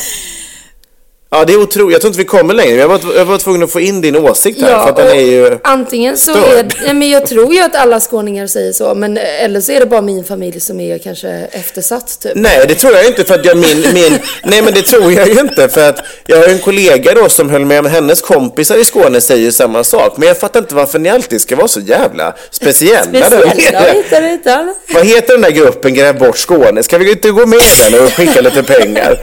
Ja, 1.33 1.45
det 1.45 1.53
är 1.53 1.57
otroligt. 1.57 1.93
Jag 1.93 2.01
tror 2.01 2.09
inte 2.09 2.19
vi 2.19 2.25
kommer 2.25 2.53
längre. 2.53 2.79
Jag 2.79 2.87
var, 2.87 2.99
jag 3.15 3.25
var 3.25 3.37
tvungen 3.37 3.63
att 3.63 3.71
få 3.71 3.79
in 3.79 4.01
din 4.01 4.15
åsikt 4.15 4.61
här. 4.61 4.83
för 4.83 4.89
att 4.89 4.95
den 4.95 5.07
är 5.07 5.21
ju... 5.21 5.59
antingen 5.63 6.17
så 6.17 6.31
störd. 6.31 6.73
är 6.73 6.83
nej, 6.85 6.93
men 6.93 7.09
jag 7.09 7.27
tror 7.27 7.53
ju 7.53 7.61
att 7.61 7.75
alla 7.75 7.99
skåningar 7.99 8.47
säger 8.47 8.71
så, 8.71 8.95
men 8.95 9.17
eller 9.17 9.61
så 9.61 9.71
är 9.71 9.79
det 9.79 9.85
bara 9.85 10.01
min 10.01 10.23
familj 10.23 10.59
som 10.59 10.79
är 10.79 10.97
kanske 10.97 11.29
eftersatt 11.51 12.19
typ. 12.19 12.31
Nej, 12.35 12.65
det 12.67 12.75
tror 12.75 12.93
jag 12.93 13.07
inte 13.07 13.23
för 13.23 13.35
att 13.35 13.45
jag 13.45 13.57
min, 13.57 13.93
min... 13.93 14.19
Nej, 14.43 14.61
men 14.61 14.73
det 14.73 14.81
tror 14.81 15.11
jag 15.11 15.27
ju 15.27 15.39
inte 15.39 15.69
för 15.69 15.89
att 15.89 15.99
jag 16.25 16.37
har 16.37 16.47
en 16.47 16.59
kollega 16.59 17.13
då 17.13 17.29
som 17.29 17.49
höll 17.49 17.65
med, 17.65 17.83
men 17.83 17.91
hennes 17.91 18.21
kompisar 18.21 18.75
i 18.75 18.85
Skåne 18.85 19.21
säger 19.21 19.51
samma 19.51 19.83
sak. 19.83 20.17
Men 20.17 20.27
jag 20.27 20.39
fattar 20.39 20.59
inte 20.59 20.75
varför 20.75 20.99
ni 20.99 21.09
alltid 21.09 21.41
ska 21.41 21.55
vara 21.55 21.67
så 21.67 21.79
jävla 21.79 22.35
speciella. 22.51 23.03
Speciella, 23.03 23.81
du 24.21 24.31
inte? 24.31 24.73
Vad 24.93 25.05
heter 25.05 25.33
den 25.33 25.41
där 25.41 25.51
gruppen 25.51 25.93
Gräv 25.93 26.19
bort 26.19 26.37
Skåne? 26.37 26.83
Ska 26.83 26.97
vi 26.97 27.11
inte 27.11 27.31
gå 27.31 27.45
med 27.45 27.59
den 27.91 28.03
och 28.03 28.13
skicka 28.13 28.41
lite 28.41 28.63
pengar? 28.63 29.19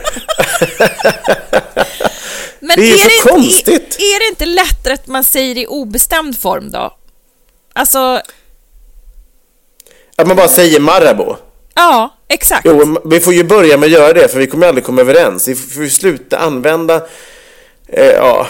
Men 2.75 2.85
Det 2.85 2.91
är 2.91 2.93
ju 2.93 2.97
så 2.97 3.09
inte, 3.09 3.29
konstigt. 3.29 3.97
Är, 3.99 4.15
är 4.15 4.19
det 4.19 4.27
inte 4.29 4.45
lättare 4.45 4.93
att 4.93 5.07
man 5.07 5.23
säger 5.23 5.57
i 5.57 5.67
obestämd 5.67 6.39
form 6.39 6.71
då? 6.71 6.93
Alltså, 7.73 8.21
Att 10.15 10.27
man 10.27 10.35
bara 10.37 10.47
säger 10.47 10.79
Marabou. 10.79 11.35
ja, 11.75 12.15
exakt. 12.27 12.65
Jo, 12.65 13.01
vi 13.05 13.19
får 13.19 13.33
ju 13.33 13.43
börja 13.43 13.77
med 13.77 13.87
att 13.87 13.91
göra 13.93 14.13
det 14.13 14.27
för 14.27 14.39
vi 14.39 14.47
kommer 14.47 14.67
aldrig 14.67 14.83
komma 14.85 15.01
överens. 15.01 15.47
Vi 15.47 15.55
får 15.55 15.83
ju 15.83 15.89
sluta 15.89 16.37
använda, 16.37 16.95
eh, 17.87 18.05
ja. 18.05 18.47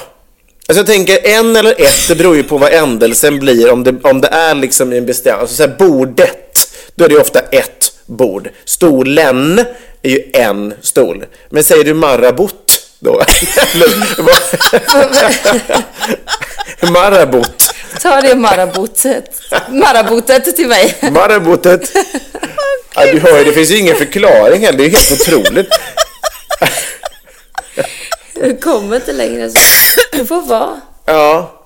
Alltså 0.68 0.80
jag 0.80 0.88
tänker 0.88 1.28
en 1.28 1.56
eller 1.56 1.82
ett, 1.82 2.08
det 2.08 2.16
beror 2.16 2.36
ju 2.36 2.44
på 2.44 2.58
vad 2.58 2.74
ändelsen 2.74 3.40
blir. 3.40 3.72
Om 3.72 3.84
det, 3.84 3.96
om 4.04 4.22
det 4.22 4.28
är 4.28 4.56
liksom 4.56 4.94
i 4.94 4.98
en 4.98 5.06
bestämd, 5.06 5.42
alltså 5.42 5.56
så 5.56 5.64
här, 5.64 5.76
bordet, 5.78 6.72
då 6.96 7.06
är 7.06 7.10
det 7.10 7.16
ju 7.16 7.22
ofta 7.22 7.40
ett 7.40 7.94
bord. 8.06 8.50
Stolen 8.66 9.60
är 10.02 10.10
ju 10.10 10.32
en 10.34 10.74
stol. 10.82 11.26
Men 11.50 11.64
säger 11.64 11.84
du 11.84 11.94
marabot 11.94 12.61
då? 13.02 13.22
Marabot. 16.92 17.74
Ta 18.02 18.22
det 18.22 18.36
marabotet. 18.36 19.42
Marabotet 19.70 20.56
till 20.56 20.68
mig. 20.68 20.98
Marabotet. 21.12 21.92
Ja, 22.96 23.06
du 23.06 23.20
hör 23.20 23.38
ju, 23.38 23.44
det 23.44 23.54
finns 23.54 23.72
ju 23.72 23.78
ingen 23.78 23.96
förklaring 23.96 24.62
heller. 24.66 24.78
Det 24.78 24.86
är 24.86 24.90
helt 24.90 25.12
otroligt. 25.12 25.70
Du 28.34 28.58
kommer 28.58 28.96
inte 28.96 29.12
längre. 29.12 29.50
Så. 29.50 29.58
Du 30.12 30.26
får 30.26 30.42
vara. 30.42 30.82
Ja. 31.06 31.58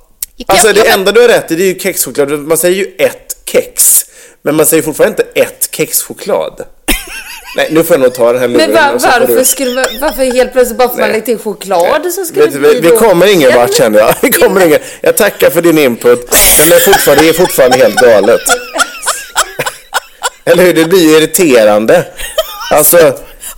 Alltså 0.47 0.73
det 0.73 0.87
enda 0.87 1.11
du 1.11 1.21
har 1.21 1.27
rätt 1.27 1.51
i 1.51 1.55
det 1.55 1.63
är 1.63 1.73
ju 1.73 1.79
kexchoklad. 1.79 2.31
Man 2.31 2.57
säger 2.57 2.75
ju 2.75 2.95
ett 2.97 3.35
kex. 3.45 4.05
Men 4.41 4.55
man 4.55 4.65
säger 4.65 4.83
fortfarande 4.83 5.23
inte 5.23 5.41
ett 5.41 5.69
kexchoklad. 5.71 6.65
Nej, 7.55 7.67
nu 7.71 7.83
får 7.83 7.93
jag 7.93 8.01
nog 8.01 8.13
ta 8.13 8.31
den 8.31 8.41
här 8.41 8.47
luren. 8.47 8.71
Men 8.71 8.83
var, 8.83 8.95
och 8.95 9.01
varför 9.01 9.43
skulle 9.43 9.75
man, 9.75 9.85
varför 10.01 10.23
helt 10.23 10.53
plötsligt 10.53 10.77
bara 10.77 10.89
för 10.89 10.95
man 10.95 11.01
Nej. 11.01 11.11
lägger 11.11 11.25
till 11.25 11.37
choklad 11.37 12.13
så 12.13 12.25
skulle 12.25 12.45
Vet 12.45 12.53
det 12.53 12.59
vi, 12.59 12.79
bli 12.79 12.89
vi 12.89 12.97
kommer 12.97 13.33
ingen 13.33 13.55
vart 13.55 13.73
känner 13.73 13.99
jag. 13.99 14.15
Vi 14.21 14.31
kommer 14.31 14.65
ingen. 14.65 14.79
Jag 15.01 15.17
tackar 15.17 15.49
för 15.49 15.61
din 15.61 15.77
input. 15.77 16.31
Men 16.59 16.69
det 16.69 16.75
är 16.75 16.79
fortfarande, 16.79 17.23
det 17.23 17.29
är 17.29 17.33
fortfarande 17.33 17.77
helt 17.77 17.95
galet. 17.95 18.41
Eller 20.45 20.63
hur? 20.63 20.73
Det 20.73 20.85
blir 20.85 20.99
ju 20.99 21.17
irriterande. 21.17 22.05
Alltså, 22.71 22.97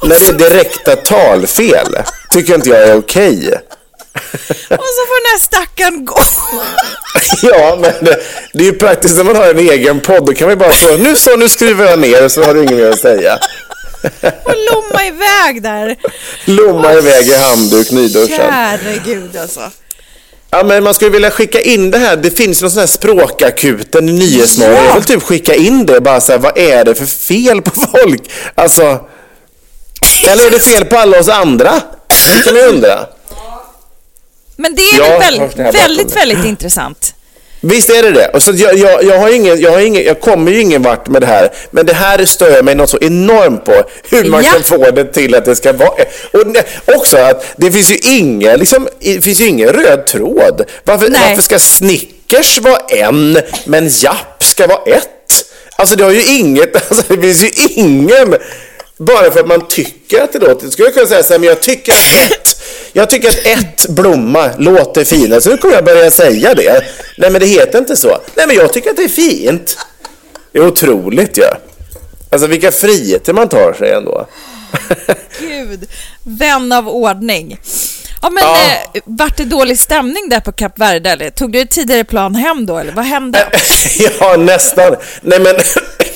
när 0.04 0.20
det 0.20 0.28
är 0.28 0.50
direkta 0.50 0.96
talfel 0.96 1.98
tycker 2.34 2.56
inte 2.56 2.70
jag 2.70 2.82
är 2.82 2.98
okej. 2.98 3.54
Och 4.70 4.88
så 4.96 5.02
får 5.08 5.24
den 5.24 5.32
här 5.32 5.40
stackaren 5.40 6.06
gå. 6.06 6.20
Ja, 7.42 7.78
men 7.82 7.92
det, 8.06 8.20
det 8.54 8.60
är 8.60 8.66
ju 8.66 8.74
praktiskt 8.74 9.18
när 9.18 9.24
man 9.24 9.36
har 9.36 9.50
en 9.50 9.60
egen 9.60 10.00
podd. 10.00 10.26
Då 10.26 10.34
kan 10.34 10.48
man 10.48 10.54
ju 10.54 10.60
bara 10.60 10.74
så, 10.74 10.98
nu 10.98 11.16
så, 11.16 11.36
nu 11.36 11.50
skriver 11.50 11.86
jag 11.86 12.00
ner 12.00 12.28
så 12.28 12.44
har 12.44 12.54
du 12.54 12.64
inget 12.64 12.78
mer 12.78 12.90
att 12.90 13.00
säga. 13.00 13.40
Och 14.44 14.54
lomma 14.72 15.06
iväg 15.08 15.62
där. 15.64 15.96
Lomma 16.46 16.94
iväg 16.94 17.28
i 17.28 17.34
handduk, 17.34 17.92
nyduschad. 17.92 18.38
Käre 18.38 19.00
gud 19.06 19.38
alltså. 19.38 19.72
Ja, 20.50 20.64
men 20.64 20.84
man 20.84 20.94
skulle 20.94 21.12
vilja 21.12 21.32
skicka 21.32 21.62
in 21.62 21.92
det 21.92 21.98
här. 21.98 22.16
Det 22.16 22.32
finns 22.32 22.62
någon 22.62 22.72
sån 22.72 22.80
här 22.80 22.88
språkakuten 22.88 24.10
i 24.10 24.14
Nyhetsmorgon. 24.14 24.86
Jag 24.86 24.94
vill 24.96 25.04
typ 25.04 25.24
skicka 25.24 25.56
in 25.56 25.86
det. 25.86 26.02
Bara 26.02 26.22
så 26.22 26.32
här, 26.32 26.40
vad 26.40 26.58
är 26.58 26.86
det 26.86 26.96
för 26.96 27.06
fel 27.06 27.62
på 27.62 27.72
folk? 27.72 28.32
Alltså, 28.56 29.00
eller 30.28 30.48
är 30.48 30.52
det 30.52 30.60
fel 30.60 30.86
på 30.86 30.98
alla 30.98 31.20
oss 31.20 31.30
andra? 31.30 31.82
Kan 32.44 32.54
man 32.54 32.64
undra. 32.64 33.08
Men 34.56 34.76
det 34.76 34.82
är 34.82 34.98
Ja, 35.00 35.20
väl 35.20 35.40
väldigt, 35.74 36.10
det 36.10 36.16
väldigt 36.16 36.46
intressant. 36.46 37.14
Visst 37.62 37.90
är 37.90 38.04
det 38.04 38.12
det. 38.12 38.28
Och 38.28 38.44
så 38.44 38.52
jag, 38.56 38.78
jag, 38.78 39.04
jag, 39.04 39.20
har 39.20 39.30
ingen, 39.30 39.60
jag, 39.62 39.72
har 39.72 39.80
ingen, 39.80 40.04
jag 40.04 40.20
kommer 40.22 40.52
ju 40.52 40.62
ingen 40.62 40.82
vart 40.82 41.08
med 41.08 41.22
det 41.22 41.26
här. 41.28 41.50
Men 41.72 41.86
det 41.86 41.94
här 41.94 42.26
stör 42.26 42.64
mig 42.64 42.76
något 42.76 42.90
så 42.90 42.98
enormt 43.02 43.66
på. 43.66 43.84
Hur 44.10 44.24
man 44.26 44.44
Ja. 44.44 44.52
kan 44.52 44.64
få 44.64 44.92
det 44.92 45.06
till 45.14 45.36
att 45.36 45.46
det 45.46 45.56
ska 45.56 45.74
vara... 45.74 45.90
Och 46.34 46.40
ne- 46.44 46.64
också 46.86 47.18
att 47.18 47.46
det 47.58 47.72
finns 47.72 47.92
ju 47.92 47.98
ingen, 48.04 48.60
liksom, 48.60 48.88
det 49.00 49.22
finns 49.22 49.42
ju 49.42 49.48
ingen 49.48 49.70
röd 49.70 50.08
tråd. 50.08 50.62
Varför, 50.84 51.10
Nej. 51.10 51.22
varför 51.30 51.42
ska 51.44 51.60
Snickers 51.60 52.60
vara 52.60 52.78
en, 52.90 53.40
men 53.66 53.88
Japp 53.88 54.44
ska 54.44 54.68
vara 54.68 54.82
ett? 54.96 55.44
Alltså 55.76 55.96
det 55.96 56.04
har 56.04 56.12
ju 56.12 56.26
inget... 56.38 56.76
Alltså 56.92 57.04
det 57.16 57.22
finns 57.22 57.44
ju 57.44 57.52
ingen... 57.74 58.36
Bara 58.98 59.32
för 59.32 59.40
att 59.40 59.48
man 59.48 59.68
tycker 59.68 60.22
att 60.24 60.34
det 60.34 60.40
låter... 60.40 60.70
Skulle 60.70 60.88
jag 60.88 60.94
kunna 60.94 61.08
säga 61.08 61.24
så 61.24 61.34
här, 61.34 61.40
men 61.40 61.50
jag 61.50 61.62
tycker 61.62 61.92
att 61.92 62.32
ett... 62.32 62.57
Jag 62.98 63.10
tycker 63.10 63.30
att 63.30 63.46
ett 63.46 63.90
blomma 63.90 64.50
låter 64.58 65.06
finare, 65.06 65.42
så 65.42 65.50
nu 65.50 65.58
kommer 65.58 65.76
jag 65.76 65.86
börja 65.86 66.12
säga 66.12 66.54
det. 66.54 66.82
Nej, 67.18 67.30
men 67.32 67.42
det 67.42 67.48
heter 67.48 67.80
inte 67.80 67.96
så. 67.96 68.18
Nej, 68.36 68.48
men 68.48 68.56
jag 68.56 68.74
tycker 68.74 68.90
att 68.90 68.96
det 68.96 69.04
är 69.04 69.08
fint. 69.10 69.78
Det 70.52 70.60
är 70.60 70.68
otroligt 70.68 71.38
ju. 71.38 71.42
Ja. 71.42 71.58
Alltså 72.32 72.48
vilka 72.48 72.72
friheter 72.72 73.34
man 73.34 73.50
tar 73.50 73.74
sig 73.74 73.92
ändå. 73.92 74.28
Gud, 75.40 75.90
vän 76.24 76.72
av 76.72 76.90
ordning. 76.90 77.60
Ja, 78.22 78.30
men 78.30 78.44
Ja. 78.44 78.58
Eh, 78.94 79.02
vart 79.06 79.38
det 79.38 79.46
dålig 79.46 79.80
stämning 79.80 80.30
där 80.30 80.40
på 80.40 80.52
Kap 80.52 80.80
Verde? 80.80 81.10
Eller? 81.10 81.30
Tog 81.30 81.52
du 81.52 81.60
ett 81.60 81.72
tidigare 81.72 82.04
plan 82.04 82.36
hem 82.36 82.66
då, 82.66 82.78
eller 82.78 82.92
vad 82.92 83.06
hände? 83.06 83.48
ja, 84.20 84.36
nästan. 84.38 84.96
Nej, 85.22 85.40
men 85.40 85.56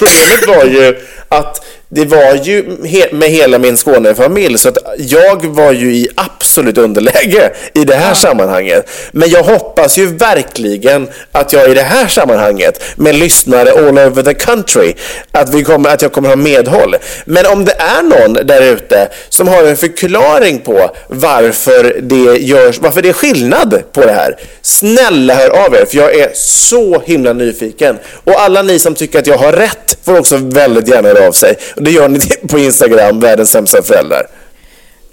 problemet 0.01 0.47
var 0.47 0.65
ju 0.65 0.95
att 1.29 1.65
det 1.93 2.05
var 2.05 2.35
ju 2.43 2.77
med 3.11 3.29
hela 3.29 3.57
min 3.57 3.77
Skånefamilj 3.77 4.57
så 4.57 4.69
att 4.69 4.77
jag 4.97 5.45
var 5.45 5.71
ju 5.71 5.93
i 5.93 6.07
absolut 6.15 6.77
underläge 6.77 7.51
i 7.73 7.83
det 7.83 7.95
här 7.95 8.13
sammanhanget. 8.13 8.89
Men 9.11 9.29
jag 9.29 9.43
hoppas 9.43 9.97
ju 9.97 10.05
verkligen 10.05 11.09
att 11.31 11.53
jag 11.53 11.71
i 11.71 11.73
det 11.73 11.81
här 11.81 12.07
sammanhanget 12.07 12.83
med 12.95 13.15
lyssnare 13.15 13.71
all 13.71 13.99
over 13.99 14.23
the 14.23 14.33
country 14.33 14.93
att, 15.31 15.53
vi 15.53 15.63
kommer, 15.63 15.89
att 15.89 16.01
jag 16.01 16.11
kommer 16.11 16.29
ha 16.29 16.35
medhåll. 16.35 16.95
Men 17.25 17.45
om 17.45 17.65
det 17.65 17.75
är 17.79 18.03
någon 18.03 18.33
där 18.33 18.61
ute 18.61 19.09
som 19.29 19.47
har 19.47 19.63
en 19.63 19.77
förklaring 19.77 20.59
på 20.59 20.95
varför 21.07 21.97
det, 22.01 22.37
görs, 22.41 22.79
varför 22.79 23.01
det 23.01 23.09
är 23.09 23.13
skillnad 23.13 23.83
på 23.91 24.01
det 24.01 24.11
här. 24.11 24.39
Snälla 24.61 25.35
hör 25.35 25.49
av 25.49 25.75
er 25.75 25.85
för 25.85 25.97
jag 25.97 26.15
är 26.15 26.31
så 26.33 27.01
himla 27.05 27.33
nyfiken. 27.33 27.97
Och 28.23 28.41
alla 28.41 28.61
ni 28.61 28.79
som 28.79 28.95
tycker 28.95 29.19
att 29.19 29.27
jag 29.27 29.37
har 29.37 29.53
rätt 29.53 29.90
får 30.05 30.19
också 30.19 30.37
väldigt 30.37 30.87
gärna 30.87 31.07
höra 31.07 31.27
av 31.27 31.31
sig. 31.31 31.57
Och 31.75 31.83
det 31.83 31.91
gör 31.91 32.09
ni 32.09 32.19
på 32.49 32.59
Instagram, 32.59 33.19
världens 33.19 33.51
sämsta 33.51 33.81
föräldrar. 33.81 34.27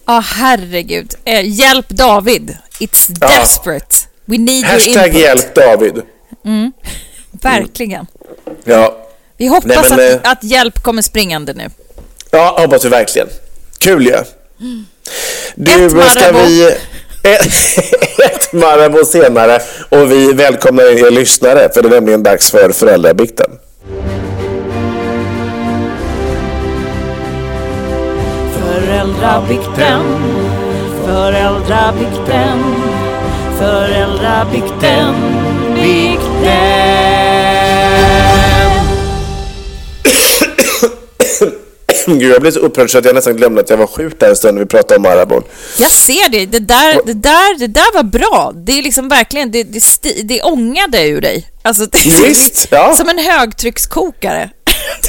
Ja, 0.07 0.25
herregud. 0.27 1.15
Eh, 1.25 1.41
hjälp 1.45 1.89
David. 1.89 2.57
It's 2.81 3.17
Ja. 3.21 3.29
desperate. 3.41 3.97
We 4.25 4.39
need 4.39 4.49
your 4.65 4.65
Hashtag 4.67 5.07
input. 5.07 5.21
hjälp 5.21 5.55
David. 5.55 6.03
Verkligen. 7.43 8.07
Ja, 8.65 8.97
Vi 9.37 9.47
hoppas 9.47 9.91
Nej, 9.91 9.99
men, 9.99 10.17
att, 10.17 10.25
eh, 10.27 10.31
att 10.33 10.45
hjälp 10.45 10.83
kommer 10.83 11.03
springande 11.03 11.53
nu. 11.55 11.71
ja 12.31 12.57
hoppas 12.61 12.85
vi 12.85 12.89
verkligen. 12.89 13.29
Kul 13.79 14.07
ju. 14.07 14.17
Du, 15.55 15.85
Ett 15.85 16.11
ska 16.11 16.33
vi... 16.33 16.77
Ett 18.25 18.53
Marabou 18.53 19.05
senare 19.05 19.61
och 19.89 20.11
vi 20.13 20.33
välkomnar 20.33 21.07
er 21.07 21.11
lyssnare 21.11 21.69
för 21.75 21.83
det 21.83 21.89
är 21.89 21.91
nämligen 21.91 22.23
dags 22.23 22.51
för 22.51 22.73
föräldrabikten. 22.73 23.51
Föräldrabikten, 28.99 30.03
föräldrabikten, 31.07 32.59
föräldrabikten, 33.59 35.15
bikten. 35.75 36.29
Gud, 42.07 42.33
jag 42.33 42.41
blev 42.41 42.51
så 42.51 42.59
upprörd 42.59 42.91
så 42.91 42.99
att 42.99 43.05
jag 43.05 43.15
nästan 43.15 43.37
glömde 43.37 43.61
att 43.61 43.71
jag 43.71 43.77
var 43.77 43.87
sjuk 43.87 44.21
där 44.21 44.29
en 44.29 44.37
stund 44.37 44.55
när 44.55 44.63
vi 44.63 44.69
pratade 44.69 44.97
om 44.97 45.03
Marabou. 45.03 45.43
Jag 45.79 45.91
ser 45.91 46.29
det. 46.31 46.47
Det 46.47 46.59
där, 46.59 47.01
det 47.07 47.15
där, 47.15 47.59
det 47.59 47.67
där 47.67 47.95
var 47.95 48.03
bra. 48.03 48.53
Det 48.55 48.79
är 48.79 48.83
liksom 48.83 49.09
verkligen, 49.09 49.51
det, 49.51 49.63
det, 49.65 49.79
sti- 49.79 50.23
det 50.25 50.43
ångade 50.43 51.09
ur 51.09 51.21
dig. 51.21 51.47
Alltså, 51.63 51.87
det, 51.87 51.99
Visst, 52.05 52.69
ja. 52.71 52.95
Som 52.97 53.09
en 53.09 53.19
högtryckskokare. 53.19 54.51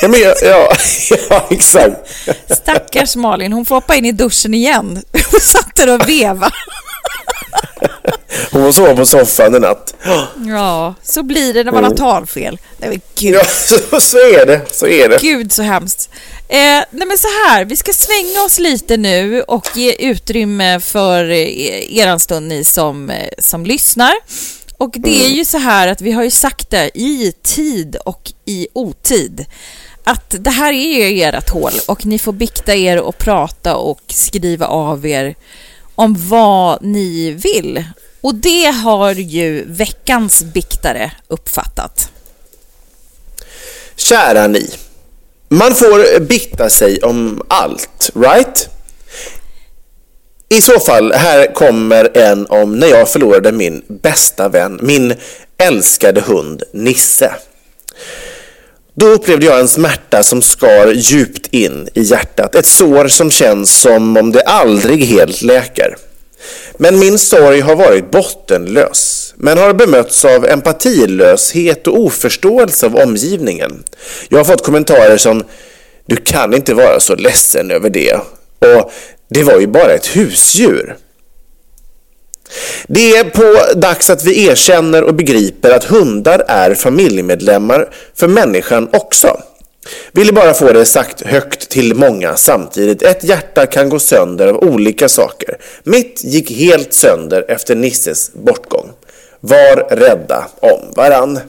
Ja, 0.01 0.07
men 0.07 0.19
jag, 0.19 0.35
ja, 0.41 0.73
ja, 1.29 1.47
exakt. 1.49 1.95
Stackars 2.49 3.15
Malin, 3.15 3.53
hon 3.53 3.65
får 3.65 3.75
hoppa 3.75 3.95
in 3.95 4.05
i 4.05 4.11
duschen 4.11 4.53
igen. 4.53 5.01
Hon 5.31 5.39
satt 5.39 5.75
där 5.75 5.93
och 5.93 6.09
veva. 6.09 6.51
Hon 8.51 8.73
sov 8.73 8.95
på 8.95 9.05
soffan 9.05 9.55
en 9.55 9.61
natt. 9.61 9.93
Ja, 10.47 10.95
så 11.03 11.23
blir 11.23 11.53
det 11.53 11.63
när 11.63 11.71
man 11.71 11.83
har 11.83 11.95
talfel. 11.95 12.59
Nej 12.77 12.89
men 12.89 13.01
gud. 13.15 13.35
Ja, 13.35 13.45
så, 13.45 14.01
så 14.01 14.17
är 14.17 14.45
det. 14.45 14.61
Så 14.71 14.87
är 14.87 15.09
det. 15.09 15.17
Gud 15.21 15.51
så 15.51 15.61
hemskt. 15.61 16.09
Eh, 16.47 16.57
nej 16.91 17.07
men 17.07 17.17
så 17.17 17.27
här, 17.27 17.65
vi 17.65 17.75
ska 17.75 17.93
svänga 17.93 18.41
oss 18.45 18.59
lite 18.59 18.97
nu 18.97 19.41
och 19.41 19.67
ge 19.73 19.93
utrymme 19.93 20.79
för 20.79 21.29
eh, 21.29 21.97
eran 21.97 22.19
stund 22.19 22.47
ni 22.47 22.63
som, 22.63 23.09
eh, 23.09 23.29
som 23.37 23.65
lyssnar. 23.65 24.13
Och 24.79 24.95
det 24.99 25.25
är 25.25 25.29
ju 25.29 25.45
så 25.45 25.57
här 25.57 25.87
att 25.87 26.01
vi 26.01 26.11
har 26.11 26.23
ju 26.23 26.31
sagt 26.31 26.69
det 26.69 26.91
i 26.93 27.33
tid 27.43 27.95
och 27.95 28.31
i 28.45 28.67
otid 28.73 29.45
att 30.03 30.35
det 30.39 30.49
här 30.49 30.73
är 30.73 31.07
ju 31.09 31.21
ert 31.21 31.49
hål 31.49 31.71
och 31.87 32.05
ni 32.05 32.19
får 32.19 32.31
bikta 32.31 32.75
er 32.75 33.01
och 33.01 33.17
prata 33.17 33.75
och 33.75 34.01
skriva 34.07 34.67
av 34.67 35.05
er 35.05 35.35
om 35.95 36.15
vad 36.29 36.83
ni 36.83 37.31
vill. 37.31 37.83
Och 38.21 38.35
det 38.35 38.65
har 38.65 39.13
ju 39.13 39.65
veckans 39.67 40.43
biktare 40.43 41.11
uppfattat. 41.27 42.11
Kära 43.95 44.47
ni. 44.47 44.69
Man 45.49 45.75
får 45.75 46.19
bikta 46.19 46.69
sig 46.69 47.03
om 47.03 47.43
allt, 47.47 48.11
right? 48.15 48.69
I 50.51 50.61
så 50.61 50.79
fall, 50.79 51.11
här 51.13 51.53
kommer 51.53 52.17
en 52.17 52.45
om 52.45 52.79
när 52.79 52.87
jag 52.87 53.09
förlorade 53.09 53.51
min 53.51 53.81
bästa 53.87 54.49
vän, 54.49 54.79
min 54.81 55.15
älskade 55.57 56.21
hund 56.21 56.63
Nisse. 56.73 57.33
Då 58.93 59.07
upplevde 59.07 59.45
jag 59.45 59.59
en 59.59 59.67
smärta 59.67 60.23
som 60.23 60.41
skar 60.41 60.87
djupt 60.87 61.47
in 61.51 61.89
i 61.93 62.01
hjärtat. 62.01 62.55
Ett 62.55 62.65
sår 62.65 63.07
som 63.07 63.31
känns 63.31 63.81
som 63.81 64.17
om 64.17 64.31
det 64.31 64.41
aldrig 64.41 65.03
helt 65.03 65.41
läker. 65.41 65.95
Men 66.77 66.99
min 66.99 67.19
sorg 67.19 67.59
har 67.59 67.75
varit 67.75 68.11
bottenlös, 68.11 69.33
men 69.37 69.57
har 69.57 69.73
bemötts 69.73 70.25
av 70.25 70.45
empatilöshet 70.45 71.87
och 71.87 71.99
oförståelse 71.99 72.85
av 72.85 72.95
omgivningen. 72.95 73.83
Jag 74.29 74.37
har 74.39 74.45
fått 74.45 74.63
kommentarer 74.63 75.17
som 75.17 75.43
“Du 76.05 76.15
kan 76.15 76.53
inte 76.53 76.73
vara 76.73 76.99
så 76.99 77.15
ledsen 77.15 77.71
över 77.71 77.89
det” 77.89 78.19
och 78.59 78.91
“Det 79.29 79.43
var 79.43 79.59
ju 79.59 79.67
bara 79.67 79.93
ett 79.93 80.15
husdjur”. 80.15 80.97
Det 82.87 83.17
är 83.17 83.23
på 83.23 83.79
dags 83.79 84.09
att 84.09 84.23
vi 84.25 84.47
erkänner 84.47 85.03
och 85.03 85.15
begriper 85.15 85.71
att 85.71 85.83
hundar 85.83 86.45
är 86.47 86.73
familjemedlemmar 86.75 87.89
för 88.15 88.27
människan 88.27 88.89
också. 88.93 89.41
Ville 90.11 90.33
bara 90.33 90.53
få 90.53 90.73
det 90.73 90.85
sagt 90.85 91.21
högt 91.21 91.69
till 91.69 91.95
många 91.95 92.35
samtidigt. 92.35 93.01
Ett 93.01 93.23
hjärta 93.23 93.65
kan 93.65 93.89
gå 93.89 93.99
sönder 93.99 94.47
av 94.47 94.57
olika 94.57 95.09
saker. 95.09 95.57
Mitt 95.83 96.23
gick 96.23 96.51
helt 96.51 96.93
sönder 96.93 97.45
efter 97.47 97.75
Nisses 97.75 98.33
bortgång. 98.33 98.89
Var 99.39 99.95
rädda 99.95 100.47
om 100.59 100.93
varann. 100.95 101.39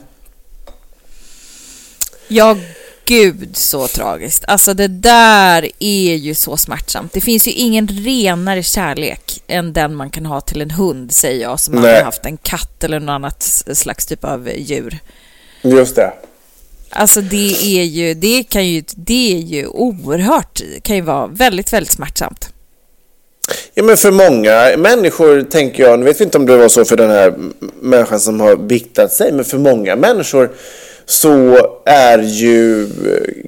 Jag 2.27 2.57
gud 3.05 3.57
så 3.57 3.87
tragiskt. 3.87 4.43
Alltså 4.47 4.73
det 4.73 4.87
där 4.87 5.69
är 5.79 6.15
ju 6.15 6.33
så 6.33 6.57
smärtsamt. 6.57 7.13
Det 7.13 7.21
finns 7.21 7.47
ju 7.47 7.51
ingen 7.51 7.87
renare 7.87 8.63
kärlek 8.63 9.43
än 9.47 9.73
den 9.73 9.95
man 9.95 10.09
kan 10.09 10.25
ha 10.25 10.41
till 10.41 10.61
en 10.61 10.71
hund, 10.71 11.11
säger 11.11 11.41
jag, 11.41 11.59
som 11.59 11.77
aldrig 11.77 11.95
haft 11.95 12.25
en 12.25 12.37
katt 12.37 12.83
eller 12.83 12.99
något 12.99 13.13
annat 13.13 13.63
slags 13.73 14.05
typ 14.05 14.23
av 14.23 14.49
djur. 14.57 14.99
Just 15.61 15.95
det. 15.95 16.13
Alltså 16.89 17.21
det 17.21 17.79
är 17.79 17.83
ju, 17.83 18.13
det 18.13 18.43
kan 18.43 18.67
ju, 18.67 18.83
det 18.95 19.33
är 19.33 19.39
ju 19.39 19.67
oerhört, 19.67 20.61
kan 20.83 20.95
ju 20.95 21.01
vara 21.01 21.27
väldigt, 21.27 21.73
väldigt 21.73 21.93
smärtsamt. 21.93 22.53
Ja, 23.73 23.83
men 23.83 23.97
för 23.97 24.11
många 24.11 24.77
människor 24.77 25.41
tänker 25.43 25.83
jag, 25.83 25.99
nu 25.99 26.05
vet 26.05 26.19
vi 26.19 26.23
inte 26.23 26.37
om 26.37 26.45
det 26.45 26.57
var 26.57 26.69
så 26.69 26.85
för 26.85 26.97
den 26.97 27.09
här 27.09 27.33
människan 27.81 28.19
som 28.19 28.39
har 28.39 28.55
biktat 28.55 29.13
sig, 29.13 29.31
men 29.31 29.45
för 29.45 29.57
många 29.57 29.95
människor 29.95 30.51
så 31.05 31.57
är 31.85 32.19
ju, 32.19 32.87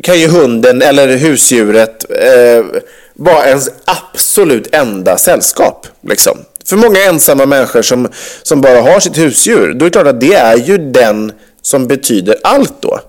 kan 0.04 0.20
ju 0.20 0.28
hunden 0.28 0.82
eller 0.82 1.18
husdjuret 1.18 2.06
eh, 2.10 2.66
vara 3.14 3.46
ens 3.46 3.70
absolut 3.86 4.76
enda 4.76 5.18
sällskap. 5.18 5.88
Liksom. 6.08 6.38
För 6.66 6.76
många 6.78 7.00
ensamma 7.00 7.46
människor 7.46 7.82
som, 7.82 8.08
som 8.44 8.62
bara 8.62 8.82
har 8.82 9.00
sitt 9.00 9.18
husdjur, 9.18 9.74
då 9.74 9.86
är 9.86 9.90
det 9.90 9.94
klart 9.94 10.08
att 10.08 10.22
det 10.22 10.34
är 10.34 10.58
ju 10.58 10.78
den 10.78 11.32
som 11.62 11.88
betyder 11.88 12.36
allt 12.44 12.82
då. 12.82 13.00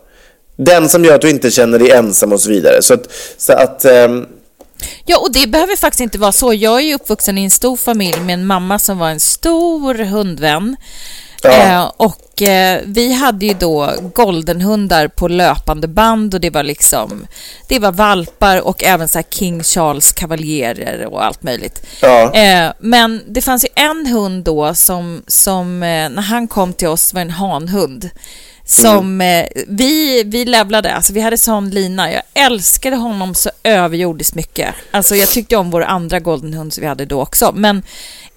Den 0.57 0.89
som 0.89 1.05
gör 1.05 1.15
att 1.15 1.21
du 1.21 1.31
inte 1.31 1.51
känner 1.51 1.79
dig 1.79 1.91
ensam 1.91 2.33
och 2.33 2.41
så 2.41 2.51
vidare. 2.51 2.83
Så 2.83 2.95
att, 2.95 3.13
så 3.39 3.53
att 3.53 3.85
eh, 3.85 4.09
Ja, 5.07 5.19
och 5.19 5.33
det 5.33 5.47
behöver 5.47 5.77
faktiskt 5.77 6.01
inte 6.01 6.19
vara 6.19 6.33
så. 6.33 6.55
Jag 6.55 6.77
är 6.77 6.81
ju 6.81 6.95
uppvuxen 6.95 7.39
i 7.39 7.45
en 7.45 7.51
stor 7.51 7.77
familj 7.77 8.21
med 8.21 8.35
en 8.35 8.47
mamma 8.47 8.79
som 8.79 8.99
var 8.99 9.11
en 9.11 9.21
stor 9.21 9.95
hundvän. 9.95 10.77
Ja. 11.45 11.83
Eh, 11.83 11.93
och 11.97 12.43
eh, 12.43 12.81
vi 12.85 13.13
hade 13.13 13.47
ju 13.47 13.55
då 13.55 13.91
goldenhundar 14.15 15.09
på 15.09 15.29
löpande 15.29 15.89
band 15.89 16.35
och 16.35 16.41
det 16.41 16.51
var 16.51 16.63
liksom, 16.63 17.27
det 17.69 17.79
var 17.79 17.93
valpar 17.93 18.61
och 18.61 18.85
även 18.85 19.09
så 19.09 19.23
King 19.31 19.63
Charles 19.63 20.13
kavaljerer 20.13 21.07
och 21.07 21.25
allt 21.25 21.43
möjligt. 21.43 21.87
Ja. 22.03 22.35
Eh, 22.35 22.73
men 22.79 23.23
det 23.29 23.43
fanns 23.43 23.65
ju 23.65 23.69
en 23.75 24.07
hund 24.07 24.45
då 24.45 24.75
som, 24.75 25.23
som 25.27 25.83
eh, 25.83 26.09
när 26.09 26.23
han 26.23 26.49
kom 26.49 26.73
till 26.73 26.89
oss 26.89 27.15
var 27.15 27.21
en 27.21 27.31
hanhund. 27.31 28.11
Som 28.67 29.21
eh, 29.21 29.47
vi, 29.69 30.23
vi 30.27 30.45
levlade, 30.45 30.95
alltså 30.95 31.13
vi 31.13 31.21
hade 31.21 31.39
sån 31.39 31.71
lina. 31.71 32.13
Jag 32.13 32.23
älskade 32.35 32.97
honom 32.97 33.35
så 33.35 33.51
överjordiskt 33.63 34.35
mycket. 34.35 34.75
Alltså 34.91 35.17
jag 35.17 35.29
tyckte 35.29 35.57
om 35.57 35.71
vår 35.71 35.83
andra 35.83 36.21
goldenhund 36.21 36.73
som 36.73 36.81
vi 36.81 36.87
hade 36.87 37.05
då 37.05 37.23
också. 37.23 37.53
Men, 37.55 37.83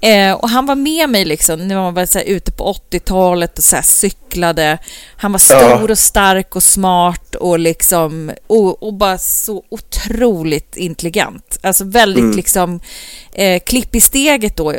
eh, 0.02 0.34
och 0.34 0.50
han 0.50 0.66
var 0.66 0.76
med 0.76 1.10
mig 1.10 1.26
liksom 1.26 1.68
när 1.68 1.76
man 1.76 1.94
var 1.94 2.06
så 2.06 2.18
här, 2.20 2.26
ute 2.26 2.52
på 2.52 2.74
80-talet 2.92 3.58
och 3.58 3.64
så 3.64 3.76
här, 3.76 3.84
cyklade. 3.84 4.78
Han 5.18 5.32
var 5.32 5.40
stor 5.40 5.58
Ja. 5.62 5.88
och 5.92 5.98
stark 5.98 6.56
och 6.56 6.64
smart 6.64 7.36
och 7.36 7.60
liksom 7.60 8.32
och, 8.48 8.84
och 8.84 8.94
bara 8.94 9.18
så 9.18 9.64
otroligt 9.70 10.76
intelligent. 10.78 11.58
Alltså 11.64 11.84
väldigt 11.84 12.36
liksom 12.36 12.80
eh, 13.34 13.60
klipp 13.60 13.96
i 13.96 14.02
steget 14.02 14.56
då 14.58 14.74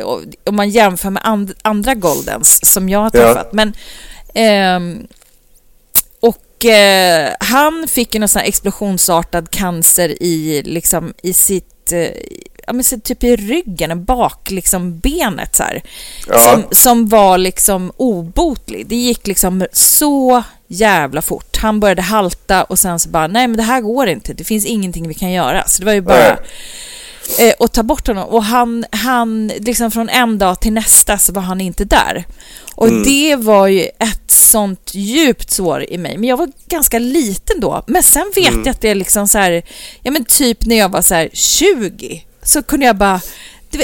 om 0.45 0.55
man 0.55 0.69
jämför 0.69 1.09
med 1.09 1.21
and, 1.25 1.53
andra 1.61 1.93
Goldens 1.95 2.71
som 2.73 2.89
jag 2.89 2.99
har 2.99 3.11
Ja. 3.13 3.21
träffat. 3.33 3.53
Men 3.53 3.73
ehm, 4.33 5.07
och 6.19 6.65
eh, 6.65 7.33
han 7.39 7.87
fick 7.87 8.13
ju 8.13 8.19
någon 8.19 8.29
sån 8.29 8.39
här 8.39 8.47
explosionsartad 8.47 9.51
cancer 9.51 10.23
i, 10.23 10.61
liksom, 10.65 11.13
i 11.23 11.33
sitt 11.33 11.91
eh, 11.91 12.07
ja, 12.69 12.73
men 12.73 12.83
så 12.83 12.99
typ 12.99 13.23
i 13.23 13.35
ryggen, 13.35 14.03
bak, 14.05 14.51
liksom 14.51 14.99
benet 14.99 15.55
så 15.55 15.63
här, 15.63 15.81
Ja. 16.27 16.39
som, 16.39 16.63
som 16.71 17.07
var 17.07 17.37
liksom 17.37 17.91
obotlig. 17.97 18.87
Det 18.87 18.95
gick 18.95 19.27
liksom 19.27 19.65
så 19.71 20.43
jävla 20.67 21.21
fort. 21.21 21.57
Han 21.57 21.79
började 21.79 22.01
halta 22.01 22.63
och 22.63 22.79
sen 22.79 22.99
så 22.99 23.09
bara, 23.09 23.27
nej 23.27 23.47
men 23.47 23.57
det 23.57 23.63
här 23.63 23.81
går 23.81 24.07
inte, 24.07 24.33
det 24.33 24.43
finns 24.43 24.65
ingenting 24.65 25.07
vi 25.07 25.13
kan 25.13 25.31
göra. 25.31 25.63
Så 25.67 25.79
det 25.81 25.85
var 25.85 25.93
ju 25.93 26.01
bara 26.01 26.29
eh, 27.39 27.53
att 27.59 27.73
ta 27.73 27.83
bort 27.83 28.07
honom. 28.07 28.27
Och 28.29 28.43
han, 28.43 28.85
han, 28.91 29.47
liksom 29.47 29.91
från 29.91 30.09
en 30.09 30.37
dag 30.37 30.59
till 30.59 30.73
nästa 30.73 31.17
så 31.17 31.33
var 31.33 31.41
han 31.41 31.61
inte 31.61 31.85
där. 31.85 32.25
Och 32.75 32.87
Mm. 32.87 33.03
det 33.03 33.35
var 33.35 33.67
ju 33.67 33.81
ett 33.81 34.31
sånt 34.31 34.91
djupt 34.95 35.51
sår 35.51 35.85
i 35.89 35.97
mig. 35.97 36.17
Men 36.17 36.29
jag 36.29 36.37
var 36.37 36.49
ganska 36.67 36.99
liten 36.99 37.59
då. 37.59 37.83
Men 37.87 38.03
sen 38.03 38.31
vet 38.35 38.47
Mm. 38.47 38.59
jag 38.65 38.71
att 38.71 38.81
det 38.81 38.89
är 38.89 38.95
liksom 38.95 39.27
så 39.27 39.37
här, 39.37 39.61
ja 40.03 40.11
men 40.11 40.25
typ 40.25 40.65
när 40.65 40.75
jag 40.75 40.89
var 40.89 41.01
så 41.01 41.15
här 41.15 41.29
20 41.33 42.23
så 42.43 42.63
kunde 42.63 42.85
jag 42.85 42.95
bara 42.97 43.21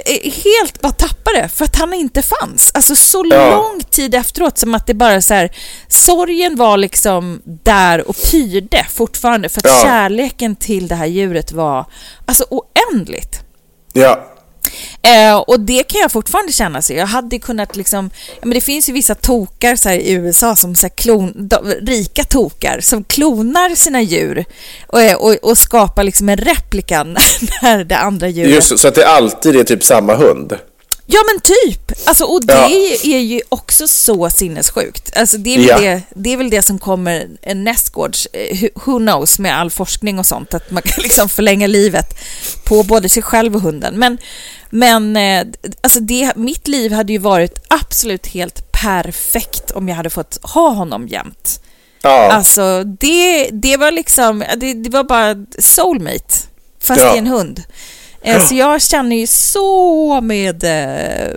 eh, 0.05 0.31
helt 0.43 0.81
bara 0.81 0.91
tappa 0.91 1.31
det 1.31 1.49
för 1.49 1.65
att 1.65 1.75
han 1.75 1.93
inte 1.93 2.21
fanns. 2.21 2.71
Alltså 2.73 2.95
så 2.95 3.25
Ja. 3.29 3.51
lång 3.51 3.81
tid 3.89 4.15
efteråt 4.15 4.57
som 4.57 4.75
att 4.75 4.87
det 4.87 4.93
bara 4.93 5.21
så 5.21 5.33
här, 5.33 5.51
sorgen 5.87 6.55
var 6.55 6.77
liksom 6.77 7.41
där 7.45 8.07
och 8.09 8.15
pyrde 8.31 8.85
fortfarande 8.93 9.49
för 9.49 9.59
att 9.59 9.65
Ja. 9.65 9.81
kärleken 9.83 10.55
till 10.55 10.87
det 10.87 10.95
här 10.95 11.05
djuret 11.05 11.51
var 11.51 11.85
alltså 12.25 12.45
oändligt. 12.49 13.39
Ja. 13.93 14.25
Eh, 15.01 15.37
och 15.37 15.59
det 15.59 15.83
kan 15.83 16.01
jag 16.01 16.11
fortfarande 16.11 16.51
känna. 16.51 16.81
Så 16.81 16.93
jag 16.93 17.05
hade 17.05 17.39
kunnat 17.39 17.75
liksom, 17.75 18.09
ja, 18.27 18.39
men 18.41 18.53
det 18.53 18.61
finns 18.61 18.89
ju 18.89 18.93
vissa 18.93 19.15
tokar 19.15 19.75
så 19.75 19.89
här, 19.89 19.97
i 19.97 20.11
USA 20.11 20.55
som 20.55 20.75
så 20.75 20.87
här, 20.87 20.95
klon, 20.95 21.33
de, 21.35 21.65
rika 21.81 22.23
tokar 22.23 22.79
som 22.79 23.03
klonar 23.03 23.75
sina 23.75 24.01
djur 24.01 24.45
och, 24.87 25.25
och, 25.25 25.35
och 25.41 25.57
skapar 25.57 26.03
liksom 26.03 26.29
en 26.29 26.37
replika 26.37 27.03
när, 27.03 27.61
när 27.63 27.83
det 27.83 27.97
andra 27.97 28.27
djuret 28.27 28.51
Just 28.51 28.69
det, 28.69 28.77
så 28.77 28.87
att 28.87 28.95
det 28.95 29.07
alltid 29.07 29.55
är 29.55 29.63
typ 29.63 29.83
samma 29.83 30.15
hund. 30.15 30.53
Ja 31.07 31.19
men 31.33 31.41
typ! 31.41 31.91
Alltså, 32.07 32.23
och 32.23 32.45
det 32.45 32.53
Ja. 32.53 32.69
är 33.15 33.19
ju 33.19 33.41
också 33.49 33.87
så 33.87 34.29
sinnessjukt. 34.29 35.17
Alltså, 35.17 35.37
det, 35.37 35.55
är 35.55 35.57
väl 35.57 35.67
Ja. 35.67 35.77
det, 35.79 36.01
det 36.15 36.33
är 36.33 36.37
väl 36.37 36.49
det 36.49 36.61
som 36.61 36.79
kommer 36.79 37.27
nästgårds, 37.55 38.27
eh, 38.33 38.55
who- 38.55 38.69
who 38.85 38.97
knows, 38.99 39.39
med 39.39 39.57
all 39.59 39.71
forskning 39.71 40.19
och 40.19 40.25
sånt, 40.25 40.53
att 40.53 40.71
man 40.71 40.81
kan 40.83 40.93
liksom 41.03 41.29
förlänga 41.29 41.67
livet 41.67 42.05
på 42.63 42.83
både 42.83 43.09
sig 43.09 43.23
själv 43.23 43.55
och 43.55 43.61
hunden. 43.61 43.99
Men, 43.99 44.17
men 44.69 45.17
eh, 45.17 45.45
alltså 45.81 45.99
det, 45.99 46.31
mitt 46.35 46.67
liv 46.67 46.91
hade 46.91 47.13
ju 47.13 47.19
varit 47.19 47.59
absolut 47.67 48.27
helt 48.27 48.71
perfekt 48.71 49.71
om 49.71 49.89
jag 49.89 49.95
hade 49.95 50.09
fått 50.09 50.39
ha 50.41 50.69
honom 50.69 51.07
jämt. 51.07 51.59
Ja. 52.01 52.31
Alltså 52.31 52.83
det, 52.83 53.49
det 53.51 53.77
var 53.77 53.91
liksom, 53.91 54.43
det, 54.57 54.73
det 54.73 54.89
var 54.89 55.03
bara 55.03 55.35
soulmate, 55.59 56.33
fast 56.81 57.01
Ja. 57.01 57.15
i 57.15 57.17
en 57.17 57.27
hund. 57.27 57.63
Eh, 58.25 58.39
Så 58.45 58.55
jag 58.55 58.81
känner 58.81 59.15
ju 59.15 59.27
så 59.27 60.21
med 60.21 60.63
eh, 60.63 61.29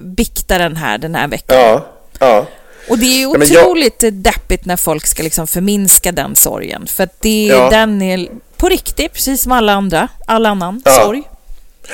biktaren 0.00 0.76
här 0.76 0.98
den 0.98 1.14
här 1.14 1.28
veckan. 1.28 1.58
Ja. 1.58 1.86
Ja. 2.18 2.46
Och 2.88 2.98
det 2.98 3.06
är 3.06 3.18
ju 3.18 3.22
Ja, 3.32 3.38
men 3.38 3.48
jag- 3.48 3.62
otroligt 3.62 4.04
deppigt 4.12 4.64
när 4.64 4.76
folk 4.76 5.06
ska 5.06 5.22
liksom 5.22 5.46
förminska 5.46 6.12
den 6.12 6.36
sorgen. 6.36 6.86
För 6.86 7.04
att 7.04 7.20
det, 7.20 7.46
Ja. 7.46 7.70
den 7.70 8.02
är 8.02 8.28
på 8.56 8.68
riktigt, 8.68 9.12
precis 9.12 9.42
som 9.42 9.52
alla 9.52 9.72
andra, 9.72 10.08
all 10.26 10.46
annan 10.46 10.82
Ja. 10.84 10.90
sorg. 10.92 11.22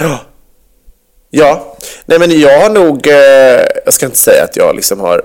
Ja. 0.00 0.18
Ja. 1.30 1.76
Nej 2.06 2.18
men 2.18 2.40
jag 2.40 2.60
har 2.62 2.70
nog, 2.70 3.06
eh, 3.06 3.14
jag 3.84 3.94
ska 3.94 4.06
inte 4.06 4.18
säga 4.18 4.44
att 4.44 4.56
jag 4.56 4.76
liksom 4.76 5.00
har 5.00 5.22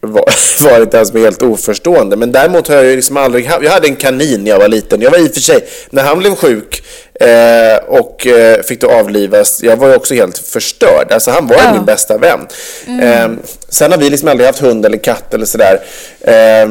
varit 0.60 0.90
den 0.90 1.06
som 1.06 1.16
är 1.16 1.20
helt 1.20 1.42
oförstående. 1.42 2.16
Men 2.16 2.32
däremot 2.32 2.68
har 2.68 2.74
jag 2.76 2.84
ju 2.84 2.96
liksom 2.96 3.16
aldrig 3.16 3.46
haft, 3.46 3.64
jag 3.64 3.70
hade 3.70 3.88
en 3.88 3.96
kanin 3.96 4.44
när 4.44 4.50
jag 4.50 4.58
var 4.58 4.68
liten. 4.68 5.00
Jag 5.00 5.10
var 5.10 5.18
i 5.18 5.28
och 5.28 5.34
för 5.34 5.40
sig, 5.40 5.64
när 5.90 6.02
han 6.02 6.18
blev 6.18 6.34
sjuk 6.34 6.82
eh, 7.20 7.76
och 7.88 8.26
eh, 8.26 8.62
fick 8.62 8.80
då 8.80 8.90
avlivas, 8.90 9.62
jag 9.62 9.76
var 9.76 9.88
ju 9.88 9.94
också 9.94 10.14
helt 10.14 10.38
förstörd. 10.38 11.12
Alltså 11.12 11.30
han 11.30 11.46
var 11.46 11.56
Ja. 11.56 11.72
min 11.74 11.84
bästa 11.84 12.18
vän. 12.18 12.40
Eh, 13.02 13.28
sen 13.68 13.90
har 13.92 13.98
vi 13.98 14.10
liksom 14.10 14.28
aldrig 14.28 14.46
haft 14.46 14.58
hund 14.58 14.86
eller 14.86 14.98
katt 14.98 15.34
eller 15.34 15.46
sådär. 15.46 15.80
Eh, 16.20 16.68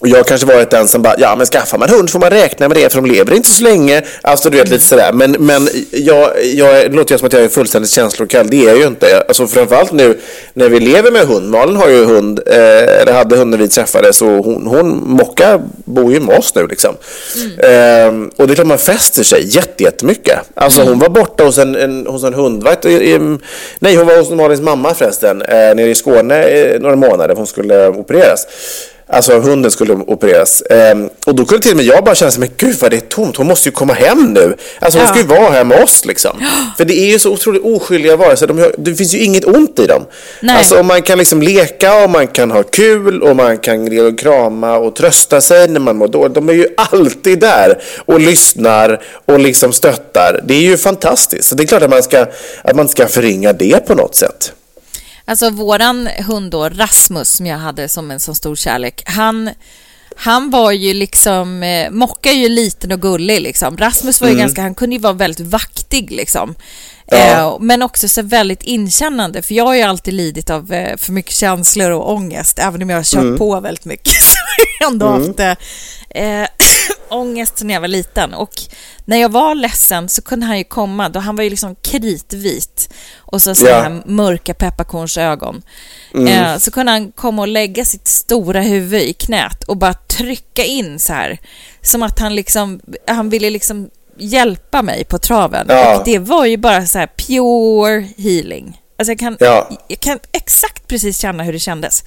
och 0.00 0.08
jag 0.08 0.16
har 0.16 0.24
kanske 0.24 0.46
varit 0.46 0.70
den 0.70 0.88
som 0.88 1.02
bara, 1.02 1.14
ja 1.18 1.36
men 1.36 1.46
skaffar 1.46 1.78
man 1.78 1.88
hund 1.90 2.10
får 2.10 2.18
man 2.18 2.30
räkna 2.30 2.68
med 2.68 2.76
det 2.76 2.92
för 2.92 3.00
de 3.00 3.10
lever 3.10 3.34
inte 3.34 3.50
så 3.50 3.64
länge. 3.64 4.02
Alltså 4.22 4.50
du 4.50 4.58
vet 4.58 4.68
lite 4.68 4.84
sådär. 4.84 5.12
Men, 5.12 5.30
men 5.32 5.68
jag, 5.90 6.30
jag, 6.44 6.90
det 6.90 6.96
låter 6.96 7.14
ju 7.14 7.18
som 7.18 7.26
att 7.26 7.32
jag 7.32 7.42
är 7.42 7.48
fullständigt 7.48 7.90
känslokall. 7.90 8.46
Det 8.50 8.56
är 8.64 8.68
jag 8.68 8.76
ju 8.78 8.86
inte. 8.86 9.24
Alltså 9.28 9.46
framförallt 9.46 9.92
nu 9.92 10.18
när 10.54 10.68
vi 10.68 10.80
lever 10.80 11.10
med 11.10 11.26
hund. 11.26 11.50
Malin 11.50 11.76
har 11.76 11.88
ju 11.88 12.04
hund, 12.04 12.40
eh, 12.46 12.56
eller 13.02 13.12
hade 13.12 13.36
hund 13.36 13.50
när 13.50 13.58
vi 13.58 13.68
träffades 13.68 14.22
och 14.22 14.28
hon, 14.28 14.66
hon 14.66 15.02
Mocka 15.10 15.60
bor 15.84 16.12
ju 16.12 16.20
med 16.20 16.38
oss 16.38 16.54
nu 16.54 16.66
liksom. 16.66 16.94
Ehm, 17.62 18.30
och 18.36 18.46
det 18.46 18.52
är 18.52 18.54
klart 18.54 18.66
man 18.66 18.78
fäster 18.78 19.22
sig 19.22 19.46
jätte- 19.56 19.82
jättemycket. 19.82 20.38
Alltså 20.54 20.82
hon 20.82 20.98
var 20.98 21.08
borta 21.08 21.44
hos 21.44 21.58
en, 21.58 21.74
en, 21.76 22.06
hos 22.06 22.24
en 22.24 22.34
hundvakt. 22.34 22.84
i- 22.84 22.88
i- 23.12 23.38
Nej, 23.78 23.96
hon 23.96 24.06
var 24.06 24.16
hos 24.18 24.30
Malins 24.30 24.60
mamma 24.60 24.94
förresten. 24.94 25.42
Eh, 25.42 25.56
nere 25.56 25.88
i 25.88 25.94
Skåne 25.94 26.42
eh, 26.44 26.80
några 26.80 26.96
månader. 26.96 27.34
Hon 27.36 27.46
skulle 27.46 27.88
opereras. 27.88 28.46
Alltså 29.08 29.38
hunden 29.40 29.70
skulle 29.70 29.92
opereras. 29.94 30.62
Ehm, 30.70 31.08
och 31.26 31.34
då 31.34 31.44
kunde 31.44 31.62
till 31.62 31.70
och 31.70 31.76
med 31.76 31.86
jag 31.86 32.04
bara 32.04 32.14
känna 32.14 32.30
sig, 32.30 32.40
men 32.40 32.48
gud 32.56 32.76
vad 32.80 32.90
det 32.90 32.96
är 32.96 33.00
tomt, 33.00 33.36
hon 33.36 33.46
måste 33.46 33.68
ju 33.68 33.72
komma 33.72 33.92
hem 33.92 34.32
nu. 34.32 34.54
Alltså 34.80 34.98
hon 34.98 35.06
Ja. 35.06 35.12
ska 35.14 35.20
ju 35.22 35.26
vara 35.40 35.50
här 35.50 35.64
med 35.64 35.82
oss 35.84 36.04
liksom. 36.04 36.30
För 36.76 36.84
det 36.84 36.94
är 36.98 37.06
ju 37.06 37.18
så 37.18 37.32
otroligt 37.32 37.64
oskyldiga 37.64 38.16
varelser, 38.16 38.46
de, 38.46 38.58
har- 38.58 38.74
det 38.78 38.94
finns 38.94 39.14
ju 39.14 39.18
inget 39.18 39.44
ont 39.44 39.78
i 39.78 39.86
dem. 39.86 40.02
Nej. 40.40 40.56
Alltså 40.56 40.80
om 40.80 40.86
man 40.86 41.02
kan 41.02 41.18
liksom 41.18 41.42
leka 41.42 42.04
och 42.04 42.10
man 42.10 42.26
kan 42.26 42.50
ha 42.50 42.62
kul 42.62 43.22
och 43.22 43.36
man 43.36 43.58
kan 43.58 44.06
och 44.06 44.18
krama 44.18 44.76
och 44.76 44.96
trösta 44.96 45.40
sig 45.40 45.68
när 45.68 45.80
man 45.80 45.96
mår 45.96 46.08
dåligt. 46.08 46.34
De 46.34 46.48
är 46.48 46.52
ju 46.52 46.66
alltid 46.76 47.38
där 47.38 47.78
och 48.06 48.20
lyssnar 48.20 49.02
och 49.26 49.38
liksom 49.38 49.72
stöttar. 49.72 50.40
Det 50.44 50.54
är 50.54 50.60
ju 50.60 50.76
fantastiskt. 50.76 51.48
Så 51.48 51.54
det 51.54 51.62
är 51.62 51.66
klart 51.66 51.82
att 51.82 51.90
man 51.90 52.02
ska, 52.02 52.26
att 52.62 52.76
man 52.76 52.88
ska 52.88 53.06
förringa 53.06 53.52
det 53.52 53.86
på 53.86 53.94
något 53.94 54.14
sätt. 54.14 54.52
Alltså 55.28 55.50
våran 55.50 56.06
hund 56.06 56.50
då, 56.50 56.68
Rasmus, 56.68 57.28
som 57.30 57.46
jag 57.46 57.58
hade 57.58 57.88
som 57.88 58.10
en 58.10 58.20
så 58.20 58.34
stor 58.34 58.56
kärlek, 58.56 59.02
han, 59.06 59.50
han 60.16 60.50
var 60.50 60.72
ju 60.72 60.94
liksom, 60.94 61.62
eh, 61.62 61.90
Mocka 61.90 62.30
är 62.30 62.36
ju 62.36 62.48
liten 62.48 62.92
och 62.92 63.02
gullig 63.02 63.40
liksom. 63.40 63.76
Rasmus 63.76 64.20
var 64.20 64.28
ju 64.28 64.36
ganska, 64.36 64.62
han 64.62 64.74
kunde 64.74 64.96
ju 64.96 65.02
vara 65.02 65.12
väldigt 65.12 65.46
vaktig 65.46 66.10
liksom. 66.10 66.54
Ja. 67.06 67.16
Eh, 67.16 67.56
men 67.60 67.82
också 67.82 68.08
så 68.08 68.22
väldigt 68.22 68.62
inkännande, 68.62 69.42
för 69.42 69.54
jag 69.54 69.64
har 69.66 69.74
ju 69.74 69.82
alltid 69.82 70.14
lidit 70.14 70.50
av 70.50 70.72
eh, 70.72 70.96
för 70.96 71.12
mycket 71.12 71.32
känslor 71.34 71.90
och 71.90 72.12
ångest, 72.12 72.58
även 72.58 72.82
om 72.82 72.90
jag 72.90 72.96
har 72.96 73.04
kört 73.04 73.38
på 73.38 73.60
väldigt 73.60 73.84
mycket 73.84 74.12
så 74.22 74.36
har 74.38 74.66
jag 74.80 74.92
ändå 74.92 75.06
haft 75.06 75.40
eh, 76.10 76.22
eh, 76.42 76.48
ångest 77.10 77.62
när 77.62 77.74
jag 77.74 77.80
var 77.80 77.88
liten. 77.88 78.34
Och 78.34 78.52
när 79.04 79.16
jag 79.16 79.28
var 79.32 79.54
ledsen 79.54 80.08
så 80.08 80.22
kunde 80.22 80.46
han 80.46 80.58
ju 80.58 80.64
komma, 80.64 81.08
då 81.08 81.20
han 81.20 81.36
var 81.36 81.44
ju 81.44 81.50
liksom 81.50 81.74
kritvit 81.74 82.88
och 83.16 83.42
så 83.42 83.54
sådana 83.54 83.76
Ja. 83.76 83.82
här 83.82 84.02
mörka 84.06 84.54
pepparkornsögon. 84.54 85.62
Eh, 86.28 86.56
så 86.58 86.70
kunde 86.70 86.92
han 86.92 87.12
komma 87.12 87.42
och 87.42 87.48
lägga 87.48 87.84
sitt 87.84 88.08
stora 88.08 88.60
huvud 88.60 89.02
i 89.02 89.12
knät 89.12 89.64
och 89.64 89.76
bara 89.76 89.94
trycka 89.94 90.64
in 90.64 90.98
så 90.98 91.12
här. 91.12 91.38
Som 91.82 92.02
att 92.02 92.18
han 92.18 92.34
liksom, 92.34 92.80
han 93.06 93.28
ville 93.30 93.50
liksom 93.50 93.90
hjälpa 94.18 94.82
mig 94.82 95.04
på 95.04 95.18
traven. 95.18 95.66
Ja. 95.68 95.98
Och 95.98 96.04
det 96.04 96.18
var 96.18 96.44
ju 96.46 96.56
bara 96.56 96.86
så 96.86 96.98
här 96.98 97.06
pure 97.16 98.08
healing. 98.18 98.80
Alltså 98.98 99.10
jag 99.12 99.18
kan, 99.18 99.36
Ja. 99.40 99.70
jag 99.88 100.00
kan 100.00 100.18
exakt 100.32 100.86
precis 100.88 101.18
känna 101.18 101.42
hur 101.42 101.52
det 101.52 101.58
kändes. 101.58 102.04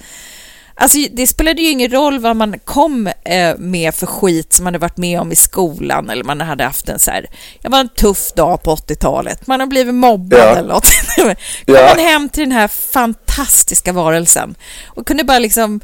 Alltså 0.82 0.98
det 1.12 1.28
spelade 1.28 1.62
ju 1.62 1.70
ingen 1.70 1.92
roll 1.92 2.20
vad 2.20 2.36
man 2.36 2.60
kom 2.60 3.08
eh, 3.26 3.58
med 3.58 3.96
för 3.96 4.06
skit 4.06 4.54
som 4.54 4.64
man 4.64 4.74
hade 4.74 4.82
varit 4.82 4.98
med 4.98 5.20
om 5.22 5.32
i 5.32 5.36
skolan 5.36 6.10
eller 6.10 6.24
man 6.24 6.42
hade 6.42 6.64
haft 6.64 6.90
en 6.90 7.00
så 7.00 7.12
här, 7.12 7.26
jag 7.62 7.70
var 7.70 7.80
en 7.80 7.90
tuff 7.90 8.32
dag 8.34 8.64
på 8.64 8.76
80-talet, 8.76 9.48
man 9.48 9.60
har 9.60 9.68
blivit 9.68 9.94
mobbad 9.96 10.40
Ja. 10.40 10.56
eller 10.56 10.70
något. 10.70 10.88
Kom 11.16 11.34
Ja. 11.66 11.94
man 11.96 12.06
hem 12.06 12.30
till 12.30 12.44
den 12.44 12.52
här 12.52 12.68
fantastiska 12.68 13.94
varelsen 13.94 14.56
och 14.88 15.08
kunde 15.08 15.24
bara 15.24 15.40
liksom 15.40 15.80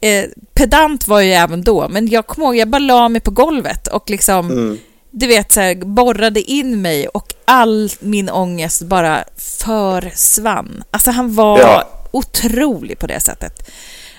eh, 0.00 0.24
pedant 0.54 1.08
var 1.08 1.20
jag 1.20 1.26
ju 1.26 1.32
även 1.34 1.62
då, 1.62 1.88
men 1.88 2.08
jag 2.08 2.26
kommer 2.26 2.46
ihåg, 2.46 2.56
jag 2.56 2.68
bara 2.68 2.78
la 2.78 3.08
mig 3.08 3.20
på 3.20 3.30
golvet 3.30 3.86
och 3.88 4.10
liksom, 4.10 4.50
Mm. 4.50 4.78
Du 5.16 5.26
vet, 5.26 5.52
så 5.52 5.60
här, 5.60 5.74
borrade 5.74 6.40
in 6.40 6.82
mig 6.82 7.08
och 7.08 7.32
all 7.44 7.90
min 8.00 8.30
ångest 8.30 8.82
bara 8.82 9.24
försvann. 9.36 10.84
Alltså 10.90 11.10
han 11.10 11.34
var 11.34 11.58
Ja. 11.60 11.88
otrolig 12.10 12.98
på 12.98 13.06
det 13.06 13.20
sättet. 13.20 13.68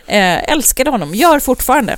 Eh, 0.08 0.52
älskade 0.52 0.90
honom, 0.90 1.16
gör 1.16 1.40
fortfarande. 1.40 1.98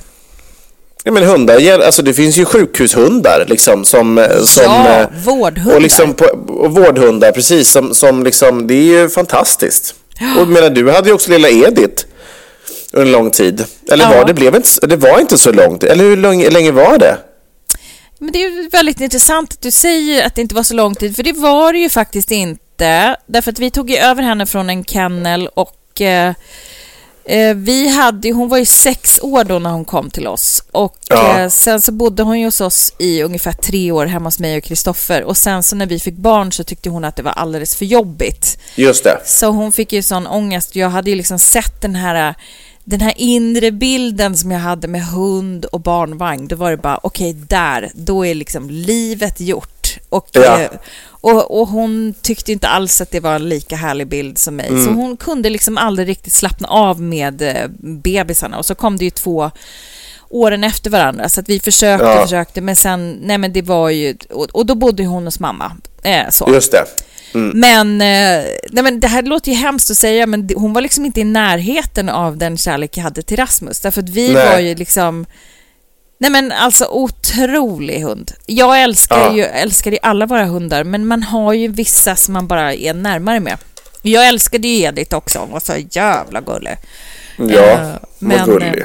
Ja, 1.04 1.12
men 1.12 1.22
hundar, 1.22 1.78
alltså 1.80 2.02
det 2.02 2.14
finns 2.14 2.36
ju 2.36 2.44
sjukhushundar 2.44 3.44
liksom 3.48 3.84
som... 3.84 4.18
eh, 4.18 4.38
som 4.42 4.64
ja, 4.64 5.00
eh, 5.00 5.06
vårdhundar. 5.24 5.76
Och, 5.76 5.82
liksom 5.82 6.14
på, 6.14 6.24
och 6.48 6.72
vårdhundar, 6.74 7.32
precis. 7.32 7.70
Som, 7.70 7.94
som 7.94 8.22
liksom, 8.24 8.66
det 8.66 8.74
är 8.74 8.82
ju 9.02 9.08
fantastiskt. 9.08 9.94
Och 10.40 10.48
menar, 10.48 10.70
du 10.70 10.90
hade 10.90 11.08
ju 11.08 11.14
också 11.14 11.30
lilla 11.30 11.48
Edith 11.48 12.04
under 12.92 13.06
en 13.06 13.12
lång 13.12 13.30
tid. 13.30 13.64
Eller 13.92 14.04
Ja. 14.04 14.18
var 14.18 14.24
det, 14.24 14.34
blev 14.34 14.56
inte, 14.56 14.86
det 14.86 14.96
var 14.96 15.20
inte 15.20 15.38
så 15.38 15.52
långt. 15.52 15.84
Eller 15.84 16.04
hur 16.04 16.16
lång, 16.16 16.42
länge 16.42 16.70
var 16.70 16.98
det? 16.98 17.16
Men 18.18 18.32
det 18.32 18.42
är 18.42 18.70
väldigt 18.70 19.00
intressant 19.00 19.52
att 19.52 19.60
du 19.62 19.70
säger 19.70 20.26
att 20.26 20.34
det 20.34 20.40
inte 20.42 20.54
var 20.54 20.62
så 20.62 20.74
lång 20.74 20.94
tid, 20.94 21.16
för 21.16 21.22
det 21.22 21.32
var 21.32 21.72
det 21.72 21.78
ju 21.78 21.88
faktiskt 21.88 22.30
inte. 22.30 23.16
Därför 23.26 23.52
att 23.52 23.58
vi 23.58 23.70
tog 23.70 23.90
ju 23.90 23.96
över 23.96 24.22
henne 24.22 24.46
från 24.46 24.70
en 24.70 24.84
kennel 24.84 25.48
och 25.54 26.00
eh, 26.00 26.32
Eh, 27.30 27.54
vi 27.54 27.88
hade, 27.88 28.32
hon 28.32 28.48
var 28.48 28.58
ju 28.58 28.64
sex 28.64 29.18
år 29.22 29.44
då 29.44 29.58
när 29.58 29.70
hon 29.70 29.84
kom 29.84 30.10
till 30.10 30.26
oss 30.26 30.62
och 30.72 30.96
Ja. 31.08 31.38
eh, 31.40 31.48
sen 31.48 31.80
så 31.82 31.92
bodde 31.92 32.22
hon 32.22 32.38
ju 32.40 32.44
hos 32.44 32.60
oss 32.60 32.92
i 32.98 33.22
ungefär 33.22 33.52
tre 33.52 33.92
år 33.92 34.06
hemma 34.06 34.26
hos 34.26 34.38
mig 34.38 34.56
och 34.58 34.64
Kristoffer 34.64 35.22
och 35.24 35.36
sen 35.36 35.62
så 35.62 35.76
när 35.76 35.86
vi 35.86 36.00
fick 36.00 36.14
barn 36.14 36.52
så 36.52 36.64
tyckte 36.64 36.90
hon 36.90 37.04
att 37.04 37.16
det 37.16 37.22
var 37.22 37.32
alldeles 37.32 37.76
för 37.76 37.84
jobbigt. 37.84 38.58
Just 38.74 39.04
det. 39.04 39.20
Så 39.26 39.46
hon 39.46 39.72
fick 39.72 39.92
ju 39.92 40.02
sån 40.02 40.26
ångest. 40.26 40.76
Jag 40.76 40.90
hade 40.90 41.10
ju 41.10 41.16
liksom 41.16 41.38
sett 41.38 41.82
den 41.82 41.94
här, 41.94 42.34
den 42.88 43.00
här 43.00 43.12
inre 43.16 43.70
bilden 43.70 44.36
som 44.36 44.50
jag 44.50 44.58
hade 44.58 44.88
med 44.88 45.06
hund 45.06 45.64
och 45.64 45.80
barnvagn. 45.80 46.48
Då 46.48 46.56
var 46.56 46.70
det 46.70 46.76
bara, 46.76 47.00
okej, 47.02 47.32
där, 47.32 47.90
då 47.94 48.26
är 48.26 48.34
liksom 48.34 48.70
livet 48.70 49.40
gjort. 49.40 49.96
Och, 50.08 50.28
Ja. 50.32 50.60
eh, 50.60 50.70
och, 51.20 51.60
och 51.60 51.68
hon 51.68 52.14
tyckte 52.22 52.52
inte 52.52 52.68
alls 52.68 53.00
att 53.00 53.10
det 53.10 53.20
var 53.20 53.34
en 53.34 53.48
lika 53.48 53.76
härlig 53.76 54.06
bild 54.08 54.38
som 54.38 54.56
mig. 54.56 54.68
Så 54.84 54.90
hon 54.90 55.16
kunde 55.16 55.50
liksom 55.50 55.78
aldrig 55.78 56.08
riktigt 56.08 56.32
slappna 56.32 56.68
av 56.68 57.00
med 57.00 57.42
eh, 57.42 57.68
bebisarna. 57.78 58.58
Och 58.58 58.66
så 58.66 58.74
kom 58.74 58.96
det 58.96 59.04
ju 59.04 59.10
två 59.10 59.50
åren 60.28 60.64
efter 60.64 60.90
varandra. 60.90 61.28
Så 61.28 61.40
att 61.40 61.48
vi 61.48 61.60
försökte 61.60 62.06
Ja. 62.06 62.22
försökte, 62.22 62.60
men 62.60 62.76
sen, 62.76 63.18
nej 63.22 63.38
men 63.38 63.52
det 63.52 63.62
var 63.62 63.90
ju, 63.90 64.16
och, 64.30 64.44
och 64.44 64.66
då 64.66 64.74
bodde 64.74 65.04
hon 65.06 65.24
hos 65.24 65.40
mamma. 65.40 65.72
Eh, 66.02 66.28
så. 66.30 66.50
Just 66.54 66.72
det. 66.72 66.84
Men, 67.32 68.00
eh, 68.00 68.44
nej 68.70 68.82
men 68.82 69.00
det 69.00 69.08
här 69.08 69.22
låter 69.22 69.50
ju 69.52 69.56
hemskt 69.56 69.90
att 69.90 69.96
säga, 69.98 70.26
men 70.26 70.48
hon 70.56 70.72
var 70.72 70.80
liksom 70.80 71.04
inte 71.04 71.20
i 71.20 71.24
närheten 71.24 72.08
av 72.08 72.36
den 72.36 72.56
kärlek 72.56 72.96
jag 72.96 73.02
hade 73.02 73.22
till 73.22 73.36
Rasmus. 73.36 73.80
Därför 73.80 74.02
att 74.02 74.08
vi 74.08 74.32
Nej. 74.32 74.48
var 74.52 74.58
ju 74.58 74.74
liksom... 74.74 75.26
Nej 76.20 76.30
men 76.30 76.52
alltså 76.52 76.84
otrolig 76.90 78.00
hund. 78.00 78.32
Jag 78.46 78.82
älskar, 78.82 79.18
Ja. 79.18 79.36
ju, 79.36 79.42
älskar 79.44 79.90
ju 79.90 79.98
alla 80.02 80.26
våra 80.26 80.44
hundar, 80.44 80.84
men 80.84 81.06
man 81.06 81.22
har 81.22 81.52
ju 81.52 81.68
vissa 81.68 82.16
som 82.16 82.34
man 82.34 82.46
bara 82.48 82.74
är 82.74 82.94
närmare 82.94 83.40
med. 83.40 83.58
Jag 84.02 84.28
älskade 84.28 84.68
ju 84.68 84.82
Edith 84.82 85.16
också, 85.16 85.38
hon 85.38 85.50
var 85.50 85.60
så 85.60 85.72
jävla 85.90 86.40
gullig. 86.40 86.76
Ja, 87.36 87.44
Eh, 87.46 87.88
vad 87.88 88.00
men, 88.18 88.44
gullig. 88.46 88.84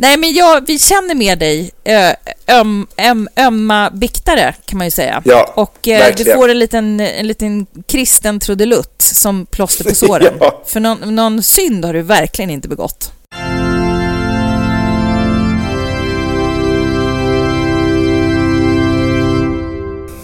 Nej 0.00 0.16
men 0.16 0.32
jag, 0.32 0.66
vi 0.66 0.78
känner 0.78 1.14
med 1.14 1.38
dig, 1.38 1.70
ö, 1.84 2.12
öm, 2.48 2.86
öm, 2.96 3.28
ömma 3.36 3.90
biktare 3.90 4.54
kan 4.66 4.78
man 4.78 4.86
ju 4.86 4.90
säga. 4.90 5.22
Ja, 5.24 5.52
och 5.56 5.88
eh, 5.88 6.14
du 6.16 6.24
får 6.24 6.48
en 6.48 6.58
liten, 6.58 7.00
en 7.00 7.26
liten 7.26 7.66
kristen 7.88 8.40
trudelutt 8.40 9.02
som 9.02 9.46
plåster 9.46 9.84
på 9.84 9.94
såren. 9.94 10.34
Ja. 10.40 10.62
För 10.66 10.80
någon, 10.80 11.14
någon 11.14 11.42
synd 11.42 11.84
har 11.84 11.92
du 11.92 12.02
verkligen 12.02 12.50
inte 12.50 12.68
begått. 12.68 13.12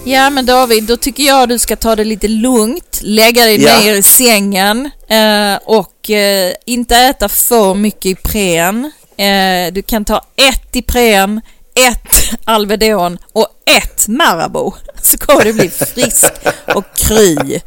Ja 0.05 0.31
men 0.31 0.47
David, 0.47 0.85
då 0.85 0.97
tycker 0.97 1.23
jag 1.23 1.49
du 1.49 1.59
ska 1.59 1.77
ta 1.77 1.97
det 1.97 2.05
lite 2.05 2.29
lugnt, 2.29 3.01
lägga 3.03 3.45
dig 3.45 3.63
Ja. 3.63 3.81
ner 3.81 3.95
i 3.95 4.03
sängen 4.03 4.91
eh, 5.09 5.59
och 5.65 6.11
eh, 6.11 6.53
inte 6.65 6.97
äta 6.97 7.29
för 7.29 7.75
mycket 7.75 8.05
Ipren. 8.07 8.91
Eh, 9.19 9.73
du 9.73 9.83
kan 9.83 10.05
ta 10.05 10.21
ett 10.37 10.77
Ipren, 10.77 11.41
ett 11.75 12.39
Alvedon 12.45 13.19
och 13.33 13.49
ett 13.77 14.09
Marabou. 14.09 14.73
Så 15.03 15.19
kommer 15.19 15.45
du 15.45 15.53
bli 15.53 15.69
frisk 15.71 16.25
och 16.75 16.85
kry. 16.97 17.61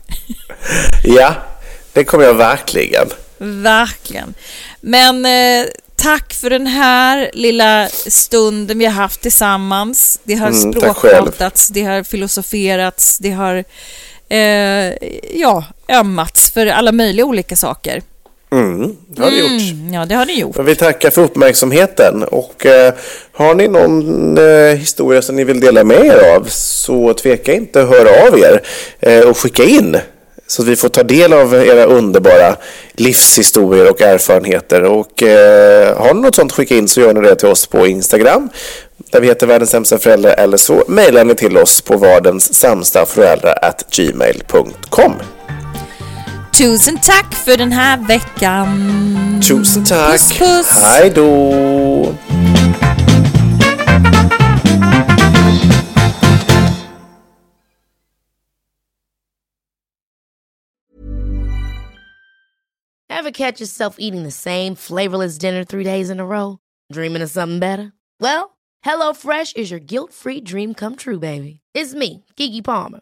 Ja, 1.03 1.33
det 1.93 2.03
kommer 2.03 2.23
jag 2.25 2.33
verkligen. 2.33 3.07
Verkligen. 3.37 4.33
Men 4.81 5.25
eh, 5.25 5.65
tack 5.95 6.33
för 6.33 6.49
den 6.49 6.67
här 6.67 7.31
lilla 7.33 7.89
stunden 7.89 8.79
vi 8.79 8.85
har 8.85 8.93
haft 8.93 9.21
tillsammans. 9.21 10.19
Det 10.23 10.35
har 10.35 10.47
Mm, 10.47 10.73
språkpratats, 10.73 11.67
det 11.69 11.83
har 11.83 12.03
filosoferats, 12.03 13.17
det 13.17 13.31
har 13.31 13.63
eh, 14.29 14.93
ja, 15.33 15.63
ömmats 15.89 16.51
för 16.51 16.67
alla 16.67 16.91
möjliga 16.91 17.25
olika 17.25 17.55
saker. 17.55 18.01
Mm, 18.51 18.95
det 19.07 19.21
har 19.23 19.31
det 19.31 19.37
gjort. 19.37 19.71
Mm, 19.71 19.93
ja, 19.93 20.05
det 20.05 20.15
har 20.15 20.25
ni 20.25 20.39
gjort. 20.39 20.57
Men 20.57 20.65
vi 20.65 20.75
tackar 20.75 21.09
för 21.09 21.21
uppmärksamheten 21.21 22.23
och 22.23 22.65
eh, 22.65 22.93
har 23.31 23.55
ni 23.55 23.67
någon 23.67 24.37
eh, 24.37 24.75
historia 24.75 25.21
som 25.21 25.35
ni 25.35 25.43
vill 25.43 25.59
dela 25.59 25.83
med 25.83 26.05
er 26.05 26.35
av 26.35 26.45
så 26.49 27.13
tveka 27.13 27.53
inte 27.53 27.81
att 27.81 27.89
höra 27.89 28.27
av 28.27 28.39
er 28.39 28.61
eh, 28.99 29.19
och 29.19 29.37
skicka 29.37 29.63
in 29.63 29.97
så 30.47 30.61
att 30.61 30.67
vi 30.67 30.75
får 30.75 30.89
ta 30.89 31.03
del 31.03 31.33
av 31.33 31.53
era 31.53 31.85
underbara 31.85 32.55
livshistorier 32.93 33.89
och 33.89 34.01
erfarenheter. 34.01 34.83
Och 34.83 35.23
eh, 35.23 35.97
har 35.97 36.13
ni 36.13 36.21
något 36.21 36.35
sånt 36.35 36.51
skicka 36.51 36.75
in 36.75 36.87
så 36.87 37.01
gör 37.01 37.13
ni 37.13 37.21
det 37.21 37.35
till 37.35 37.47
oss 37.49 37.67
på 37.67 37.87
Instagram 37.87 38.49
där 39.11 39.21
vi 39.21 39.27
heter 39.27 39.47
världens 39.47 39.69
sämsta 39.69 39.97
föräldrar 39.97 40.35
eller 40.37 40.57
så 40.57 40.83
mejlar 40.87 41.25
ni 41.25 41.35
till 41.35 41.57
oss 41.57 41.81
på 41.81 41.97
vardens 41.97 42.53
Tusen 46.57 46.97
tack 46.97 47.33
för 47.33 47.57
den 47.57 47.71
här 47.71 47.97
veckan. 47.97 48.67
Tusen 49.47 49.83
tack! 49.83 50.11
Puss, 50.11 50.37
puss. 50.37 50.83
Hej 50.83 51.09
då! 51.09 52.15
Ever 63.09 63.31
catch 63.31 63.59
yourself 63.59 63.95
eating 63.99 64.23
the 64.23 64.31
same 64.31 64.75
flavorless 64.75 65.37
dinner 65.37 65.63
three 65.63 65.83
days 65.83 66.09
in 66.09 66.19
a 66.19 66.25
row? 66.25 66.59
Dreaming 66.91 67.21
of 67.21 67.29
something 67.29 67.59
better? 67.59 67.91
Well, 68.21 68.57
HelloFresh 68.85 69.57
is 69.57 69.71
your 69.71 69.79
guilt-free 69.79 70.41
dream 70.41 70.73
come 70.73 70.95
true, 70.95 71.19
baby. 71.19 71.59
It's 71.73 71.93
me, 71.93 72.25
Kiki 72.35 72.61
Palmer. 72.61 73.01